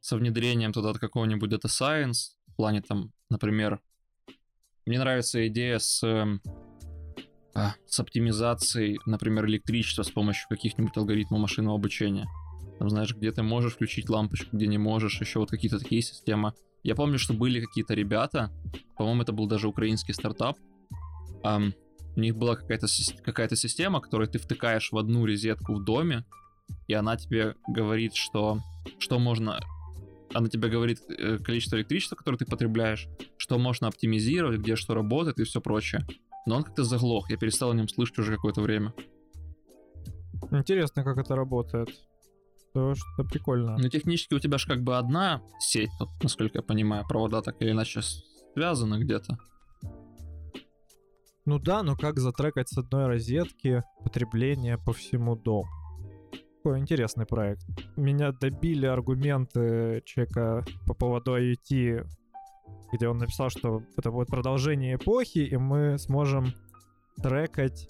со 0.00 0.16
внедрением 0.16 0.72
туда 0.72 0.92
какого-нибудь 0.94 1.52
Data 1.52 1.66
Science, 1.66 2.36
в 2.46 2.56
плане 2.56 2.82
там, 2.82 3.12
например, 3.30 3.80
мне 4.86 4.98
нравится 4.98 5.46
идея 5.48 5.78
с, 5.78 6.02
эм, 6.02 6.40
с 7.86 8.00
оптимизацией, 8.00 8.98
например, 9.06 9.46
электричества 9.46 10.02
с 10.02 10.10
помощью 10.10 10.48
каких-нибудь 10.48 10.96
алгоритмов 10.96 11.40
машинного 11.40 11.76
обучения. 11.76 12.28
Там, 12.78 12.90
знаешь, 12.90 13.14
где 13.14 13.32
ты 13.32 13.42
можешь 13.42 13.74
включить 13.74 14.08
лампочку, 14.08 14.56
где 14.56 14.66
не 14.66 14.78
можешь, 14.78 15.20
еще 15.20 15.40
вот 15.40 15.50
какие-то 15.50 15.78
такие 15.78 16.02
системы. 16.02 16.52
Я 16.84 16.94
помню, 16.94 17.18
что 17.18 17.34
были 17.34 17.60
какие-то 17.60 17.94
ребята, 17.94 18.52
по-моему, 18.96 19.22
это 19.22 19.32
был 19.32 19.46
даже 19.46 19.68
украинский 19.68 20.14
стартап, 20.14 20.56
ам, 21.42 21.74
у 22.16 22.20
них 22.20 22.36
была 22.36 22.56
какая-то 22.56 22.86
какая-то 23.24 23.56
система, 23.56 24.00
которую 24.00 24.28
ты 24.28 24.38
втыкаешь 24.38 24.90
в 24.90 24.98
одну 24.98 25.26
розетку 25.26 25.74
в 25.74 25.84
доме, 25.84 26.24
и 26.86 26.94
она 26.94 27.16
тебе 27.16 27.54
говорит, 27.66 28.14
что, 28.14 28.60
что 28.98 29.18
можно... 29.18 29.60
Она 30.34 30.48
тебе 30.48 30.68
говорит 30.68 30.98
э, 31.08 31.38
количество 31.38 31.76
электричества, 31.76 32.14
которое 32.14 32.36
ты 32.36 32.44
потребляешь, 32.44 33.08
что 33.38 33.58
можно 33.58 33.88
оптимизировать, 33.88 34.60
где 34.60 34.76
что 34.76 34.94
работает 34.94 35.38
и 35.38 35.44
все 35.44 35.60
прочее. 35.60 36.06
Но 36.48 36.56
он 36.56 36.64
как-то 36.64 36.82
заглох, 36.82 37.28
я 37.28 37.36
перестал 37.36 37.72
о 37.72 37.74
нем 37.74 37.88
слышать 37.88 38.18
уже 38.20 38.34
какое-то 38.34 38.62
время. 38.62 38.94
Интересно, 40.50 41.04
как 41.04 41.18
это 41.18 41.36
работает. 41.36 41.90
То 42.72 42.94
что 42.94 43.24
прикольно. 43.24 43.76
Ну, 43.76 43.88
технически 43.90 44.32
у 44.32 44.38
тебя 44.38 44.56
же 44.56 44.66
как 44.66 44.82
бы 44.82 44.96
одна 44.96 45.42
сеть, 45.58 45.90
тут, 45.98 46.08
насколько 46.22 46.58
я 46.58 46.62
понимаю, 46.62 47.04
провода 47.06 47.42
так 47.42 47.60
или 47.60 47.72
иначе 47.72 48.00
связаны 48.54 48.98
где-то. 48.98 49.36
Ну 51.44 51.58
да, 51.58 51.82
но 51.82 51.96
как 51.96 52.18
затрекать 52.18 52.70
с 52.70 52.78
одной 52.78 53.08
розетки 53.08 53.84
потребление 54.02 54.78
по 54.78 54.94
всему 54.94 55.36
дому? 55.36 55.68
Такой 56.62 56.80
интересный 56.80 57.26
проект. 57.26 57.66
Меня 57.96 58.32
добили 58.32 58.86
аргументы 58.86 60.02
человека 60.06 60.64
по 60.86 60.94
поводу 60.94 61.36
IoT, 61.36 62.06
где 62.92 63.08
он 63.08 63.18
написал, 63.18 63.50
что 63.50 63.82
это 63.96 64.10
будет 64.10 64.28
продолжение 64.28 64.96
эпохи, 64.96 65.38
и 65.38 65.56
мы 65.56 65.98
сможем 65.98 66.52
трекать 67.22 67.88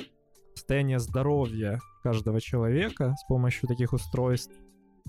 состояние 0.54 0.98
здоровья 0.98 1.80
каждого 2.02 2.40
человека 2.40 3.14
с 3.16 3.24
помощью 3.26 3.68
таких 3.68 3.92
устройств 3.92 4.52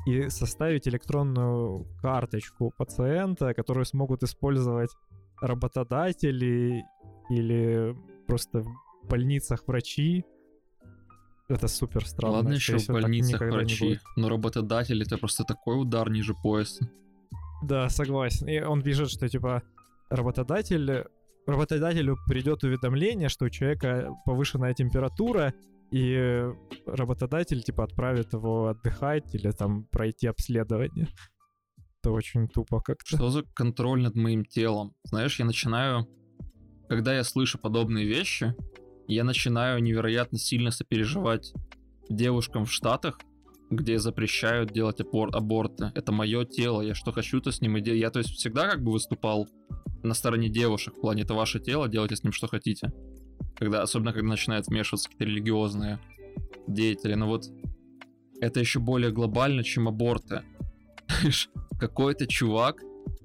и 0.05 0.29
составить 0.29 0.87
электронную 0.87 1.85
карточку 2.01 2.71
пациента, 2.77 3.53
которую 3.53 3.85
смогут 3.85 4.23
использовать 4.23 4.91
работодатели 5.41 6.83
или 7.29 7.95
просто 8.27 8.61
в 8.61 9.07
больницах 9.09 9.63
врачи. 9.67 10.25
Это 11.47 11.67
супер 11.67 12.05
странно. 12.05 12.37
Ладно, 12.37 12.53
еще 12.53 12.77
в 12.77 12.87
больницах 12.87 13.41
врачи, 13.41 13.99
но 14.15 14.29
работодатель 14.29 15.01
это 15.01 15.17
просто 15.17 15.43
такой 15.43 15.81
удар 15.81 16.09
ниже 16.09 16.33
пояса. 16.43 16.87
Да, 17.63 17.89
согласен. 17.89 18.47
И 18.47 18.61
он 18.61 18.83
пишет, 18.83 19.09
что 19.09 19.27
типа 19.27 19.63
работодатель 20.09 21.05
работодателю 21.47 22.17
придет 22.27 22.63
уведомление, 22.63 23.29
что 23.29 23.45
у 23.45 23.49
человека 23.49 24.11
повышенная 24.25 24.73
температура, 24.73 25.53
и 25.91 26.45
работодатель 26.85 27.63
типа 27.63 27.85
отправит 27.85 28.33
его 28.33 28.67
отдыхать 28.67 29.33
или 29.33 29.49
там 29.51 29.85
пройти 29.85 30.27
обследование. 30.27 31.07
Это 32.01 32.11
очень 32.11 32.47
тупо 32.47 32.79
как-то. 32.79 33.17
Что 33.17 33.29
за 33.29 33.43
контроль 33.55 34.01
над 34.01 34.15
моим 34.15 34.45
телом? 34.45 34.93
Знаешь, 35.03 35.39
я 35.39 35.45
начинаю, 35.45 36.07
когда 36.87 37.15
я 37.15 37.23
слышу 37.23 37.57
подобные 37.57 38.05
вещи, 38.05 38.55
я 39.07 39.23
начинаю 39.23 39.81
невероятно 39.81 40.37
сильно 40.37 40.71
сопереживать 40.71 41.53
девушкам 42.09 42.65
в 42.65 42.71
Штатах, 42.71 43.19
где 43.69 43.99
запрещают 43.99 44.71
делать 44.71 45.01
абор- 45.01 45.31
аборты. 45.33 45.91
Это 45.95 46.11
мое 46.11 46.45
тело, 46.45 46.81
я 46.81 46.93
что 46.93 47.11
хочу, 47.11 47.41
то 47.41 47.51
с 47.51 47.61
ним 47.61 47.77
и 47.77 47.81
делаю. 47.81 47.99
Я, 47.99 48.11
то 48.11 48.19
есть, 48.19 48.31
всегда 48.31 48.69
как 48.69 48.83
бы 48.83 48.91
выступал 48.91 49.47
на 50.03 50.13
стороне 50.13 50.49
девушек 50.49 50.95
в 50.95 51.01
плане, 51.01 51.23
это 51.23 51.33
ваше 51.33 51.59
тело, 51.59 51.87
делайте 51.87 52.15
с 52.15 52.23
ним 52.23 52.33
что 52.33 52.47
хотите. 52.47 52.91
Когда, 53.55 53.81
особенно, 53.81 54.13
когда 54.13 54.29
начинают 54.29 54.67
вмешиваться 54.67 55.09
какие-то 55.09 55.25
религиозные 55.25 55.99
деятели. 56.67 57.13
Но 57.15 57.27
вот 57.27 57.45
это 58.41 58.59
еще 58.59 58.79
более 58.79 59.11
глобально, 59.11 59.63
чем 59.63 59.87
аборты. 59.87 60.43
Какой-то 61.79 62.27
чувак 62.27 62.81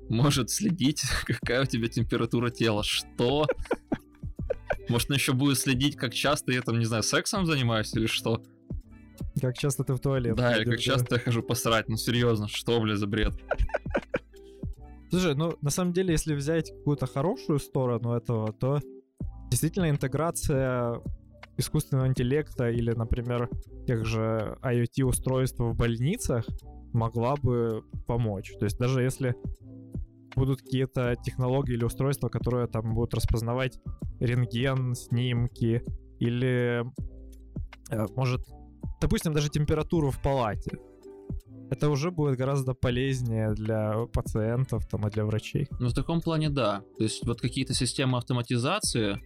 может 0.08 0.50
следить, 0.50 1.02
какая 1.26 1.62
у 1.62 1.66
тебя 1.66 1.88
температура 1.88 2.50
тела. 2.50 2.82
Что? 2.82 3.46
Может, 4.88 5.10
он 5.10 5.16
еще 5.16 5.32
будет 5.32 5.58
следить, 5.58 5.96
как 5.96 6.12
часто 6.12 6.52
я 6.52 6.62
там, 6.62 6.78
не 6.78 6.84
знаю, 6.84 7.02
сексом 7.02 7.46
занимаюсь 7.46 7.94
или 7.94 8.06
что? 8.06 8.42
Как 9.40 9.56
часто 9.56 9.84
ты 9.84 9.94
в 9.94 10.00
туалет? 10.00 10.36
Да, 10.36 10.56
или 10.56 10.64
как 10.64 10.78
часто 10.78 11.16
я 11.16 11.20
хожу 11.20 11.42
посрать. 11.42 11.88
Ну, 11.88 11.96
серьезно, 11.96 12.48
что, 12.48 12.80
бля, 12.80 12.96
за 12.96 13.06
бред? 13.06 13.34
Слушай, 15.14 15.36
ну 15.36 15.52
на 15.62 15.70
самом 15.70 15.92
деле, 15.92 16.10
если 16.10 16.34
взять 16.34 16.72
какую-то 16.72 17.06
хорошую 17.06 17.60
сторону 17.60 18.14
этого, 18.14 18.52
то 18.52 18.80
действительно 19.48 19.88
интеграция 19.88 21.00
искусственного 21.56 22.08
интеллекта 22.08 22.68
или, 22.68 22.90
например, 22.90 23.48
тех 23.86 24.04
же 24.04 24.58
IoT-устройств 24.60 25.60
в 25.60 25.76
больницах 25.76 26.44
могла 26.92 27.36
бы 27.36 27.84
помочь. 28.08 28.54
То 28.58 28.64
есть 28.64 28.76
даже 28.76 29.02
если 29.02 29.36
будут 30.34 30.62
какие-то 30.62 31.14
технологии 31.22 31.74
или 31.74 31.84
устройства, 31.84 32.28
которые 32.28 32.66
там 32.66 32.92
будут 32.92 33.14
распознавать 33.14 33.78
рентген, 34.18 34.96
снимки 34.96 35.84
или, 36.18 36.84
э, 37.92 38.06
может, 38.16 38.40
допустим, 39.00 39.32
даже 39.32 39.48
температуру 39.48 40.10
в 40.10 40.20
палате. 40.20 40.76
Это 41.74 41.90
уже 41.90 42.12
будет 42.12 42.38
гораздо 42.38 42.72
полезнее 42.72 43.52
для 43.52 44.06
пациентов 44.12 44.86
там, 44.86 45.08
и 45.08 45.10
для 45.10 45.24
врачей. 45.24 45.66
Ну, 45.80 45.88
в 45.88 45.92
таком 45.92 46.20
плане, 46.20 46.48
да. 46.48 46.84
То 46.98 47.02
есть 47.02 47.26
вот 47.26 47.40
какие-то 47.40 47.74
системы 47.74 48.16
автоматизации 48.16 49.20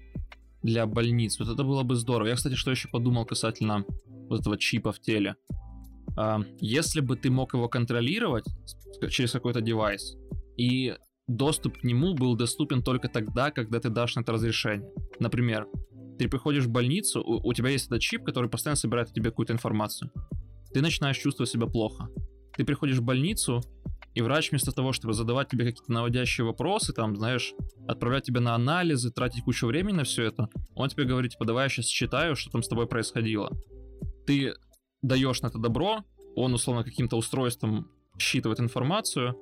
для 0.62 0.86
больниц, 0.86 1.38
вот 1.38 1.51
это 1.51 1.62
было 1.62 1.82
бы 1.82 1.94
здорово. 1.94 2.28
Я, 2.28 2.36
кстати, 2.36 2.55
что 2.55 2.70
еще 2.70 2.88
подумал 2.88 3.26
касательно 3.26 3.84
вот 4.30 4.40
этого 4.40 4.57
чипа 4.57 4.92
в 4.92 4.99
теле. 4.99 5.36
А, 6.16 6.40
если 6.59 7.03
бы 7.03 7.16
ты 7.16 7.30
мог 7.30 7.53
его 7.53 7.68
контролировать 7.68 8.46
через 9.11 9.32
какой-то 9.32 9.61
девайс, 9.61 10.16
и 10.57 10.96
доступ 11.26 11.76
к 11.76 11.84
нему 11.84 12.14
был 12.14 12.34
доступен 12.34 12.82
только 12.82 13.09
тогда, 13.09 13.51
когда 13.51 13.78
ты 13.78 13.90
дашь 13.90 14.16
на 14.16 14.20
это 14.20 14.32
разрешение. 14.32 14.90
Например, 15.20 15.68
ты 16.18 16.28
приходишь 16.28 16.64
в 16.64 16.70
больницу, 16.70 17.20
у, 17.20 17.46
у 17.46 17.53
тебя 17.53 17.68
есть 17.68 17.88
этот 17.88 18.01
чип, 18.01 18.24
который 18.24 18.49
постоянно 18.49 18.76
собирает 18.76 19.11
о 19.11 19.12
тебе 19.12 19.28
какую-то 19.28 19.53
информацию. 19.53 20.11
Ты 20.72 20.80
начинаешь 20.80 21.18
чувствовать 21.18 21.51
себя 21.51 21.66
плохо. 21.66 22.09
Ты 22.59 22.65
приходишь 22.65 22.99
в 22.99 23.05
больницу, 23.05 23.63
и 24.15 24.21
врач 24.21 24.51
вместо 24.51 24.73
того, 24.73 24.93
чтобы 24.93 25.15
задавать 25.15 25.49
тебе 25.49 25.65
какие-то 25.65 25.93
наводящие 25.93 26.45
вопросы, 26.45 26.93
там, 26.93 27.15
знаешь, 27.15 27.55
отправлять 27.87 28.25
тебя 28.25 28.41
на 28.41 28.57
анализы, 28.57 29.13
тратить 29.13 29.45
кучу 29.45 29.69
времени 29.69 29.99
на 29.99 30.03
все 30.03 30.25
это, 30.25 30.49
он 30.75 30.89
тебе 30.89 31.05
говорит, 31.05 31.31
типа, 31.31 31.45
давай 31.45 31.67
я 31.67 31.69
сейчас 31.69 31.87
считаю, 31.87 32.35
что 32.35 32.51
там 32.51 32.65
с 32.65 32.69
тобой 32.69 32.89
происходило. 32.89 33.57
Ты 34.27 34.55
даешь 35.03 35.41
на 35.41 35.47
это 35.47 35.61
добро, 35.61 36.03
он, 36.35 36.53
условно, 36.53 36.83
каким-то 36.83 37.17
устройством 37.17 37.93
считывает 38.19 38.59
информацию, 38.59 39.37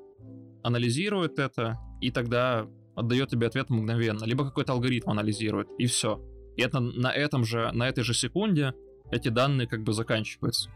анализирует 0.62 1.38
это, 1.38 1.78
и 2.02 2.10
тогда 2.10 2.68
отдает 2.94 3.30
тебе 3.30 3.46
ответ 3.46 3.70
мгновенно. 3.70 4.24
Либо 4.24 4.44
какой-то 4.44 4.74
алгоритм 4.74 5.08
анализирует, 5.08 5.68
и 5.78 5.86
все. 5.86 6.20
И 6.58 6.60
это 6.60 6.80
на 6.80 7.10
этом 7.14 7.46
же, 7.46 7.70
на 7.72 7.88
этой 7.88 8.04
же 8.04 8.12
секунде 8.12 8.74
эти 9.10 9.30
данные 9.30 9.66
как 9.66 9.84
бы 9.84 9.94
заканчиваются. 9.94 10.70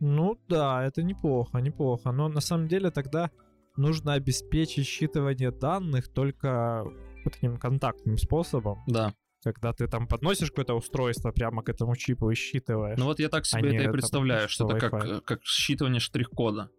Ну 0.00 0.38
да, 0.48 0.84
это 0.84 1.02
неплохо, 1.02 1.58
неплохо. 1.58 2.10
Но 2.12 2.28
на 2.28 2.40
самом 2.40 2.68
деле 2.68 2.90
тогда 2.90 3.30
нужно 3.76 4.14
обеспечить 4.14 4.86
считывание 4.86 5.50
данных 5.50 6.08
только 6.08 6.84
вот 7.24 7.34
таким 7.34 7.58
контактным 7.58 8.16
способом. 8.16 8.82
Да. 8.86 9.14
Когда 9.42 9.72
ты 9.72 9.88
там 9.88 10.06
подносишь 10.06 10.50
какое-то 10.50 10.74
устройство 10.74 11.32
прямо 11.32 11.62
к 11.62 11.68
этому 11.68 11.96
чипу 11.96 12.30
и 12.30 12.34
считываешь. 12.34 12.98
Ну 12.98 13.06
вот 13.06 13.20
я 13.20 13.28
так 13.28 13.46
себе 13.46 13.68
Они 13.68 13.76
это 13.76 13.88
и 13.88 13.92
представляю, 13.92 14.48
что 14.48 14.70
это 14.70 14.90
как, 14.90 15.24
как 15.24 15.40
считывание 15.42 16.00
штрих-кода. 16.00 16.70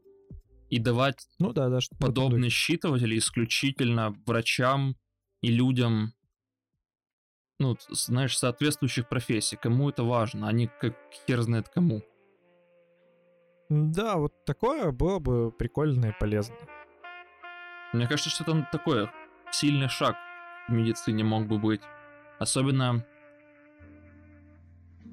И 0.70 0.80
давать 0.80 1.28
ну 1.40 1.54
да, 1.54 1.70
да, 1.70 1.80
подобные 2.00 2.50
считыватели 2.50 3.18
исключительно 3.18 4.16
врачам 4.26 4.96
и 5.42 5.52
людям, 5.52 6.14
ну, 7.60 7.76
знаешь, 7.90 8.38
соответствующих 8.38 9.10
профессий. 9.10 9.58
Кому 9.58 9.90
это 9.90 10.04
важно, 10.04 10.48
а 10.48 10.52
не 10.52 10.68
как 10.68 10.96
хер 11.28 11.42
знает 11.42 11.68
кому. 11.68 12.04
Да, 13.72 14.18
вот 14.18 14.34
такое 14.44 14.92
было 14.92 15.20
бы 15.20 15.50
прикольно 15.50 16.08
и 16.08 16.20
полезно. 16.20 16.56
Мне 17.94 18.06
кажется, 18.06 18.30
что 18.30 18.44
там 18.44 18.68
такой 18.70 19.08
сильный 19.54 19.88
шаг 19.88 20.18
в 20.68 20.74
медицине 20.74 21.24
мог 21.24 21.48
бы 21.48 21.58
быть. 21.58 21.80
Особенно... 22.38 23.06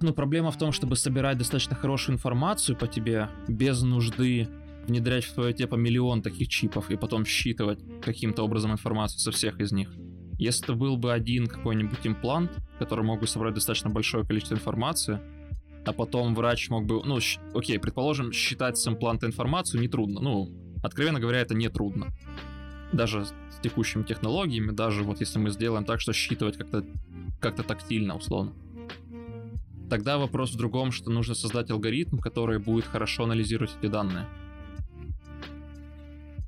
Ну, 0.00 0.12
проблема 0.12 0.50
в 0.50 0.59
том, 0.59 0.72
чтобы 0.72 0.96
собирать 0.96 1.38
достаточно 1.38 1.76
хорошую 1.76 2.16
информацию 2.16 2.76
по 2.76 2.88
тебе 2.88 3.28
без 3.46 3.80
нужды 3.82 4.48
внедрять 4.88 5.24
в 5.24 5.34
твое 5.34 5.52
тело 5.52 5.76
миллион 5.76 6.20
таких 6.20 6.48
чипов 6.48 6.90
и 6.90 6.96
потом 6.96 7.24
считывать 7.24 7.78
каким-то 8.02 8.42
образом 8.42 8.72
информацию 8.72 9.20
со 9.20 9.30
всех 9.30 9.61
из 9.61 9.70
них. 9.70 9.88
Если 10.36 10.64
это 10.64 10.74
был 10.74 10.96
бы 10.96 11.12
один 11.12 11.46
какой-нибудь 11.46 12.04
имплант, 12.04 12.50
который 12.80 13.04
мог 13.04 13.20
бы 13.20 13.28
собрать 13.28 13.54
достаточно 13.54 13.88
большое 13.88 14.26
количество 14.26 14.56
информации, 14.56 15.20
а 15.89 15.93
потом 15.93 16.34
врач 16.34 16.68
мог 16.68 16.84
бы, 16.84 17.03
ну, 17.05 17.18
окей, 17.55 17.78
предположим, 17.78 18.30
считать 18.32 18.76
с 18.76 18.86
импланта 18.86 19.26
информацию 19.26 19.80
нетрудно. 19.80 20.20
Ну, 20.20 20.51
откровенно 20.82 21.18
говоря, 21.18 21.41
это 21.41 21.55
не 21.55 21.68
трудно. 21.68 22.09
Даже 22.93 23.24
с 23.24 23.32
текущими 23.62 24.03
технологиями, 24.03 24.72
даже 24.72 25.03
вот 25.03 25.20
если 25.20 25.39
мы 25.39 25.51
сделаем 25.51 25.84
так, 25.84 26.01
что 26.01 26.12
считывать 26.12 26.59
как-то 26.59 26.84
как-то 27.41 27.62
тактильно, 27.62 28.16
условно. 28.16 28.53
Тогда 29.89 30.18
вопрос 30.18 30.53
в 30.53 30.57
другом, 30.59 30.91
что 30.93 31.11
нужно 31.11 31.34
создать 31.34 31.70
алгоритм, 31.70 32.18
который 32.18 32.59
будет 32.59 32.84
хорошо 32.84 33.24
анализировать 33.24 33.74
эти 33.80 33.91
данные. 33.91 34.26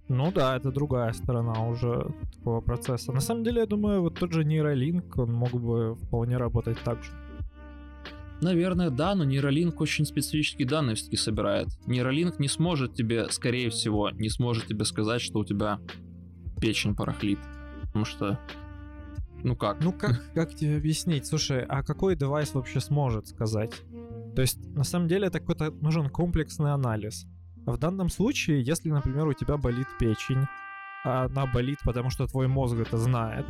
Ну 0.08 0.32
да, 0.32 0.56
это 0.56 0.72
другая 0.72 1.12
сторона 1.12 1.66
уже 1.66 2.12
такого 2.36 2.60
процесса. 2.60 3.12
На 3.12 3.20
самом 3.20 3.44
деле, 3.44 3.60
я 3.60 3.66
думаю, 3.66 4.02
вот 4.02 4.18
тот 4.18 4.32
же 4.32 4.44
нейролинк, 4.44 5.16
он 5.16 5.32
мог 5.32 5.52
бы 5.52 5.94
вполне 5.94 6.36
работать 6.36 6.78
так 6.84 7.02
же. 7.04 7.10
Наверное, 8.40 8.90
да, 8.90 9.14
но 9.14 9.24
нейролинк 9.24 9.80
очень 9.80 10.06
специфические 10.06 10.66
данные 10.66 10.96
все-таки 10.96 11.16
собирает. 11.16 11.68
Нейролинк 11.86 12.38
не 12.38 12.48
сможет 12.48 12.94
тебе, 12.94 13.28
скорее 13.30 13.70
всего, 13.70 14.10
не 14.10 14.30
сможет 14.30 14.66
тебе 14.66 14.84
сказать, 14.84 15.20
что 15.20 15.40
у 15.40 15.44
тебя 15.44 15.78
печень 16.60 16.94
порохлит. 16.94 17.38
Потому 17.82 18.04
что, 18.04 18.38
ну 19.42 19.56
как? 19.56 19.82
Ну 19.82 19.92
как, 19.92 20.22
как 20.32 20.54
тебе 20.54 20.76
объяснить? 20.76 21.26
Слушай, 21.26 21.64
а 21.68 21.82
какой 21.82 22.16
девайс 22.16 22.54
вообще 22.54 22.80
сможет 22.80 23.28
сказать? 23.28 23.72
То 24.34 24.42
есть, 24.42 24.58
на 24.74 24.84
самом 24.84 25.08
деле, 25.08 25.26
это 25.26 25.40
какой-то 25.40 25.70
нужен 25.82 26.08
комплексный 26.08 26.72
анализ. 26.72 27.26
В 27.66 27.76
данном 27.76 28.08
случае, 28.08 28.62
если, 28.62 28.90
например, 28.90 29.26
у 29.26 29.34
тебя 29.34 29.56
болит 29.58 29.86
печень, 29.98 30.46
а 31.04 31.24
она 31.24 31.46
болит, 31.46 31.78
потому 31.84 32.10
что 32.10 32.26
твой 32.26 32.48
мозг 32.48 32.76
это 32.76 32.96
знает, 32.96 33.46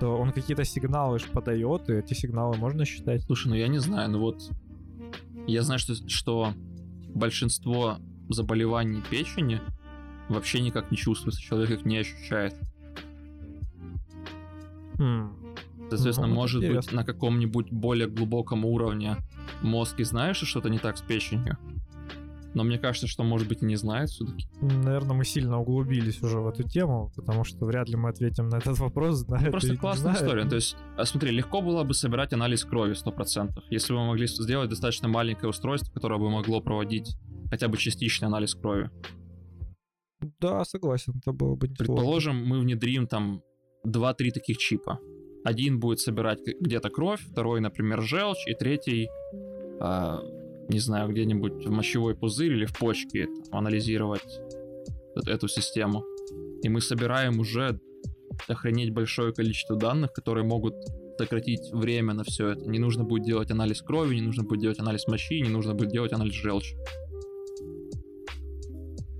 то 0.00 0.16
он 0.16 0.32
какие-то 0.32 0.64
сигналы 0.64 1.18
ж 1.18 1.24
подает, 1.24 1.88
и 1.88 1.94
эти 1.94 2.14
сигналы 2.14 2.56
можно 2.56 2.84
считать. 2.84 3.22
Слушай, 3.24 3.48
ну 3.48 3.54
я 3.54 3.68
не 3.68 3.78
знаю, 3.78 4.10
ну 4.10 4.18
вот 4.18 4.42
я 5.46 5.62
знаю, 5.62 5.78
что, 5.78 5.94
что 6.08 6.52
большинство 7.14 7.98
заболеваний 8.28 9.02
печени 9.10 9.60
вообще 10.28 10.60
никак 10.60 10.90
не 10.90 10.96
чувствуется, 10.96 11.40
человек 11.40 11.70
их 11.70 11.84
не 11.86 11.98
ощущает. 11.98 12.54
Хм. 14.98 15.32
Соответственно, 15.88 16.28
Ну, 16.28 16.34
может 16.34 16.60
быть 16.60 16.70
интересно. 16.70 16.96
на 16.96 17.04
каком-нибудь 17.04 17.70
более 17.70 18.08
глубоком 18.08 18.64
уровне 18.64 19.16
мозг 19.62 20.00
и 20.00 20.04
знает, 20.04 20.36
что 20.36 20.46
что-то 20.46 20.68
не 20.68 20.78
так 20.78 20.98
с 20.98 21.02
печенью. 21.02 21.56
Но 22.56 22.64
мне 22.64 22.78
кажется, 22.78 23.06
что 23.06 23.22
может 23.22 23.46
быть 23.48 23.60
и 23.60 23.66
не 23.66 23.76
знает 23.76 24.08
все-таки. 24.08 24.48
Наверное, 24.62 25.14
мы 25.14 25.26
сильно 25.26 25.60
углубились 25.60 26.22
уже 26.22 26.38
в 26.40 26.48
эту 26.48 26.62
тему, 26.62 27.12
потому 27.14 27.44
что 27.44 27.66
вряд 27.66 27.90
ли 27.90 27.96
мы 27.96 28.08
ответим 28.08 28.48
на 28.48 28.56
этот 28.56 28.78
вопрос. 28.78 29.16
Знает 29.16 29.50
Просто 29.50 29.68
или 29.68 29.74
не 29.74 29.78
классная 29.78 30.14
знает. 30.14 30.22
история. 30.22 30.48
То 30.48 30.54
есть, 30.54 30.74
а 30.96 31.04
смотри, 31.04 31.32
легко 31.32 31.60
было 31.60 31.84
бы 31.84 31.92
собирать 31.92 32.32
анализ 32.32 32.64
крови 32.64 32.94
100%, 32.94 33.62
если 33.68 33.92
бы 33.92 33.98
мы 33.98 34.06
могли 34.06 34.26
сделать 34.26 34.70
достаточно 34.70 35.06
маленькое 35.06 35.50
устройство, 35.50 35.92
которое 35.92 36.18
бы 36.18 36.30
могло 36.30 36.62
проводить 36.62 37.18
хотя 37.50 37.68
бы 37.68 37.76
частичный 37.76 38.28
анализ 38.28 38.54
крови. 38.54 38.90
Да, 40.40 40.64
согласен, 40.64 41.12
это 41.18 41.32
было 41.32 41.56
бы 41.56 41.68
неплохо. 41.68 41.92
Предположим, 41.92 42.42
мы 42.42 42.58
внедрим 42.60 43.06
там 43.06 43.42
2-3 43.86 44.30
таких 44.30 44.56
чипа. 44.56 44.98
Один 45.44 45.78
будет 45.78 46.00
собирать 46.00 46.40
где-то 46.58 46.88
кровь, 46.88 47.20
второй, 47.20 47.60
например, 47.60 48.00
желчь, 48.00 48.46
и 48.46 48.54
третий, 48.54 49.10
а, 49.78 50.20
не 50.68 50.78
знаю, 50.78 51.08
где-нибудь 51.10 51.66
в 51.66 51.70
мочевой 51.70 52.14
пузырь 52.14 52.52
или 52.52 52.66
в 52.66 52.76
почке 52.78 53.28
анализировать 53.50 54.40
эту 55.26 55.48
систему. 55.48 56.04
И 56.62 56.68
мы 56.68 56.80
собираем 56.80 57.38
уже 57.38 57.80
охренеть 58.48 58.92
большое 58.92 59.32
количество 59.32 59.76
данных, 59.76 60.12
которые 60.12 60.44
могут 60.44 60.74
сократить 61.18 61.72
время 61.72 62.14
на 62.14 62.24
все 62.24 62.50
это. 62.50 62.68
Не 62.68 62.78
нужно 62.78 63.04
будет 63.04 63.24
делать 63.24 63.50
анализ 63.50 63.80
крови, 63.82 64.16
не 64.16 64.22
нужно 64.22 64.42
будет 64.42 64.60
делать 64.60 64.78
анализ 64.80 65.06
мочи, 65.06 65.40
не 65.40 65.48
нужно 65.48 65.74
будет 65.74 65.90
делать 65.90 66.12
анализ 66.12 66.34
желчи. 66.34 66.76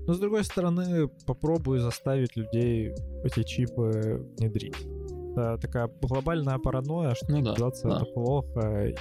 Но 0.05 0.13
с 0.13 0.19
другой 0.19 0.45
стороны, 0.45 1.09
попробую 1.25 1.81
заставить 1.81 2.37
людей 2.37 2.93
эти 3.25 3.43
чипы 3.43 4.25
внедрить. 4.37 4.75
Это 5.31 5.57
такая 5.61 5.89
глобальная 6.01 6.57
паранойя, 6.59 7.13
что 7.13 7.29
Ну 7.29 7.41
да, 7.41 7.55
да. 7.55 7.67
это 7.67 8.05
плохо, 8.13 8.93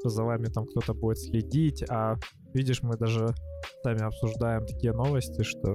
что 0.00 0.08
за 0.08 0.24
вами 0.24 0.46
там 0.46 0.66
кто-то 0.66 0.94
будет 0.94 1.18
следить, 1.18 1.84
а 1.88 2.16
видишь, 2.54 2.82
мы 2.82 2.96
даже 2.96 3.28
сами 3.82 4.02
обсуждаем 4.02 4.66
такие 4.66 4.92
новости, 4.92 5.42
что 5.42 5.72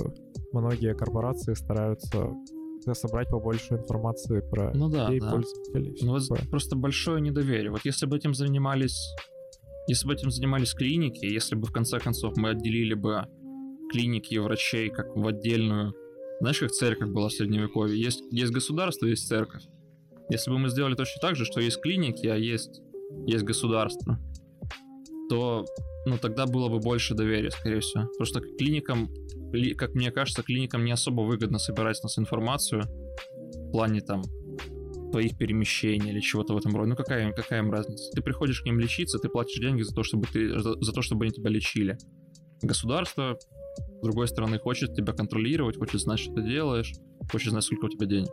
многие 0.51 0.95
корпорации 0.95 1.53
стараются 1.53 2.31
собрать 2.93 3.29
побольше 3.29 3.75
информации 3.75 4.41
про 4.41 4.71
Ну 4.75 4.89
да, 4.89 5.07
людей, 5.07 5.19
да. 5.19 5.31
пользователей. 5.31 5.97
Ну, 6.01 6.13
вот 6.13 6.27
такое. 6.27 6.47
просто 6.49 6.75
большое 6.75 7.21
недоверие. 7.21 7.71
Вот 7.71 7.81
если 7.83 8.05
бы 8.05 8.17
этим 8.17 8.33
занимались... 8.33 9.15
Если 9.87 10.07
бы 10.07 10.13
этим 10.13 10.31
занимались 10.31 10.73
клиники, 10.73 11.25
если 11.25 11.55
бы 11.55 11.67
в 11.67 11.71
конце 11.71 11.99
концов 11.99 12.37
мы 12.37 12.49
отделили 12.49 12.95
бы 12.95 13.27
клиники 13.91 14.33
и 14.33 14.39
врачей 14.39 14.89
как 14.89 15.15
в 15.15 15.27
отдельную... 15.27 15.93
Знаешь, 16.41 16.59
как 16.59 16.71
церковь 16.71 17.09
была 17.09 17.29
в 17.29 17.33
Средневековье? 17.33 17.99
Есть, 17.99 18.23
есть 18.31 18.51
государство, 18.51 19.05
есть 19.05 19.27
церковь. 19.27 19.63
Если 20.29 20.49
бы 20.49 20.57
мы 20.57 20.69
сделали 20.69 20.95
точно 20.95 21.21
так 21.21 21.35
же, 21.35 21.45
что 21.45 21.61
есть 21.61 21.81
клиники, 21.81 22.27
а 22.27 22.35
есть, 22.35 22.81
есть 23.25 23.43
государство, 23.43 24.19
то 25.29 25.65
ну, 26.05 26.17
тогда 26.19 26.45
было 26.45 26.69
бы 26.69 26.79
больше 26.79 27.15
доверия, 27.15 27.49
скорее 27.49 27.79
всего. 27.79 28.05
Потому 28.05 28.25
что 28.25 28.41
клиникам, 28.41 29.09
ли- 29.51 29.73
как 29.73 29.95
мне 29.95 30.11
кажется, 30.11 30.43
клиникам 30.43 30.85
не 30.85 30.91
особо 30.91 31.21
выгодно 31.21 31.57
собирать 31.57 31.97
с 31.97 32.03
нас 32.03 32.19
информацию 32.19 32.83
в 32.83 33.71
плане 33.71 34.01
там 34.01 34.21
твоих 35.11 35.37
перемещений 35.37 36.11
или 36.11 36.19
чего-то 36.19 36.53
в 36.53 36.57
этом 36.57 36.75
роде. 36.75 36.89
Ну 36.89 36.95
какая, 36.95 37.31
какая 37.31 37.61
им 37.61 37.71
разница? 37.71 38.11
Ты 38.11 38.21
приходишь 38.21 38.61
к 38.61 38.65
ним 38.65 38.79
лечиться, 38.79 39.17
ты 39.17 39.29
платишь 39.29 39.59
деньги 39.59 39.81
за 39.81 39.95
то, 39.95 40.03
чтобы 40.03 40.27
ты 40.31 40.59
за, 40.59 40.75
за 40.79 40.91
то, 40.91 41.01
чтобы 41.01 41.25
они 41.25 41.33
тебя 41.33 41.49
лечили. 41.49 41.97
Государство, 42.61 43.37
с 43.79 44.03
другой 44.03 44.27
стороны, 44.27 44.59
хочет 44.59 44.93
тебя 44.93 45.13
контролировать, 45.13 45.77
хочет 45.77 46.01
знать, 46.01 46.19
что 46.19 46.33
ты 46.33 46.43
делаешь, 46.43 46.93
хочет 47.31 47.51
знать, 47.51 47.63
сколько 47.63 47.85
у 47.85 47.89
тебя 47.89 48.05
денег. 48.05 48.31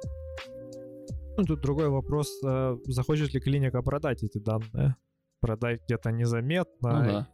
Ну, 1.36 1.44
тут 1.44 1.60
другой 1.60 1.88
вопрос, 1.88 2.28
а 2.44 2.76
захочет 2.86 3.32
ли 3.34 3.40
клиника 3.40 3.82
продать 3.82 4.22
эти 4.22 4.38
данные? 4.38 4.96
Продать 5.40 5.80
где-то 5.86 6.10
незаметно 6.12 7.02
Ну 7.02 7.04
да. 7.10 7.28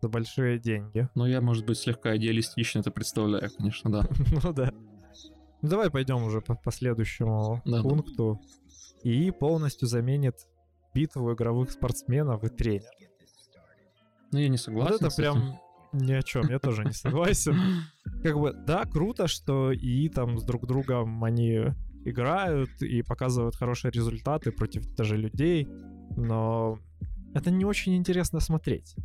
за 0.00 0.08
большие 0.08 0.58
деньги. 0.58 1.08
Но 1.14 1.26
я, 1.26 1.40
может 1.40 1.66
быть, 1.66 1.78
слегка 1.78 2.16
идеалистично 2.16 2.78
это 2.80 2.90
представляю, 2.90 3.50
конечно, 3.56 3.90
да. 3.90 4.06
ну 4.44 4.52
да. 4.52 4.72
Ну, 5.62 5.68
давай 5.68 5.90
пойдем 5.90 6.22
уже 6.22 6.40
по, 6.40 6.54
по 6.54 6.70
следующему 6.70 7.60
Да, 7.64 7.82
да. 7.82 7.88
пункту. 7.88 8.40
ИИ 9.02 9.30
полностью 9.30 9.88
заменит 9.88 10.34
битву 10.94 11.32
игровых 11.34 11.70
спортсменов 11.70 12.44
и 12.44 12.48
тренеров. 12.48 12.90
Ну 14.32 14.38
я 14.38 14.48
не 14.48 14.56
согласен. 14.58 14.92
Вот 14.92 15.00
это 15.02 15.10
с 15.10 15.18
этим. 15.18 15.32
прям 15.34 15.58
ни 15.92 16.12
о 16.12 16.22
чем, 16.22 16.48
я 16.48 16.58
тоже 16.58 16.84
не 16.84 16.92
согласен. 16.92 17.56
Как 18.22 18.38
бы, 18.38 18.52
да, 18.52 18.84
круто, 18.84 19.26
что 19.28 19.72
ИИ 19.74 20.08
там 20.08 20.38
с 20.38 20.44
друг 20.44 20.66
другом 20.66 21.22
они 21.24 21.66
играют 22.06 22.70
и 22.82 23.02
показывают 23.02 23.56
хорошие 23.56 23.90
результаты 23.90 24.52
против 24.52 24.86
даже 24.94 25.16
людей, 25.16 25.68
но 26.16 26.78
это 27.34 27.50
не 27.50 27.64
очень 27.64 27.96
интересно 27.96 28.40
смотреть. 28.40 28.96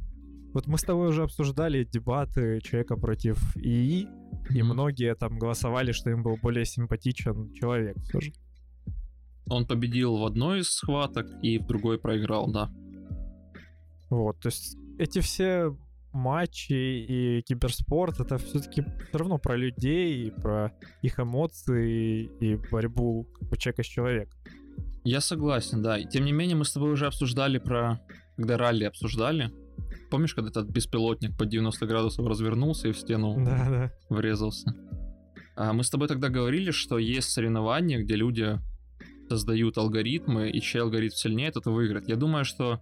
Вот 0.53 0.67
мы 0.67 0.77
с 0.77 0.83
тобой 0.83 1.09
уже 1.09 1.23
обсуждали 1.23 1.83
дебаты 1.83 2.59
человека 2.61 2.95
против 2.97 3.37
ИИ, 3.57 4.07
и 4.49 4.63
многие 4.63 5.15
там 5.15 5.39
голосовали, 5.39 5.93
что 5.93 6.09
им 6.09 6.23
был 6.23 6.37
более 6.41 6.65
симпатичен 6.65 7.53
человек 7.53 7.97
все 8.03 8.19
же. 8.19 8.33
Он 9.47 9.65
победил 9.65 10.17
в 10.17 10.25
одной 10.25 10.59
из 10.59 10.69
схваток 10.69 11.27
и 11.41 11.57
в 11.57 11.65
другой 11.65 11.97
проиграл, 11.99 12.51
да. 12.51 12.71
Вот, 14.09 14.39
то 14.39 14.47
есть 14.47 14.77
эти 14.99 15.19
все 15.19 15.75
матчи 16.14 16.74
и 16.74 17.41
киберспорт, 17.43 18.20
это 18.20 18.38
все-таки 18.38 18.82
все 18.82 19.18
равно 19.18 19.38
про 19.38 19.55
людей, 19.55 20.28
и 20.28 20.32
про 20.32 20.72
их 21.01 21.20
эмоции 21.20 22.30
и 22.39 22.55
борьбу 22.72 23.28
как 23.39 23.49
бы, 23.49 23.57
человека 23.57 23.84
с 23.84 23.88
человеком. 23.88 24.39
Я 25.03 25.22
согласен, 25.22 25.82
да. 25.82 25.97
И 25.97 26.07
тем 26.07 26.26
не 26.26 26.32
менее, 26.32 26.55
мы 26.55 26.66
с 26.66 26.74
тобой 26.74 26.91
уже 26.91 27.07
обсуждали 27.07 27.57
про... 27.57 27.99
Когда 28.38 28.57
ралли 28.57 28.86
обсуждали. 28.86 29.51
Помнишь, 30.09 30.34
когда 30.34 30.49
этот 30.49 30.70
беспилотник 30.70 31.38
по 31.38 31.45
90 31.45 31.86
градусов 31.86 32.28
развернулся 32.28 32.88
и 32.88 32.91
в 32.91 32.97
стену 32.97 33.36
Да, 33.38 33.70
да. 33.70 33.91
врезался? 34.09 34.74
А 35.55 35.74
мы 35.74 35.84
с 35.84 35.89
тобой 35.89 36.07
тогда 36.07 36.30
говорили, 36.30 36.72
что 36.72 36.97
есть 36.97 37.30
соревнования, 37.30 37.99
где 37.99 38.16
люди 38.16 38.59
создают 39.30 39.78
алгоритмы, 39.78 40.49
и 40.49 40.59
чей 40.62 40.82
алгоритм 40.82 41.16
сильнее, 41.16 41.51
тот 41.51 41.66
выиграет. 41.66 42.07
Я 42.07 42.16
думаю, 42.16 42.45
что 42.45 42.82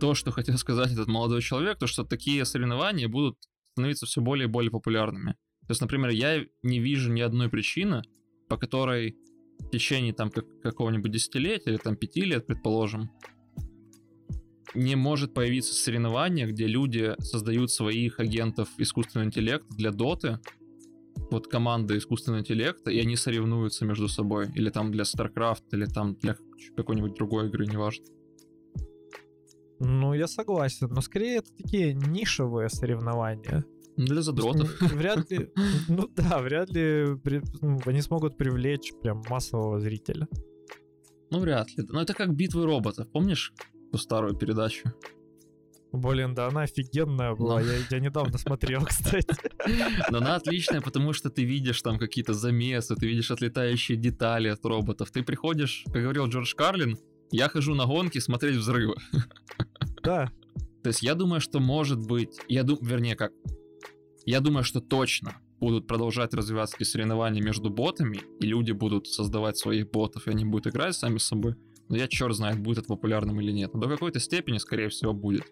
то, 0.00 0.14
что 0.14 0.32
хотел 0.32 0.56
сказать 0.58 0.92
этот 0.92 1.08
молодой 1.08 1.42
человек, 1.42 1.78
то, 1.78 1.86
что 1.86 2.04
такие 2.04 2.44
соревнования 2.44 3.08
будут 3.08 3.36
становиться 3.72 4.06
все 4.06 4.20
более 4.20 4.48
и 4.48 4.50
более 4.50 4.70
популярными. 4.70 5.32
То 5.66 5.72
есть, 5.72 5.80
например, 5.80 6.10
я 6.10 6.44
не 6.62 6.80
вижу 6.80 7.12
ни 7.12 7.20
одной 7.20 7.48
причины, 7.48 8.02
по 8.48 8.56
которой 8.56 9.16
в 9.60 9.70
течение 9.70 10.12
там 10.12 10.30
как- 10.30 10.60
какого-нибудь 10.62 11.12
десятилетия 11.12 11.70
или 11.70 11.76
там 11.76 11.96
пяти 11.96 12.22
лет, 12.22 12.46
предположим, 12.46 13.10
не 14.74 14.96
может 14.96 15.34
появиться 15.34 15.74
соревнование, 15.74 16.46
где 16.46 16.66
люди 16.66 17.14
создают 17.18 17.70
своих 17.70 18.20
агентов 18.20 18.68
искусственного 18.78 19.26
интеллекта 19.26 19.74
для 19.74 19.90
доты, 19.90 20.40
вот 21.30 21.46
команда 21.46 21.96
искусственного 21.98 22.40
интеллекта, 22.40 22.90
и 22.90 22.98
они 22.98 23.16
соревнуются 23.16 23.84
между 23.84 24.08
собой. 24.08 24.48
Или 24.54 24.70
там 24.70 24.90
для 24.90 25.04
StarCraft, 25.04 25.62
или 25.72 25.84
там 25.84 26.14
для 26.14 26.36
какой-нибудь 26.76 27.14
другой 27.14 27.48
игры, 27.48 27.66
неважно. 27.66 28.04
Ну, 29.80 30.14
я 30.14 30.26
согласен, 30.28 30.88
но 30.90 31.00
скорее 31.00 31.38
это 31.38 31.52
такие 31.56 31.94
нишевые 31.94 32.68
соревнования. 32.68 33.64
Для 33.96 34.22
задротов. 34.22 34.80
Вряд 34.80 35.30
ли, 35.30 35.50
ну 35.88 36.08
да, 36.14 36.38
вряд 36.38 36.70
ли 36.70 37.16
при- 37.22 37.42
ну, 37.60 37.78
они 37.86 38.02
смогут 38.02 38.36
привлечь 38.36 38.92
прям 39.02 39.22
массового 39.28 39.80
зрителя. 39.80 40.28
Ну, 41.30 41.40
вряд 41.40 41.68
ли. 41.76 41.84
Но 41.88 42.02
это 42.02 42.14
как 42.14 42.34
битвы 42.34 42.66
роботов. 42.66 43.08
Помнишь 43.12 43.52
ту 43.92 43.98
старую 43.98 44.36
передачу? 44.36 44.92
Блин, 45.92 46.34
да 46.34 46.46
она 46.46 46.62
офигенная 46.62 47.34
была, 47.34 47.60
я, 47.60 47.72
я 47.90 47.98
недавно 47.98 48.38
смотрел, 48.38 48.84
кстати. 48.86 49.34
Но 50.10 50.18
она 50.18 50.36
отличная, 50.36 50.80
потому 50.80 51.12
что 51.12 51.30
ты 51.30 51.44
видишь 51.44 51.82
там 51.82 51.98
какие-то 51.98 52.32
замесы, 52.32 52.94
ты 52.94 53.08
видишь 53.08 53.30
отлетающие 53.30 53.98
детали 53.98 54.48
от 54.48 54.64
роботов. 54.64 55.10
Ты 55.10 55.22
приходишь, 55.24 55.84
как 55.86 56.02
говорил 56.02 56.26
Джордж 56.28 56.54
Карлин, 56.54 56.96
я 57.30 57.48
хожу 57.48 57.74
на 57.74 57.86
гонки 57.86 58.18
смотреть 58.18 58.56
взрывы. 58.56 58.94
Да, 60.02 60.30
То 60.82 60.88
есть 60.88 61.02
я 61.02 61.14
думаю, 61.14 61.42
что 61.42 61.60
может 61.60 61.98
быть, 62.00 62.38
я 62.48 62.62
думаю, 62.62 62.86
вернее 62.86 63.16
как, 63.16 63.32
я 64.24 64.40
думаю, 64.40 64.64
что 64.64 64.80
точно 64.80 65.36
будут 65.60 65.86
продолжать 65.86 66.32
развиваться 66.32 66.82
соревнования 66.82 67.42
между 67.42 67.68
ботами, 67.68 68.20
и 68.40 68.46
люди 68.46 68.72
будут 68.72 69.06
создавать 69.06 69.58
своих 69.58 69.90
ботов, 69.90 70.26
и 70.26 70.30
они 70.30 70.46
будут 70.46 70.68
играть 70.72 70.94
сами 70.94 71.18
с 71.18 71.24
собой. 71.24 71.54
Но 71.90 71.96
я 71.96 72.08
черт 72.08 72.34
знает, 72.34 72.60
будет 72.60 72.78
это 72.78 72.88
популярным 72.88 73.40
или 73.40 73.52
нет. 73.52 73.74
Но 73.74 73.80
до 73.80 73.88
какой-то 73.88 74.20
степени, 74.20 74.56
скорее 74.58 74.88
всего, 74.88 75.12
будет. 75.12 75.44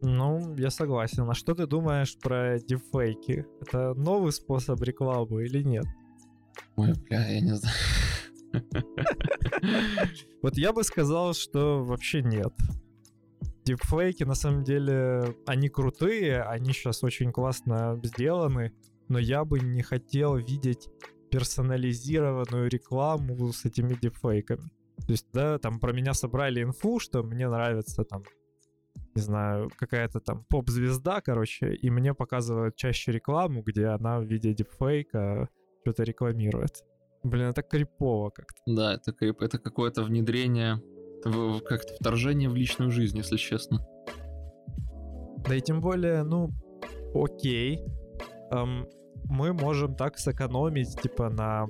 ну, 0.00 0.56
я 0.56 0.70
согласен. 0.70 1.30
А 1.30 1.34
что 1.34 1.54
ты 1.54 1.66
думаешь 1.66 2.16
про 2.18 2.58
дипфейки? 2.58 3.46
Это 3.60 3.94
новый 3.94 4.32
способ 4.32 4.82
рекламы 4.82 5.44
или 5.44 5.62
нет? 5.62 5.84
Ой, 6.76 6.92
бля, 7.08 7.28
я 7.28 7.40
не 7.40 7.54
знаю. 7.54 7.76
Вот 10.42 10.56
я 10.58 10.72
бы 10.72 10.84
сказал, 10.84 11.34
что 11.34 11.82
вообще 11.84 12.22
нет. 12.22 12.52
Дипфейки, 13.64 14.24
на 14.24 14.34
самом 14.34 14.62
деле, 14.62 15.34
они 15.46 15.68
крутые, 15.68 16.42
они 16.42 16.72
сейчас 16.72 17.02
очень 17.02 17.32
классно 17.32 17.98
сделаны, 18.02 18.72
но 19.08 19.18
я 19.18 19.44
бы 19.44 19.60
не 19.60 19.82
хотел 19.82 20.36
видеть 20.36 20.88
персонализированную 21.30 22.68
рекламу 22.68 23.52
с 23.52 23.64
этими 23.64 23.94
дипфейками. 23.94 24.70
То 24.98 25.12
есть, 25.12 25.26
да, 25.32 25.58
там 25.58 25.80
про 25.80 25.92
меня 25.92 26.14
собрали 26.14 26.62
инфу, 26.62 27.00
что 27.00 27.22
мне 27.22 27.48
нравится 27.48 28.04
там, 28.04 28.22
не 29.14 29.22
знаю, 29.22 29.70
какая-то 29.76 30.20
там 30.20 30.44
поп-звезда, 30.44 31.20
короче, 31.20 31.74
и 31.74 31.90
мне 31.90 32.14
показывают 32.14 32.76
чаще 32.76 33.12
рекламу, 33.12 33.62
где 33.62 33.86
она 33.86 34.20
в 34.20 34.24
виде 34.24 34.52
дипфейка 34.54 35.48
что-то 35.82 36.04
рекламирует. 36.04 36.84
Блин, 37.24 37.48
это 37.48 37.62
крипово 37.62 38.30
как-то. 38.30 38.60
Да, 38.66 38.94
это, 38.94 39.12
как- 39.12 39.42
это 39.42 39.58
какое-то 39.58 40.02
внедрение, 40.02 40.80
в- 41.24 41.60
как-то 41.60 41.94
вторжение 41.98 42.48
в 42.48 42.54
личную 42.54 42.90
жизнь, 42.90 43.16
если 43.16 43.36
честно. 43.36 43.84
Да 45.48 45.54
и 45.54 45.60
тем 45.60 45.80
более, 45.80 46.22
ну, 46.22 46.50
окей. 47.14 47.82
Эм, 48.50 48.86
мы 49.24 49.52
можем 49.54 49.94
так 49.94 50.18
сэкономить, 50.18 51.00
типа, 51.00 51.30
на 51.30 51.66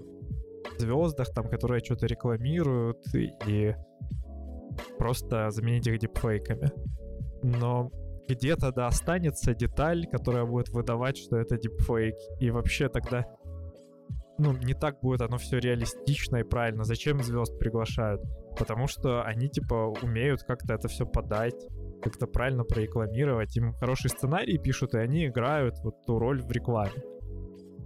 звездах, 0.79 1.33
там, 1.33 1.49
которые 1.49 1.85
что-то 1.85 2.07
рекламируют, 2.07 2.99
и, 3.15 3.31
и 3.47 3.75
просто 4.99 5.51
заменить 5.51 5.87
их 5.87 5.99
дипфейками. 6.01 6.73
Но 7.43 7.91
где-то 8.29 8.73
да 8.73 8.87
останется 8.89 9.55
деталь, 9.55 10.07
которая 10.11 10.45
будет 10.47 10.69
выдавать, 10.71 11.17
что 11.17 11.37
это 11.37 11.57
дипфейк. 11.59 12.17
И 12.41 12.51
вообще 12.51 12.89
тогда 12.89 13.25
ну, 14.39 14.53
не 14.53 14.75
так 14.75 15.01
будет 15.01 15.21
оно 15.21 15.39
все 15.39 15.59
реалистично 15.59 16.39
и 16.39 16.43
правильно. 16.43 16.85
Зачем 16.85 17.23
звезд 17.23 17.59
приглашают? 17.59 18.21
Потому 18.59 18.87
что 18.87 19.23
они, 19.23 19.49
типа, 19.49 19.95
умеют 20.03 20.43
как-то 20.43 20.75
это 20.75 20.89
все 20.89 21.07
подать, 21.07 21.67
как-то 22.03 22.27
правильно 22.27 22.65
прорекламировать. 22.65 23.57
Им 23.57 23.73
хороший 23.75 24.11
сценарий 24.11 24.59
пишут, 24.59 24.95
и 24.95 24.99
они 24.99 25.27
играют 25.27 25.77
вот 25.83 26.05
ту 26.07 26.19
роль 26.19 26.43
в 26.43 26.51
рекламе. 26.51 26.93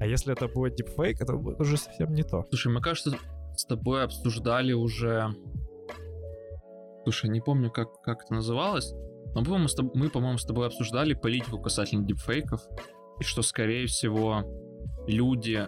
А 0.01 0.07
если 0.07 0.33
это 0.33 0.49
будет 0.49 0.77
дипфейк, 0.77 1.21
это 1.21 1.35
будет 1.35 1.61
уже 1.61 1.77
совсем 1.77 2.13
не 2.13 2.23
то. 2.23 2.45
Слушай, 2.51 2.73
мы, 2.73 2.81
кажется, 2.81 3.17
с 3.57 3.65
тобой 3.65 4.05
обсуждали 4.05 4.73
уже... 4.73 5.35
Слушай, 7.03 7.31
не 7.31 7.41
помню, 7.41 7.71
как, 7.71 8.01
как 8.03 8.25
это 8.25 8.35
называлось. 8.35 8.93
Но, 9.35 9.43
по-моему, 9.45 9.67
тоб... 9.69 9.95
мы, 9.95 10.09
по-моему, 10.09 10.39
с 10.39 10.45
тобой 10.45 10.67
обсуждали 10.67 11.15
политику 11.15 11.61
касательно 11.61 12.07
дипфейков. 12.07 12.61
И 13.19 13.25
что, 13.25 13.43
скорее 13.43 13.87
всего, 13.87 14.45
люди, 15.07 15.67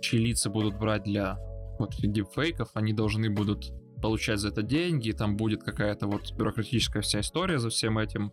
чьи 0.00 0.18
лица 0.18 0.50
будут 0.50 0.78
брать 0.78 1.04
для 1.04 1.38
вот 1.78 1.94
дипфейков, 1.96 2.70
они 2.74 2.92
должны 2.92 3.30
будут 3.30 3.72
получать 4.00 4.38
за 4.38 4.48
это 4.48 4.62
деньги, 4.62 5.08
и 5.08 5.12
там 5.12 5.36
будет 5.36 5.62
какая-то 5.62 6.06
вот 6.06 6.32
бюрократическая 6.32 7.02
вся 7.02 7.20
история 7.20 7.58
за 7.58 7.70
всем 7.70 7.98
этим. 7.98 8.32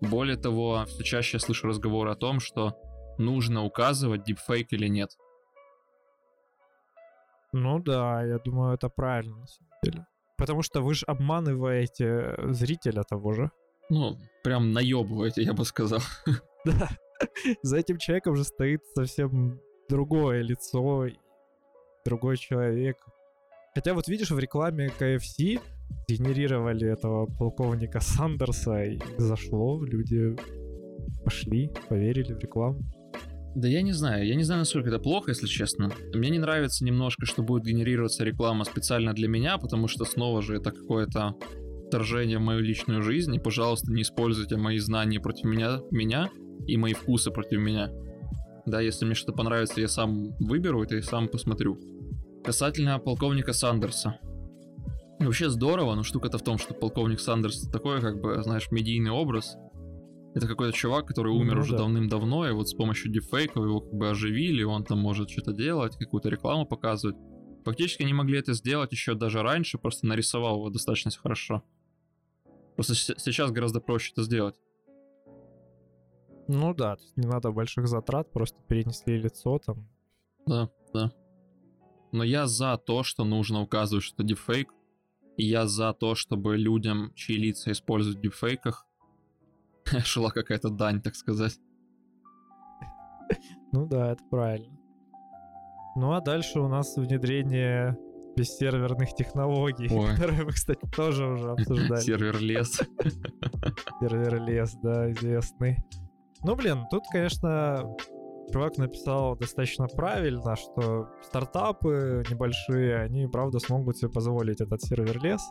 Более 0.00 0.36
того, 0.36 0.84
все 0.86 1.04
чаще 1.04 1.36
я 1.36 1.40
слышу 1.40 1.68
разговоры 1.68 2.10
о 2.10 2.16
том, 2.16 2.40
что 2.40 2.76
нужно 3.18 3.62
указывать, 3.62 4.24
дипфейк 4.24 4.72
или 4.72 4.88
нет. 4.88 5.10
Ну 7.52 7.78
да, 7.78 8.24
я 8.24 8.38
думаю, 8.38 8.74
это 8.74 8.88
правильно 8.88 9.36
на 9.36 9.46
самом 9.46 9.70
деле. 9.82 10.06
Потому 10.38 10.62
что 10.62 10.80
вы 10.80 10.94
же 10.94 11.04
обманываете 11.06 12.34
зрителя 12.48 13.02
того 13.02 13.32
же. 13.32 13.50
Ну, 13.90 14.16
прям 14.42 14.72
наебываете, 14.72 15.42
я 15.42 15.52
бы 15.52 15.64
сказал. 15.64 16.00
Да. 16.64 16.88
За 17.62 17.76
этим 17.76 17.98
человеком 17.98 18.36
же 18.36 18.44
стоит 18.44 18.82
совсем 18.94 19.60
другое 19.88 20.42
лицо, 20.42 21.08
другой 22.04 22.36
человек. 22.36 22.96
Хотя 23.74 23.94
вот 23.94 24.08
видишь, 24.08 24.30
в 24.30 24.38
рекламе 24.38 24.90
KFC 24.98 25.60
генерировали 26.08 26.90
этого 26.90 27.26
полковника 27.26 28.00
Сандерса, 28.00 28.84
и 28.84 28.98
зашло, 29.18 29.82
люди 29.84 30.36
пошли, 31.24 31.70
поверили 31.88 32.34
в 32.34 32.38
рекламу. 32.38 32.80
Да 33.54 33.68
я 33.68 33.82
не 33.82 33.92
знаю, 33.92 34.26
я 34.26 34.34
не 34.34 34.44
знаю, 34.44 34.60
насколько 34.60 34.88
это 34.88 34.98
плохо, 34.98 35.30
если 35.30 35.46
честно. 35.46 35.90
Мне 36.14 36.30
не 36.30 36.38
нравится 36.38 36.84
немножко, 36.84 37.26
что 37.26 37.42
будет 37.42 37.64
генерироваться 37.64 38.24
реклама 38.24 38.64
специально 38.64 39.12
для 39.12 39.28
меня, 39.28 39.58
потому 39.58 39.88
что 39.88 40.04
снова 40.06 40.40
же 40.40 40.56
это 40.56 40.70
какое-то 40.70 41.34
вторжение 41.88 42.38
в 42.38 42.42
мою 42.42 42.60
личную 42.60 43.02
жизнь, 43.02 43.34
и, 43.34 43.38
пожалуйста, 43.38 43.92
не 43.92 44.02
используйте 44.02 44.56
мои 44.56 44.78
знания 44.78 45.20
против 45.20 45.44
меня, 45.44 45.80
меня 45.90 46.30
и 46.66 46.78
мои 46.78 46.94
вкусы 46.94 47.30
против 47.30 47.60
меня. 47.60 47.90
Да, 48.66 48.80
если 48.80 49.04
мне 49.04 49.14
что-то 49.14 49.32
понравится, 49.32 49.80
я 49.80 49.88
сам 49.88 50.36
выберу 50.38 50.82
это 50.82 50.96
и 50.96 51.02
сам 51.02 51.28
посмотрю. 51.28 51.78
Касательно 52.44 52.98
полковника 52.98 53.52
Сандерса. 53.52 54.18
Вообще 55.18 55.50
здорово, 55.50 55.94
но 55.94 56.02
штука-то 56.02 56.38
в 56.38 56.42
том, 56.42 56.58
что 56.58 56.74
полковник 56.74 57.20
Сандерс 57.20 57.68
такой, 57.68 58.00
как 58.00 58.20
бы, 58.20 58.42
знаешь, 58.42 58.70
медийный 58.70 59.10
образ, 59.10 59.56
это 60.34 60.48
какой-то 60.48 60.76
чувак, 60.76 61.06
который 61.06 61.32
умер 61.32 61.56
ну, 61.56 61.60
уже 61.60 61.72
да. 61.72 61.78
давным-давно, 61.78 62.48
и 62.48 62.52
вот 62.52 62.68
с 62.68 62.74
помощью 62.74 63.12
дефейков 63.12 63.64
его 63.64 63.80
как 63.80 63.92
бы 63.92 64.10
оживили, 64.10 64.62
он 64.62 64.84
там 64.84 64.98
может 64.98 65.30
что-то 65.30 65.52
делать, 65.52 65.96
какую-то 65.96 66.28
рекламу 66.28 66.66
показывать. 66.66 67.16
Фактически 67.64 68.02
они 68.02 68.14
могли 68.14 68.38
это 68.38 68.54
сделать 68.54 68.92
еще 68.92 69.14
даже 69.14 69.42
раньше, 69.42 69.78
просто 69.78 70.06
нарисовал 70.06 70.56
его 70.56 70.70
достаточно 70.70 71.10
хорошо. 71.10 71.62
Просто 72.74 72.94
сейчас 72.94 73.50
гораздо 73.50 73.80
проще 73.80 74.12
это 74.12 74.22
сделать. 74.22 74.56
Ну 76.54 76.74
да, 76.74 76.98
не 77.16 77.26
надо 77.26 77.50
больших 77.50 77.88
затрат, 77.88 78.30
просто 78.30 78.58
перенесли 78.68 79.16
лицо 79.16 79.58
там. 79.58 79.88
Да, 80.46 80.68
да. 80.92 81.10
Но 82.12 82.24
я 82.24 82.46
за 82.46 82.76
то, 82.76 83.02
что 83.02 83.24
нужно 83.24 83.62
указывать, 83.62 84.04
что 84.04 84.16
это 84.16 84.24
дефейк. 84.24 84.68
И 85.38 85.46
я 85.46 85.66
за 85.66 85.94
то, 85.94 86.14
чтобы 86.14 86.58
людям, 86.58 87.10
чьи 87.14 87.38
лица 87.38 87.72
используют 87.72 88.18
в 88.18 88.20
дефейках, 88.20 88.86
шла 90.04 90.30
какая-то 90.30 90.68
дань, 90.68 91.00
так 91.00 91.14
сказать. 91.14 91.58
Ну 93.72 93.86
да, 93.86 94.12
это 94.12 94.22
правильно. 94.30 94.78
Ну 95.96 96.12
а 96.12 96.20
дальше 96.20 96.60
у 96.60 96.68
нас 96.68 96.94
внедрение 96.98 97.96
бессерверных 98.36 99.14
технологий, 99.14 99.88
Ой. 99.90 100.10
которые 100.14 100.44
мы, 100.44 100.50
кстати, 100.50 100.86
тоже 100.94 101.24
уже 101.26 101.52
обсуждали. 101.52 102.00
Сервер 102.00 102.38
лес. 102.40 102.78
Сервер 104.00 104.42
лес, 104.42 104.76
да, 104.82 105.10
известный. 105.10 105.78
Ну, 106.44 106.56
блин, 106.56 106.86
тут, 106.90 107.04
конечно, 107.10 107.84
чувак 108.52 108.76
написал 108.76 109.36
достаточно 109.36 109.86
правильно, 109.86 110.56
что 110.56 111.08
стартапы 111.22 112.24
небольшие, 112.30 112.96
они, 112.96 113.26
правда, 113.26 113.58
смогут 113.58 113.96
себе 113.98 114.10
позволить 114.10 114.60
этот 114.60 114.82
сервер 114.82 115.22
лес. 115.22 115.42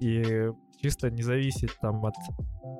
И 0.00 0.50
чисто 0.80 1.10
не 1.10 1.22
зависеть 1.22 1.70
там 1.80 2.04
от 2.04 2.14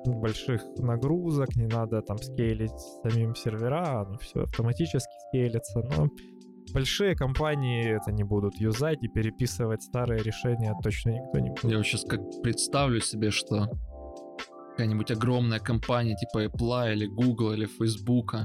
больших 0.05 0.63
нагрузок, 0.77 1.55
не 1.55 1.67
надо 1.67 2.01
там 2.01 2.17
скейлить 2.17 2.71
самим 3.03 3.35
сервера, 3.35 4.01
оно 4.01 4.17
все 4.17 4.43
автоматически 4.43 5.11
скейлится, 5.29 5.81
но 5.81 6.07
большие 6.73 7.15
компании 7.15 7.95
это 7.95 8.11
не 8.11 8.23
будут 8.23 8.55
юзать 8.55 9.03
и 9.03 9.07
переписывать 9.07 9.83
старые 9.83 10.23
решения 10.23 10.73
точно 10.81 11.11
никто 11.11 11.39
не 11.39 11.49
будет. 11.49 11.63
Я 11.65 11.77
вот 11.77 11.85
сейчас 11.85 12.03
как 12.03 12.21
представлю 12.41 12.99
себе, 13.01 13.29
что 13.29 13.69
какая-нибудь 14.71 15.11
огромная 15.11 15.59
компания 15.59 16.15
типа 16.15 16.45
Apple 16.45 16.93
или 16.93 17.05
Google 17.05 17.53
или 17.53 17.65
Facebook 17.65 18.35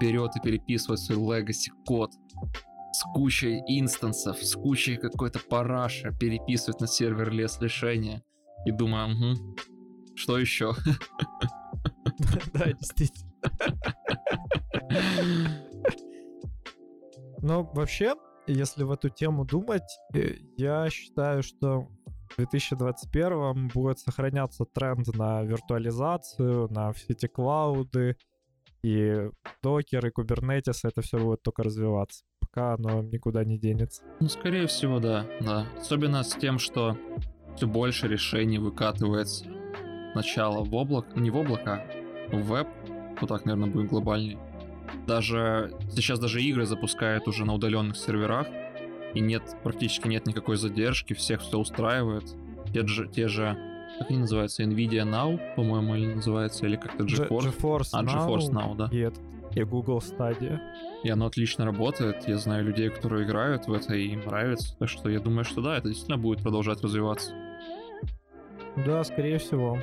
берет 0.00 0.36
и 0.36 0.40
переписывает 0.40 1.00
свой 1.00 1.18
legacy 1.18 1.70
код 1.86 2.12
с 2.92 3.02
кучей 3.14 3.62
инстансов, 3.66 4.42
с 4.42 4.54
кучей 4.54 4.96
какой-то 4.96 5.38
параша, 5.38 6.12
переписывает 6.12 6.80
на 6.80 6.86
сервер 6.86 7.30
лес 7.30 7.58
решения. 7.60 8.22
И 8.66 8.72
думаю, 8.72 9.14
угу, 9.14 9.56
что 10.14 10.38
еще? 10.38 10.74
Да, 12.52 12.72
действительно. 12.72 13.30
Но 17.40 17.62
вообще, 17.62 18.14
если 18.48 18.82
в 18.82 18.90
эту 18.90 19.08
тему 19.08 19.44
думать, 19.44 19.88
э, 20.14 20.34
я 20.56 20.90
считаю, 20.90 21.44
что 21.44 21.88
2021 22.38 23.68
будет 23.68 23.98
сохраняться 23.98 24.64
тренд 24.64 25.06
на 25.16 25.42
виртуализацию, 25.42 26.68
на 26.70 26.92
все 26.92 27.06
эти 27.08 27.26
клауды, 27.26 28.16
и 28.82 29.28
докер, 29.62 30.06
и 30.06 30.10
кубернетис, 30.10 30.84
это 30.84 31.02
все 31.02 31.18
будет 31.18 31.42
только 31.42 31.64
развиваться, 31.64 32.24
пока 32.40 32.74
оно 32.74 33.02
никуда 33.02 33.44
не 33.44 33.58
денется. 33.58 34.04
Ну, 34.20 34.28
скорее 34.28 34.68
всего, 34.68 35.00
да, 35.00 35.26
да. 35.40 35.66
Особенно 35.76 36.22
с 36.22 36.34
тем, 36.34 36.60
что 36.60 36.96
все 37.56 37.66
больше 37.66 38.06
решений 38.06 38.58
выкатывается 38.58 39.46
сначала 40.12 40.62
в 40.62 40.72
облако, 40.74 41.18
не 41.18 41.30
в 41.30 41.36
облако, 41.36 41.84
а 42.32 42.36
в 42.36 42.42
веб, 42.42 42.68
вот 43.20 43.28
так, 43.28 43.44
наверное, 43.44 43.70
будет 43.70 43.88
глобальней. 43.88 44.38
Даже 45.06 45.76
сейчас 45.90 46.20
даже 46.20 46.40
игры 46.40 46.66
запускают 46.66 47.26
уже 47.26 47.44
на 47.44 47.54
удаленных 47.54 47.96
серверах, 47.96 48.46
и 49.18 49.20
нет, 49.20 49.42
практически 49.64 50.06
нет 50.06 50.26
никакой 50.26 50.56
задержки, 50.56 51.12
всех 51.12 51.40
все 51.40 51.58
устраивает. 51.58 52.24
Те 52.72 52.86
же, 52.86 53.08
те 53.08 53.26
же 53.26 53.56
как 53.98 54.10
они 54.10 54.20
называются, 54.20 54.62
Nvidia 54.62 55.02
Now, 55.02 55.40
по-моему, 55.56 55.96
или 55.96 56.14
называется, 56.14 56.66
или 56.66 56.76
как-то 56.76 57.02
GeForce. 57.02 57.58
GeForce 57.58 57.88
а, 57.92 58.04
GeForce 58.04 58.50
Now, 58.50 58.70
Now, 58.70 58.76
да. 58.76 58.88
И, 58.92 59.10
и 59.58 59.64
Google 59.64 59.98
Stadia. 59.98 60.60
И 61.02 61.10
оно 61.10 61.26
отлично 61.26 61.64
работает. 61.64 62.28
Я 62.28 62.36
знаю 62.38 62.64
людей, 62.64 62.90
которые 62.90 63.26
играют 63.26 63.66
в 63.66 63.72
это, 63.72 63.94
и 63.94 64.08
им 64.08 64.20
нравится. 64.20 64.76
Так 64.78 64.88
что 64.88 65.08
я 65.08 65.18
думаю, 65.18 65.44
что 65.44 65.62
да, 65.62 65.78
это 65.78 65.88
действительно 65.88 66.18
будет 66.18 66.42
продолжать 66.42 66.80
развиваться. 66.80 67.32
Да, 68.86 69.02
скорее 69.02 69.38
всего. 69.38 69.80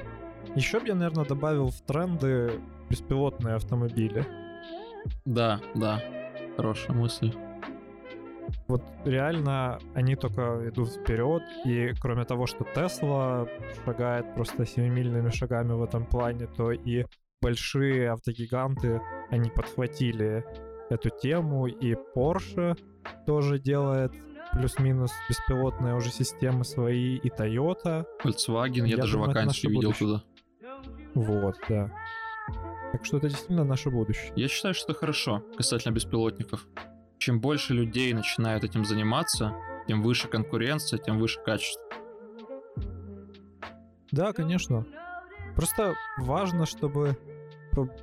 Еще 0.55 0.79
бы 0.79 0.87
я, 0.87 0.95
наверное, 0.95 1.25
добавил 1.25 1.71
в 1.71 1.81
тренды 1.81 2.61
беспилотные 2.89 3.55
автомобили. 3.55 4.25
Да, 5.25 5.59
да. 5.73 6.01
Хорошая 6.55 6.95
мысль. 6.95 7.33
Вот 8.67 8.81
реально 9.05 9.79
они 9.93 10.15
только 10.15 10.69
идут 10.69 10.89
вперед, 10.89 11.43
и 11.65 11.93
кроме 12.01 12.25
того, 12.25 12.47
что 12.47 12.65
Тесла 12.73 13.47
шагает 13.85 14.33
просто 14.33 14.65
семимильными 14.65 15.29
шагами 15.29 15.73
в 15.73 15.83
этом 15.83 16.05
плане, 16.05 16.47
то 16.47 16.71
и 16.71 17.05
большие 17.41 18.11
автогиганты, 18.11 19.01
они 19.29 19.51
подхватили 19.51 20.43
эту 20.89 21.09
тему, 21.09 21.67
и 21.67 21.95
Porsche 22.15 22.75
тоже 23.27 23.59
делает 23.59 24.13
плюс-минус 24.53 25.11
беспилотные 25.29 25.95
уже 25.95 26.09
системы 26.09 26.63
свои, 26.63 27.17
и 27.17 27.29
Toyota. 27.29 28.05
Volkswagen, 28.23 28.81
я, 28.81 28.85
я 28.85 28.97
даже 28.97 29.13
думаю, 29.13 29.29
вакансию 29.29 29.71
видел 29.71 29.89
будущее. 29.89 30.07
туда. 30.09 30.23
Вот, 31.13 31.55
да. 31.69 31.91
Так 32.91 33.05
что 33.05 33.17
это 33.17 33.29
действительно 33.29 33.63
наше 33.63 33.89
будущее. 33.89 34.31
Я 34.35 34.47
считаю, 34.47 34.73
что 34.73 34.91
это 34.91 34.99
хорошо 34.99 35.43
касательно 35.55 35.93
беспилотников. 35.93 36.67
Чем 37.17 37.39
больше 37.39 37.73
людей 37.73 38.13
начинают 38.13 38.63
этим 38.63 38.85
заниматься, 38.85 39.55
тем 39.87 40.01
выше 40.01 40.27
конкуренция, 40.27 40.99
тем 40.99 41.19
выше 41.19 41.39
качество. 41.43 41.83
Да, 44.11 44.33
конечно. 44.33 44.85
Просто 45.55 45.95
важно, 46.17 46.65
чтобы 46.65 47.17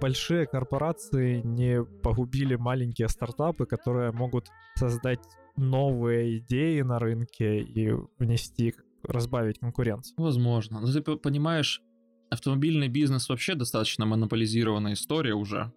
большие 0.00 0.46
корпорации 0.46 1.40
не 1.42 1.84
погубили 1.84 2.56
маленькие 2.56 3.08
стартапы, 3.08 3.66
которые 3.66 4.12
могут 4.12 4.48
создать 4.74 5.20
новые 5.56 6.38
идеи 6.38 6.80
на 6.82 6.98
рынке 6.98 7.60
и 7.60 7.92
внести, 8.18 8.74
разбавить 9.02 9.58
конкуренцию. 9.58 10.14
Возможно. 10.18 10.80
Но 10.80 10.92
ты 10.92 11.00
понимаешь, 11.16 11.82
автомобильный 12.30 12.88
бизнес 12.88 13.28
вообще 13.28 13.54
достаточно 13.54 14.06
монополизированная 14.06 14.94
история 14.94 15.34
уже. 15.34 15.72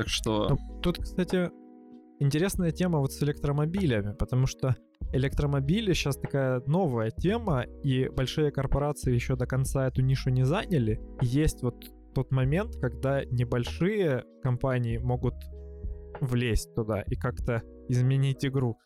Так 0.00 0.08
что... 0.08 0.48
Ну, 0.48 0.80
тут, 0.80 0.96
кстати, 0.98 1.50
интересная 2.20 2.70
тема 2.70 3.00
вот 3.00 3.12
с 3.12 3.22
электромобилями, 3.22 4.14
потому 4.14 4.46
что 4.46 4.74
электромобили 5.12 5.92
сейчас 5.92 6.16
такая 6.16 6.62
новая 6.66 7.10
тема, 7.10 7.64
и 7.84 8.08
большие 8.08 8.50
корпорации 8.50 9.12
еще 9.12 9.36
до 9.36 9.46
конца 9.46 9.88
эту 9.88 10.00
нишу 10.00 10.30
не 10.30 10.44
заняли. 10.46 11.02
Есть 11.20 11.62
вот 11.62 11.84
тот 12.14 12.30
момент, 12.30 12.76
когда 12.80 13.22
небольшие 13.26 14.24
компании 14.42 14.96
могут 14.96 15.34
влезть 16.22 16.74
туда 16.74 17.02
и 17.02 17.14
как-то 17.14 17.62
изменить 17.90 18.42
игру. 18.46 18.78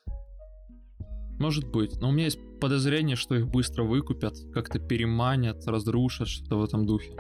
Может 1.39 1.71
быть, 1.71 2.01
но 2.01 2.09
у 2.09 2.13
меня 2.13 2.25
есть 2.25 2.41
подозрение, 2.61 3.15
что 3.15 3.37
их 3.37 3.47
быстро 3.47 3.85
выкупят, 3.85 4.35
как-то 4.53 4.81
переманят, 4.81 5.65
разрушат, 5.69 6.27
что-то 6.27 6.57
в 6.59 6.65
этом 6.65 6.87
духе. 6.87 7.13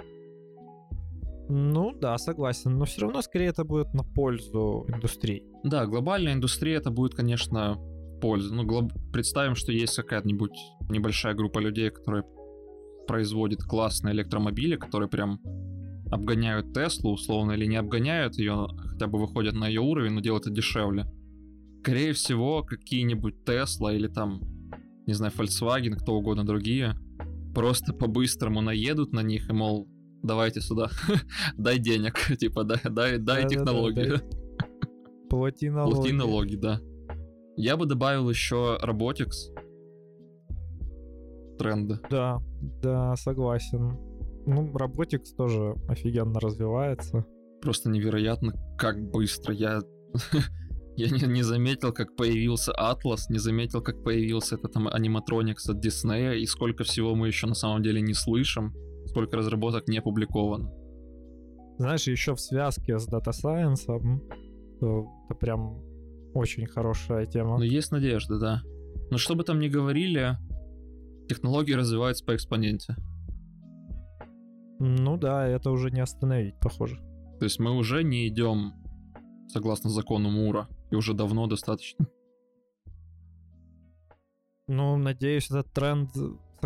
Ну 1.48 1.92
да, 2.00 2.16
согласен, 2.18 2.78
но 2.78 2.84
все 2.84 3.02
равно 3.02 3.20
скорее 3.22 3.48
это 3.48 3.64
будет 3.64 3.92
на 3.92 4.02
пользу 4.02 4.86
индустрии. 4.88 5.44
Да, 5.62 5.86
глобальная 5.86 6.32
индустрия 6.32 6.78
это 6.78 6.90
будет, 6.90 7.14
конечно, 7.14 7.76
польза. 8.20 8.54
Ну, 8.54 8.64
глоб... 8.64 8.92
представим, 9.12 9.54
что 9.54 9.72
есть 9.72 9.96
какая-нибудь 9.96 10.56
небольшая 10.88 11.34
группа 11.34 11.58
людей, 11.58 11.90
которые 11.90 12.24
производит 13.06 13.62
классные 13.62 14.14
электромобили, 14.14 14.76
которые 14.76 15.08
прям 15.10 15.40
обгоняют 16.10 16.72
Теслу 16.72 17.12
условно 17.12 17.52
или 17.52 17.66
не 17.66 17.76
обгоняют 17.76 18.36
ее, 18.36 18.68
хотя 18.78 19.06
бы 19.06 19.18
выходят 19.18 19.54
на 19.54 19.68
ее 19.68 19.80
уровень, 19.80 20.12
но 20.12 20.20
делают 20.20 20.46
это 20.46 20.54
дешевле. 20.54 21.06
Скорее 21.80 22.14
всего, 22.14 22.62
какие-нибудь 22.62 23.44
Тесла 23.44 23.92
или 23.92 24.08
там, 24.08 24.40
не 25.06 25.12
знаю, 25.12 25.32
Volkswagen, 25.36 25.96
кто 25.96 26.14
угодно 26.14 26.44
другие, 26.44 26.94
просто 27.54 27.92
по-быстрому 27.92 28.62
наедут 28.62 29.12
на 29.12 29.20
них 29.20 29.50
и, 29.50 29.52
мол, 29.52 29.86
давайте 30.24 30.60
сюда, 30.60 30.90
дай 31.56 31.78
денег, 31.78 32.14
типа, 32.38 32.64
дай, 32.64 32.80
дай, 32.84 33.18
дай 33.18 33.46
технологию. 33.46 34.20
Плати 35.30 35.70
налоги. 35.70 35.94
Плати 35.94 36.12
налоги, 36.12 36.56
да. 36.56 36.80
Я 37.56 37.76
бы 37.76 37.86
добавил 37.86 38.28
еще 38.30 38.78
Robotics. 38.82 39.52
Тренды. 41.58 42.00
Да, 42.10 42.42
да, 42.82 43.14
согласен. 43.16 43.96
Ну, 44.46 44.72
Robotics 44.72 45.34
тоже 45.36 45.74
офигенно 45.88 46.40
развивается. 46.40 47.24
Просто 47.62 47.90
невероятно, 47.90 48.52
как 48.76 49.00
быстро. 49.10 49.54
Я, 49.54 49.80
я 50.96 51.10
не, 51.10 51.26
не 51.26 51.42
заметил, 51.42 51.92
как 51.92 52.16
появился 52.16 52.72
Atlas, 52.72 53.22
не 53.28 53.38
заметил, 53.38 53.82
как 53.82 54.02
появился 54.04 54.56
этот 54.56 54.72
там 54.72 54.88
аниматроникс 54.88 55.68
от 55.68 55.84
Disney, 55.84 56.38
и 56.38 56.46
сколько 56.46 56.84
всего 56.84 57.14
мы 57.14 57.28
еще 57.28 57.46
на 57.46 57.54
самом 57.54 57.82
деле 57.82 58.00
не 58.00 58.14
слышим, 58.14 58.74
сколько 59.14 59.36
разработок 59.36 59.86
не 59.86 59.98
опубликовано. 59.98 60.72
Знаешь, 61.78 62.08
еще 62.08 62.34
в 62.34 62.40
связке 62.40 62.98
с 62.98 63.08
Data 63.08 63.30
Science 63.30 63.84
это 64.80 65.34
прям 65.38 65.80
очень 66.34 66.66
хорошая 66.66 67.24
тема. 67.26 67.58
Ну, 67.58 67.62
есть 67.62 67.92
надежда, 67.92 68.40
да. 68.40 68.62
Но 69.12 69.16
что 69.16 69.36
бы 69.36 69.44
там 69.44 69.60
ни 69.60 69.68
говорили, 69.68 70.36
технологии 71.28 71.74
развиваются 71.74 72.24
по 72.24 72.34
экспоненте. 72.34 72.96
Ну 74.80 75.16
да, 75.16 75.46
это 75.46 75.70
уже 75.70 75.92
не 75.92 76.00
остановить, 76.00 76.58
похоже. 76.58 76.96
То 77.38 77.44
есть 77.44 77.60
мы 77.60 77.70
уже 77.70 78.02
не 78.02 78.26
идем 78.26 78.72
согласно 79.46 79.90
закону 79.90 80.28
Мура, 80.28 80.68
и 80.90 80.96
уже 80.96 81.14
давно 81.14 81.46
достаточно. 81.46 82.08
Ну, 84.66 84.96
надеюсь, 84.96 85.52
этот 85.52 85.72
тренд 85.72 86.10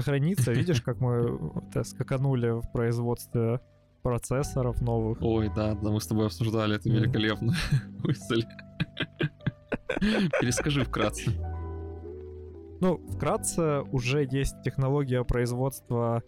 сохранится. 0.02 0.52
Видишь, 0.52 0.82
как 0.82 1.00
мы 1.00 1.38
это, 1.70 1.84
скаканули 1.84 2.50
в 2.60 2.70
производстве 2.72 3.60
процессоров 4.02 4.80
новых. 4.80 5.18
Ой, 5.20 5.50
да, 5.54 5.74
да, 5.74 5.90
мы 5.90 6.00
с 6.00 6.06
тобой 6.06 6.26
обсуждали 6.26 6.76
это 6.76 6.88
великолепно. 6.88 7.54
мысль. 8.02 8.44
Перескажи 10.40 10.84
вкратце. 10.84 11.32
Ну, 12.80 12.98
вкратце 13.10 13.80
уже 13.92 14.26
есть 14.30 14.62
технология 14.62 15.24
производства 15.24 16.22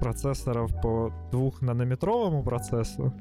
процессоров 0.00 0.70
по 0.82 1.12
двухнанометровому 1.32 2.44
процессу, 2.44 3.12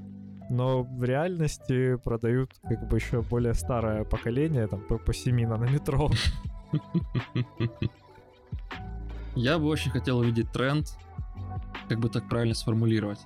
но 0.49 0.83
в 0.83 1.03
реальности 1.03 1.95
продают 1.95 2.51
как 2.61 2.87
бы 2.89 2.97
еще 2.97 3.21
более 3.21 3.53
старое 3.53 4.03
поколение, 4.03 4.67
там 4.67 4.81
по, 4.81 4.97
по 4.97 5.13
7 5.13 5.47
нанометров. 5.47 6.11
Я 9.35 9.57
бы 9.57 9.65
очень 9.65 9.91
хотел 9.91 10.19
увидеть 10.19 10.51
тренд, 10.51 10.87
как 11.89 11.99
бы 11.99 12.09
так 12.09 12.29
правильно 12.29 12.55
сформулировать. 12.55 13.19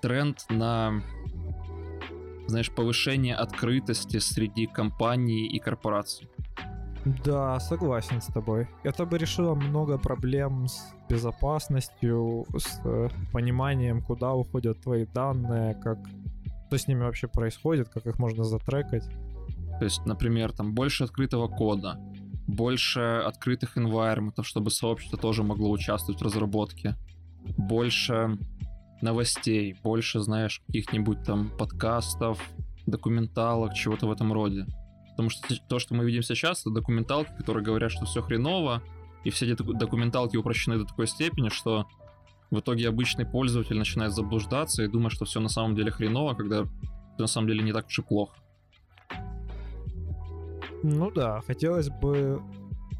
Тренд 0.00 0.44
на, 0.50 1.02
знаешь, 2.46 2.70
повышение 2.70 3.34
открытости 3.34 4.18
среди 4.18 4.66
компаний 4.66 5.46
и 5.46 5.58
корпораций. 5.58 6.28
Да, 7.24 7.60
согласен 7.60 8.22
с 8.22 8.26
тобой. 8.26 8.66
Это 8.82 9.04
бы 9.04 9.18
решило 9.18 9.54
много 9.54 9.98
проблем 9.98 10.68
с 10.68 10.94
безопасностью, 11.10 12.46
с 12.56 12.80
э, 12.84 13.08
пониманием, 13.30 14.00
куда 14.00 14.32
уходят 14.32 14.80
твои 14.80 15.04
данные, 15.04 15.74
как 15.74 15.98
что 16.74 16.78
с 16.78 16.88
ними 16.88 17.02
вообще 17.02 17.28
происходит, 17.28 17.88
как 17.88 18.04
их 18.06 18.18
можно 18.18 18.42
затрекать. 18.42 19.08
То 19.78 19.84
есть, 19.84 20.04
например, 20.06 20.50
там 20.50 20.74
больше 20.74 21.04
открытого 21.04 21.46
кода, 21.46 22.00
больше 22.54 23.22
открытых 23.26 23.76
environment, 23.76 24.42
чтобы 24.42 24.70
сообщество 24.70 25.18
тоже 25.18 25.42
могло 25.42 25.70
участвовать 25.70 26.20
в 26.20 26.24
разработке, 26.24 26.96
больше 27.56 28.38
новостей, 29.02 29.76
больше, 29.82 30.20
знаешь, 30.20 30.62
каких-нибудь 30.66 31.22
там 31.24 31.50
подкастов, 31.50 32.40
документалок, 32.86 33.74
чего-то 33.74 34.06
в 34.06 34.12
этом 34.12 34.32
роде. 34.32 34.66
Потому 35.10 35.30
что 35.30 35.54
то, 35.68 35.78
что 35.78 35.94
мы 35.94 36.04
видим 36.04 36.22
сейчас, 36.22 36.62
это 36.62 36.70
документалки, 36.70 37.30
которые 37.36 37.64
говорят, 37.64 37.92
что 37.92 38.04
все 38.04 38.22
хреново, 38.22 38.82
и 39.24 39.30
все 39.30 39.50
эти 39.50 39.62
документалки 39.62 40.36
упрощены 40.36 40.78
до 40.78 40.84
такой 40.84 41.06
степени, 41.06 41.48
что 41.48 41.86
в 42.50 42.60
итоге 42.60 42.88
обычный 42.88 43.24
пользователь 43.24 43.76
начинает 43.76 44.12
заблуждаться 44.12 44.82
и 44.82 44.88
думать, 44.88 45.12
что 45.12 45.24
все 45.24 45.40
на 45.40 45.48
самом 45.48 45.74
деле 45.74 45.90
хреново, 45.90 46.34
когда 46.34 46.64
на 47.18 47.26
самом 47.26 47.48
деле 47.48 47.62
не 47.62 47.72
так 47.72 47.86
уж 47.86 47.98
и 47.98 48.02
плохо. 48.02 48.36
Ну 50.86 51.10
да, 51.10 51.40
хотелось 51.46 51.88
бы 51.88 52.42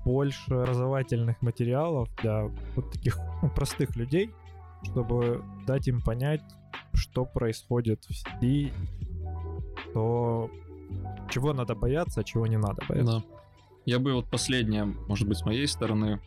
больше 0.07 0.55
образовательных 0.55 1.43
материалов 1.43 2.09
для 2.23 2.45
вот 2.75 2.91
таких 2.91 3.19
ну, 3.43 3.51
простых 3.51 3.95
людей, 3.95 4.31
чтобы 4.85 5.45
дать 5.67 5.87
им 5.87 6.01
понять, 6.01 6.41
что 6.95 7.27
происходит 7.27 8.03
в 8.07 8.15
сети, 8.15 8.73
то 9.93 10.51
чего 11.31 11.53
надо 11.53 11.75
бояться, 11.75 12.21
а 12.21 12.25
чего 12.25 12.47
не 12.47 12.57
надо 12.57 12.83
бояться. 12.89 13.23
Да. 13.29 13.37
Я 13.85 13.99
бы 13.99 14.15
вот 14.15 14.31
последнее, 14.31 14.87
может 14.87 15.29
быть, 15.29 15.37
с 15.37 15.45
моей 15.45 15.69
стороны. 15.69 16.21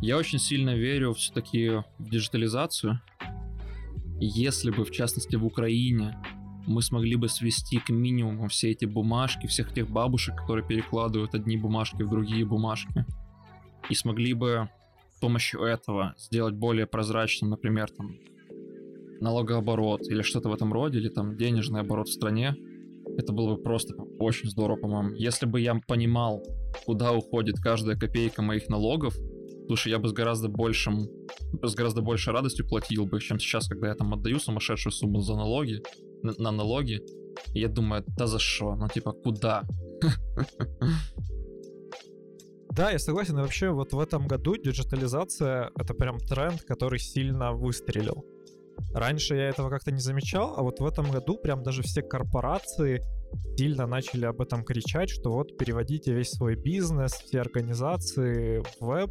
Я 0.00 0.16
очень 0.16 0.38
сильно 0.38 0.74
верю 0.74 1.12
все-таки 1.12 1.82
в 1.98 2.08
диджитализацию. 2.08 3.02
Если 4.18 4.70
бы, 4.70 4.86
в 4.86 4.90
частности, 4.90 5.36
в 5.36 5.44
Украине 5.44 6.16
мы 6.66 6.82
смогли 6.82 7.16
бы 7.16 7.28
свести 7.28 7.78
к 7.78 7.90
минимуму 7.90 8.48
все 8.48 8.70
эти 8.70 8.84
бумажки, 8.84 9.46
всех 9.46 9.72
тех 9.72 9.88
бабушек, 9.88 10.36
которые 10.36 10.66
перекладывают 10.66 11.34
одни 11.34 11.56
бумажки 11.56 12.02
в 12.02 12.10
другие 12.10 12.44
бумажки, 12.44 13.04
и 13.90 13.94
смогли 13.94 14.34
бы 14.34 14.68
с 15.16 15.20
помощью 15.20 15.62
этого 15.62 16.14
сделать 16.18 16.54
более 16.54 16.86
прозрачным, 16.86 17.50
например, 17.50 17.90
там, 17.90 18.16
налогооборот 19.20 20.02
или 20.08 20.22
что-то 20.22 20.48
в 20.48 20.54
этом 20.54 20.72
роде, 20.72 20.98
или 20.98 21.08
там 21.08 21.36
денежный 21.36 21.80
оборот 21.80 22.08
в 22.08 22.12
стране, 22.12 22.56
это 23.16 23.32
было 23.32 23.56
бы 23.56 23.62
просто 23.62 23.94
очень 24.18 24.50
здорово, 24.50 24.76
по-моему. 24.76 25.14
Если 25.14 25.46
бы 25.46 25.60
я 25.60 25.80
понимал, 25.86 26.42
куда 26.84 27.12
уходит 27.12 27.56
каждая 27.60 27.96
копейка 27.96 28.42
моих 28.42 28.68
налогов, 28.68 29.14
слушай, 29.66 29.90
я 29.90 29.98
бы 29.98 30.08
с 30.08 30.12
гораздо 30.12 30.48
большим, 30.48 31.08
с 31.62 31.74
гораздо 31.74 32.02
большей 32.02 32.32
радостью 32.32 32.66
платил 32.66 33.06
бы, 33.06 33.20
чем 33.20 33.38
сейчас, 33.38 33.68
когда 33.68 33.88
я 33.88 33.94
там 33.94 34.12
отдаю 34.12 34.38
сумасшедшую 34.38 34.92
сумму 34.92 35.20
за 35.20 35.36
налоги, 35.36 35.82
на, 36.24 36.32
на 36.38 36.50
налоги. 36.50 37.00
И 37.54 37.60
я 37.60 37.68
думаю, 37.68 38.04
да 38.06 38.26
за 38.26 38.38
что? 38.38 38.74
Ну, 38.76 38.88
типа, 38.88 39.12
куда? 39.12 39.62
Да, 42.76 42.90
я 42.90 42.98
согласен. 42.98 43.38
И 43.38 43.40
вообще, 43.40 43.70
вот 43.70 43.92
в 43.92 44.00
этом 44.00 44.26
году 44.26 44.56
диджитализация— 44.56 45.70
это 45.78 45.94
прям 45.94 46.18
тренд, 46.18 46.60
который 46.62 46.98
сильно 46.98 47.52
выстрелил. 47.52 48.24
Раньше 48.92 49.36
я 49.36 49.48
этого 49.48 49.70
как-то 49.70 49.92
не 49.92 50.00
замечал, 50.00 50.54
а 50.56 50.62
вот 50.62 50.80
в 50.80 50.84
этом 50.84 51.08
году 51.08 51.36
прям 51.36 51.62
даже 51.62 51.82
все 51.82 52.02
корпорации 52.02 53.00
сильно 53.56 53.86
начали 53.86 54.24
об 54.26 54.40
этом 54.40 54.64
кричать, 54.64 55.10
что 55.10 55.30
вот 55.30 55.56
переводите 55.56 56.12
весь 56.12 56.30
свой 56.30 56.56
бизнес, 56.56 57.12
все 57.12 57.40
организации 57.40 58.60
в 58.80 58.84
веб 58.84 59.10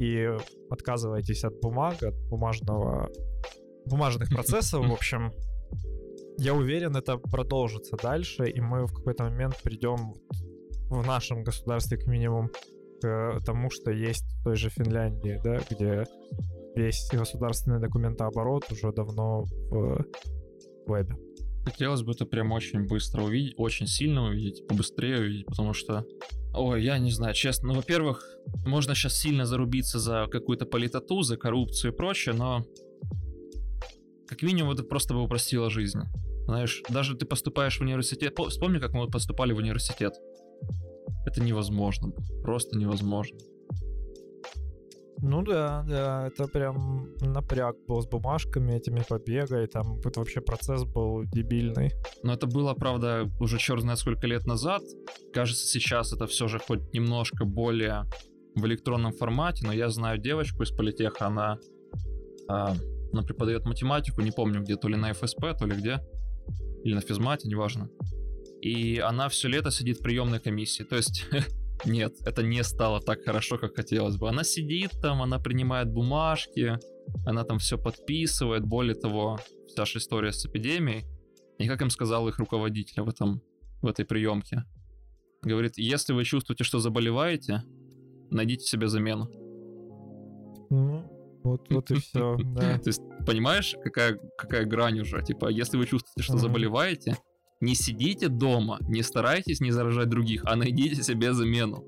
и 0.00 0.28
отказывайтесь 0.70 1.44
от 1.44 1.60
бумаг, 1.60 2.02
от 2.02 2.16
бумажного 2.28 3.10
бумажных 3.86 4.28
процессов, 4.34 4.86
в 4.86 4.92
общем. 4.92 5.32
Я 6.38 6.54
уверен, 6.54 6.96
это 6.96 7.18
продолжится 7.18 7.96
дальше, 8.00 8.48
и 8.48 8.60
мы 8.60 8.86
в 8.86 8.92
какой-то 8.92 9.24
момент 9.24 9.56
придем 9.62 10.14
в 10.88 11.04
нашем 11.04 11.42
государстве, 11.42 11.98
к 11.98 12.06
минимум, 12.06 12.48
к 13.02 13.40
тому, 13.44 13.70
что 13.70 13.90
есть 13.90 14.24
в 14.40 14.44
той 14.44 14.56
же 14.56 14.70
Финляндии, 14.70 15.40
да, 15.42 15.60
где 15.68 16.04
весь 16.76 17.08
государственный 17.12 17.80
документооборот 17.80 18.70
уже 18.70 18.92
давно 18.92 19.42
в 19.70 20.04
вебе. 20.86 21.16
Хотелось 21.64 22.02
бы 22.02 22.12
это 22.12 22.24
прям 22.24 22.52
очень 22.52 22.86
быстро 22.86 23.22
увидеть, 23.24 23.54
очень 23.58 23.88
сильно 23.88 24.24
увидеть, 24.24 24.66
побыстрее 24.68 25.18
увидеть, 25.18 25.46
потому 25.46 25.74
что 25.74 26.04
Ой, 26.54 26.82
я 26.82 26.98
не 26.98 27.10
знаю, 27.10 27.34
честно. 27.34 27.68
Ну, 27.68 27.74
во-первых, 27.74 28.24
можно 28.64 28.94
сейчас 28.94 29.14
сильно 29.14 29.44
зарубиться 29.44 29.98
за 29.98 30.26
какую-то 30.30 30.66
политоту, 30.66 31.22
за 31.22 31.36
коррупцию 31.36 31.92
и 31.92 31.96
прочее, 31.96 32.34
но 32.34 32.64
как 34.26 34.42
минимум 34.42 34.72
это 34.72 34.82
просто 34.82 35.14
бы 35.14 35.22
упростило 35.22 35.68
жизнь. 35.68 36.00
Знаешь, 36.48 36.82
даже 36.88 37.14
ты 37.14 37.26
поступаешь 37.26 37.76
в 37.76 37.82
университет... 37.82 38.34
Вспомни, 38.48 38.78
как 38.78 38.94
мы 38.94 39.06
поступали 39.06 39.52
в 39.52 39.58
университет. 39.58 40.14
Это 41.26 41.42
невозможно. 41.42 42.10
Просто 42.42 42.78
невозможно. 42.78 43.38
Ну 45.20 45.42
да, 45.42 45.84
да, 45.86 46.28
это 46.28 46.46
прям 46.46 47.12
напряг 47.20 47.76
был 47.86 48.00
с 48.00 48.06
бумажками, 48.06 48.72
этими 48.72 49.02
побегой, 49.06 49.66
там 49.66 49.98
это 49.98 50.20
вообще 50.20 50.40
процесс 50.40 50.84
был 50.84 51.24
дебильный. 51.24 51.90
Но 52.22 52.32
это 52.32 52.46
было, 52.46 52.72
правда, 52.72 53.28
уже 53.40 53.58
черт 53.58 53.82
знает 53.82 53.98
сколько 53.98 54.26
лет 54.26 54.46
назад. 54.46 54.80
Кажется, 55.34 55.66
сейчас 55.66 56.14
это 56.14 56.26
все 56.26 56.48
же 56.48 56.58
хоть 56.60 56.94
немножко 56.94 57.44
более 57.44 58.04
в 58.54 58.64
электронном 58.64 59.12
формате, 59.12 59.66
но 59.66 59.72
я 59.72 59.90
знаю 59.90 60.18
девочку 60.18 60.62
из 60.62 60.70
политеха, 60.70 61.26
она, 61.26 61.58
а, 62.48 62.74
она 63.12 63.22
преподает 63.22 63.66
математику, 63.66 64.22
не 64.22 64.30
помню 64.30 64.62
где, 64.62 64.76
то 64.76 64.88
ли 64.88 64.96
на 64.96 65.12
ФСП, 65.12 65.46
то 65.58 65.66
ли 65.66 65.76
где, 65.76 66.00
или 66.84 66.94
на 66.94 67.00
физмате, 67.00 67.48
неважно. 67.48 67.88
И 68.60 68.98
она 68.98 69.28
все 69.28 69.48
лето 69.48 69.70
сидит 69.70 69.98
в 69.98 70.02
приемной 70.02 70.40
комиссии. 70.40 70.82
То 70.82 70.96
есть 70.96 71.26
Нет, 71.84 72.14
это 72.24 72.42
не 72.42 72.64
стало 72.64 73.00
так 73.00 73.22
хорошо, 73.24 73.58
как 73.58 73.76
хотелось 73.76 74.16
бы. 74.16 74.28
Она 74.28 74.44
сидит 74.44 74.92
там, 75.00 75.22
она 75.22 75.38
принимает 75.38 75.92
бумажки, 75.92 76.78
она 77.24 77.44
там 77.44 77.58
все 77.58 77.78
подписывает. 77.78 78.64
Более 78.64 78.94
того, 78.94 79.38
вся 79.68 79.84
же 79.84 79.98
история 79.98 80.32
с 80.32 80.44
эпидемией. 80.44 81.04
И 81.58 81.68
как 81.68 81.82
им 81.82 81.90
сказал 81.90 82.28
их 82.28 82.38
руководитель 82.38 83.02
в, 83.02 83.08
этом, 83.08 83.42
в 83.80 83.86
этой 83.86 84.04
приемке. 84.04 84.64
Говорит, 85.42 85.78
если 85.78 86.12
вы 86.12 86.24
чувствуете, 86.24 86.64
что 86.64 86.78
заболеваете, 86.78 87.62
найдите 88.30 88.64
себе 88.64 88.88
замену. 88.88 89.30
Ну, 91.48 91.52
вот, 91.52 91.66
вот 91.70 91.90
и 91.90 91.94
все, 91.94 92.36
да. 92.44 92.78
То 92.78 92.88
есть, 92.88 93.00
понимаешь, 93.26 93.74
какая, 93.82 94.18
какая 94.36 94.66
грань 94.66 95.00
уже? 95.00 95.22
Типа, 95.22 95.48
если 95.48 95.78
вы 95.78 95.86
чувствуете, 95.86 96.22
что 96.22 96.36
заболеваете, 96.38 97.16
не 97.60 97.74
сидите 97.74 98.28
дома, 98.28 98.78
не 98.82 99.02
старайтесь 99.02 99.60
не 99.60 99.70
заражать 99.70 100.08
других, 100.08 100.42
а 100.44 100.56
найдите 100.56 101.02
себе 101.02 101.32
замену. 101.32 101.84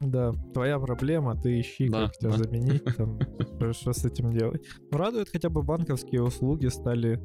Да, 0.00 0.32
твоя 0.52 0.78
проблема, 0.78 1.40
ты 1.40 1.60
ищи, 1.60 1.88
да, 1.88 2.06
как 2.06 2.18
тебя 2.18 2.30
да. 2.32 2.36
заменить, 2.38 2.84
там, 2.96 3.18
что 3.72 3.92
с 3.92 4.04
этим 4.04 4.32
делать. 4.32 4.62
Но 4.90 4.98
радует 4.98 5.28
хотя 5.30 5.48
бы 5.48 5.62
банковские 5.62 6.22
услуги 6.22 6.66
стали 6.66 7.22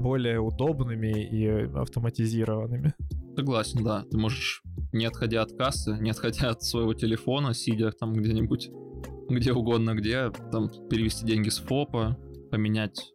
более 0.00 0.40
удобными 0.40 1.22
и 1.22 1.46
автоматизированными. 1.74 2.92
Согласен, 3.36 3.84
да. 3.84 4.04
Ты 4.10 4.18
можешь, 4.18 4.62
не 4.92 5.06
отходя 5.06 5.42
от 5.42 5.52
кассы, 5.52 5.96
не 6.00 6.10
отходя 6.10 6.50
от 6.50 6.62
своего 6.62 6.92
телефона, 6.92 7.54
сидя 7.54 7.92
там 7.92 8.12
где-нибудь, 8.12 8.68
где 9.28 9.52
угодно 9.52 9.94
где, 9.94 10.30
там 10.52 10.70
перевести 10.88 11.26
деньги 11.26 11.48
с 11.48 11.58
ФОПа, 11.58 12.16
поменять 12.50 13.12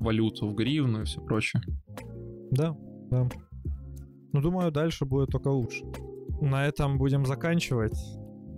валюту 0.00 0.48
в 0.48 0.54
гривну 0.54 1.02
и 1.02 1.04
все 1.04 1.20
прочее. 1.20 1.62
Да, 2.50 2.76
да. 3.10 3.28
Ну, 4.32 4.40
думаю, 4.40 4.70
дальше 4.70 5.04
будет 5.04 5.30
только 5.30 5.48
лучше. 5.48 5.84
На 6.40 6.66
этом 6.66 6.98
будем 6.98 7.24
заканчивать. 7.24 7.96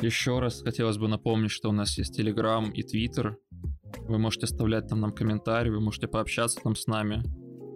Еще 0.03 0.39
раз 0.41 0.63
хотелось 0.63 0.99
бы 0.99 1.09
напомнить, 1.09 1.51
что 1.51 1.69
у 1.69 1.73
нас 1.73 1.97
есть 1.99 2.19
Telegram 2.19 2.71
и 2.71 2.83
Twitter. 2.83 3.35
Вы 4.09 4.19
можете 4.19 4.45
оставлять 4.45 4.89
там 4.89 5.01
нам 5.01 5.13
комментарии, 5.13 5.71
вы 5.71 5.81
можете 5.81 6.09
пообщаться 6.09 6.61
там 6.63 6.75
с 6.75 6.87
нами. 6.87 7.23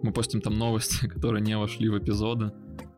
Мы 0.03 0.11
постим 0.11 0.41
там 0.41 0.57
новости, 0.57 1.07
которые 1.09 1.41
не 1.41 1.57
вошли 1.57 1.89
в 1.89 1.97
эпизоды. 1.97 2.51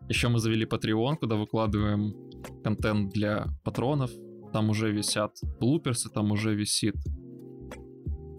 Еще 0.10 0.28
мы 0.28 0.40
завели 0.40 0.66
Patreon, 0.66 1.16
куда 1.18 1.36
выкладываем 1.36 2.16
контент 2.64 3.14
для 3.14 3.48
патронов. 3.64 4.12
Там 4.54 4.70
уже 4.70 4.92
висят 4.92 5.32
блуперсы, 5.60 6.10
там 6.12 6.32
уже 6.32 6.54
висит 6.54 6.96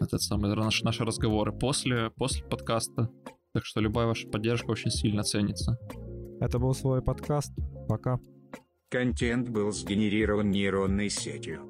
этот 0.00 0.22
самый 0.22 0.54
наши, 0.54 0.84
наши 0.84 1.04
разговоры 1.04 1.52
после, 1.52 2.10
после 2.10 2.44
подкаста. 2.46 3.10
Так 3.52 3.64
что 3.64 3.80
любая 3.80 4.06
ваша 4.06 4.28
поддержка 4.28 4.70
очень 4.70 4.92
сильно 4.92 5.24
ценится. 5.24 5.76
Это 6.40 6.60
был 6.60 6.72
свой 6.72 7.02
подкаст. 7.02 7.52
Пока. 7.88 8.20
Контент 8.90 9.48
был 9.48 9.72
сгенерирован 9.72 10.50
нейронной 10.50 11.10
сетью. 11.10 11.68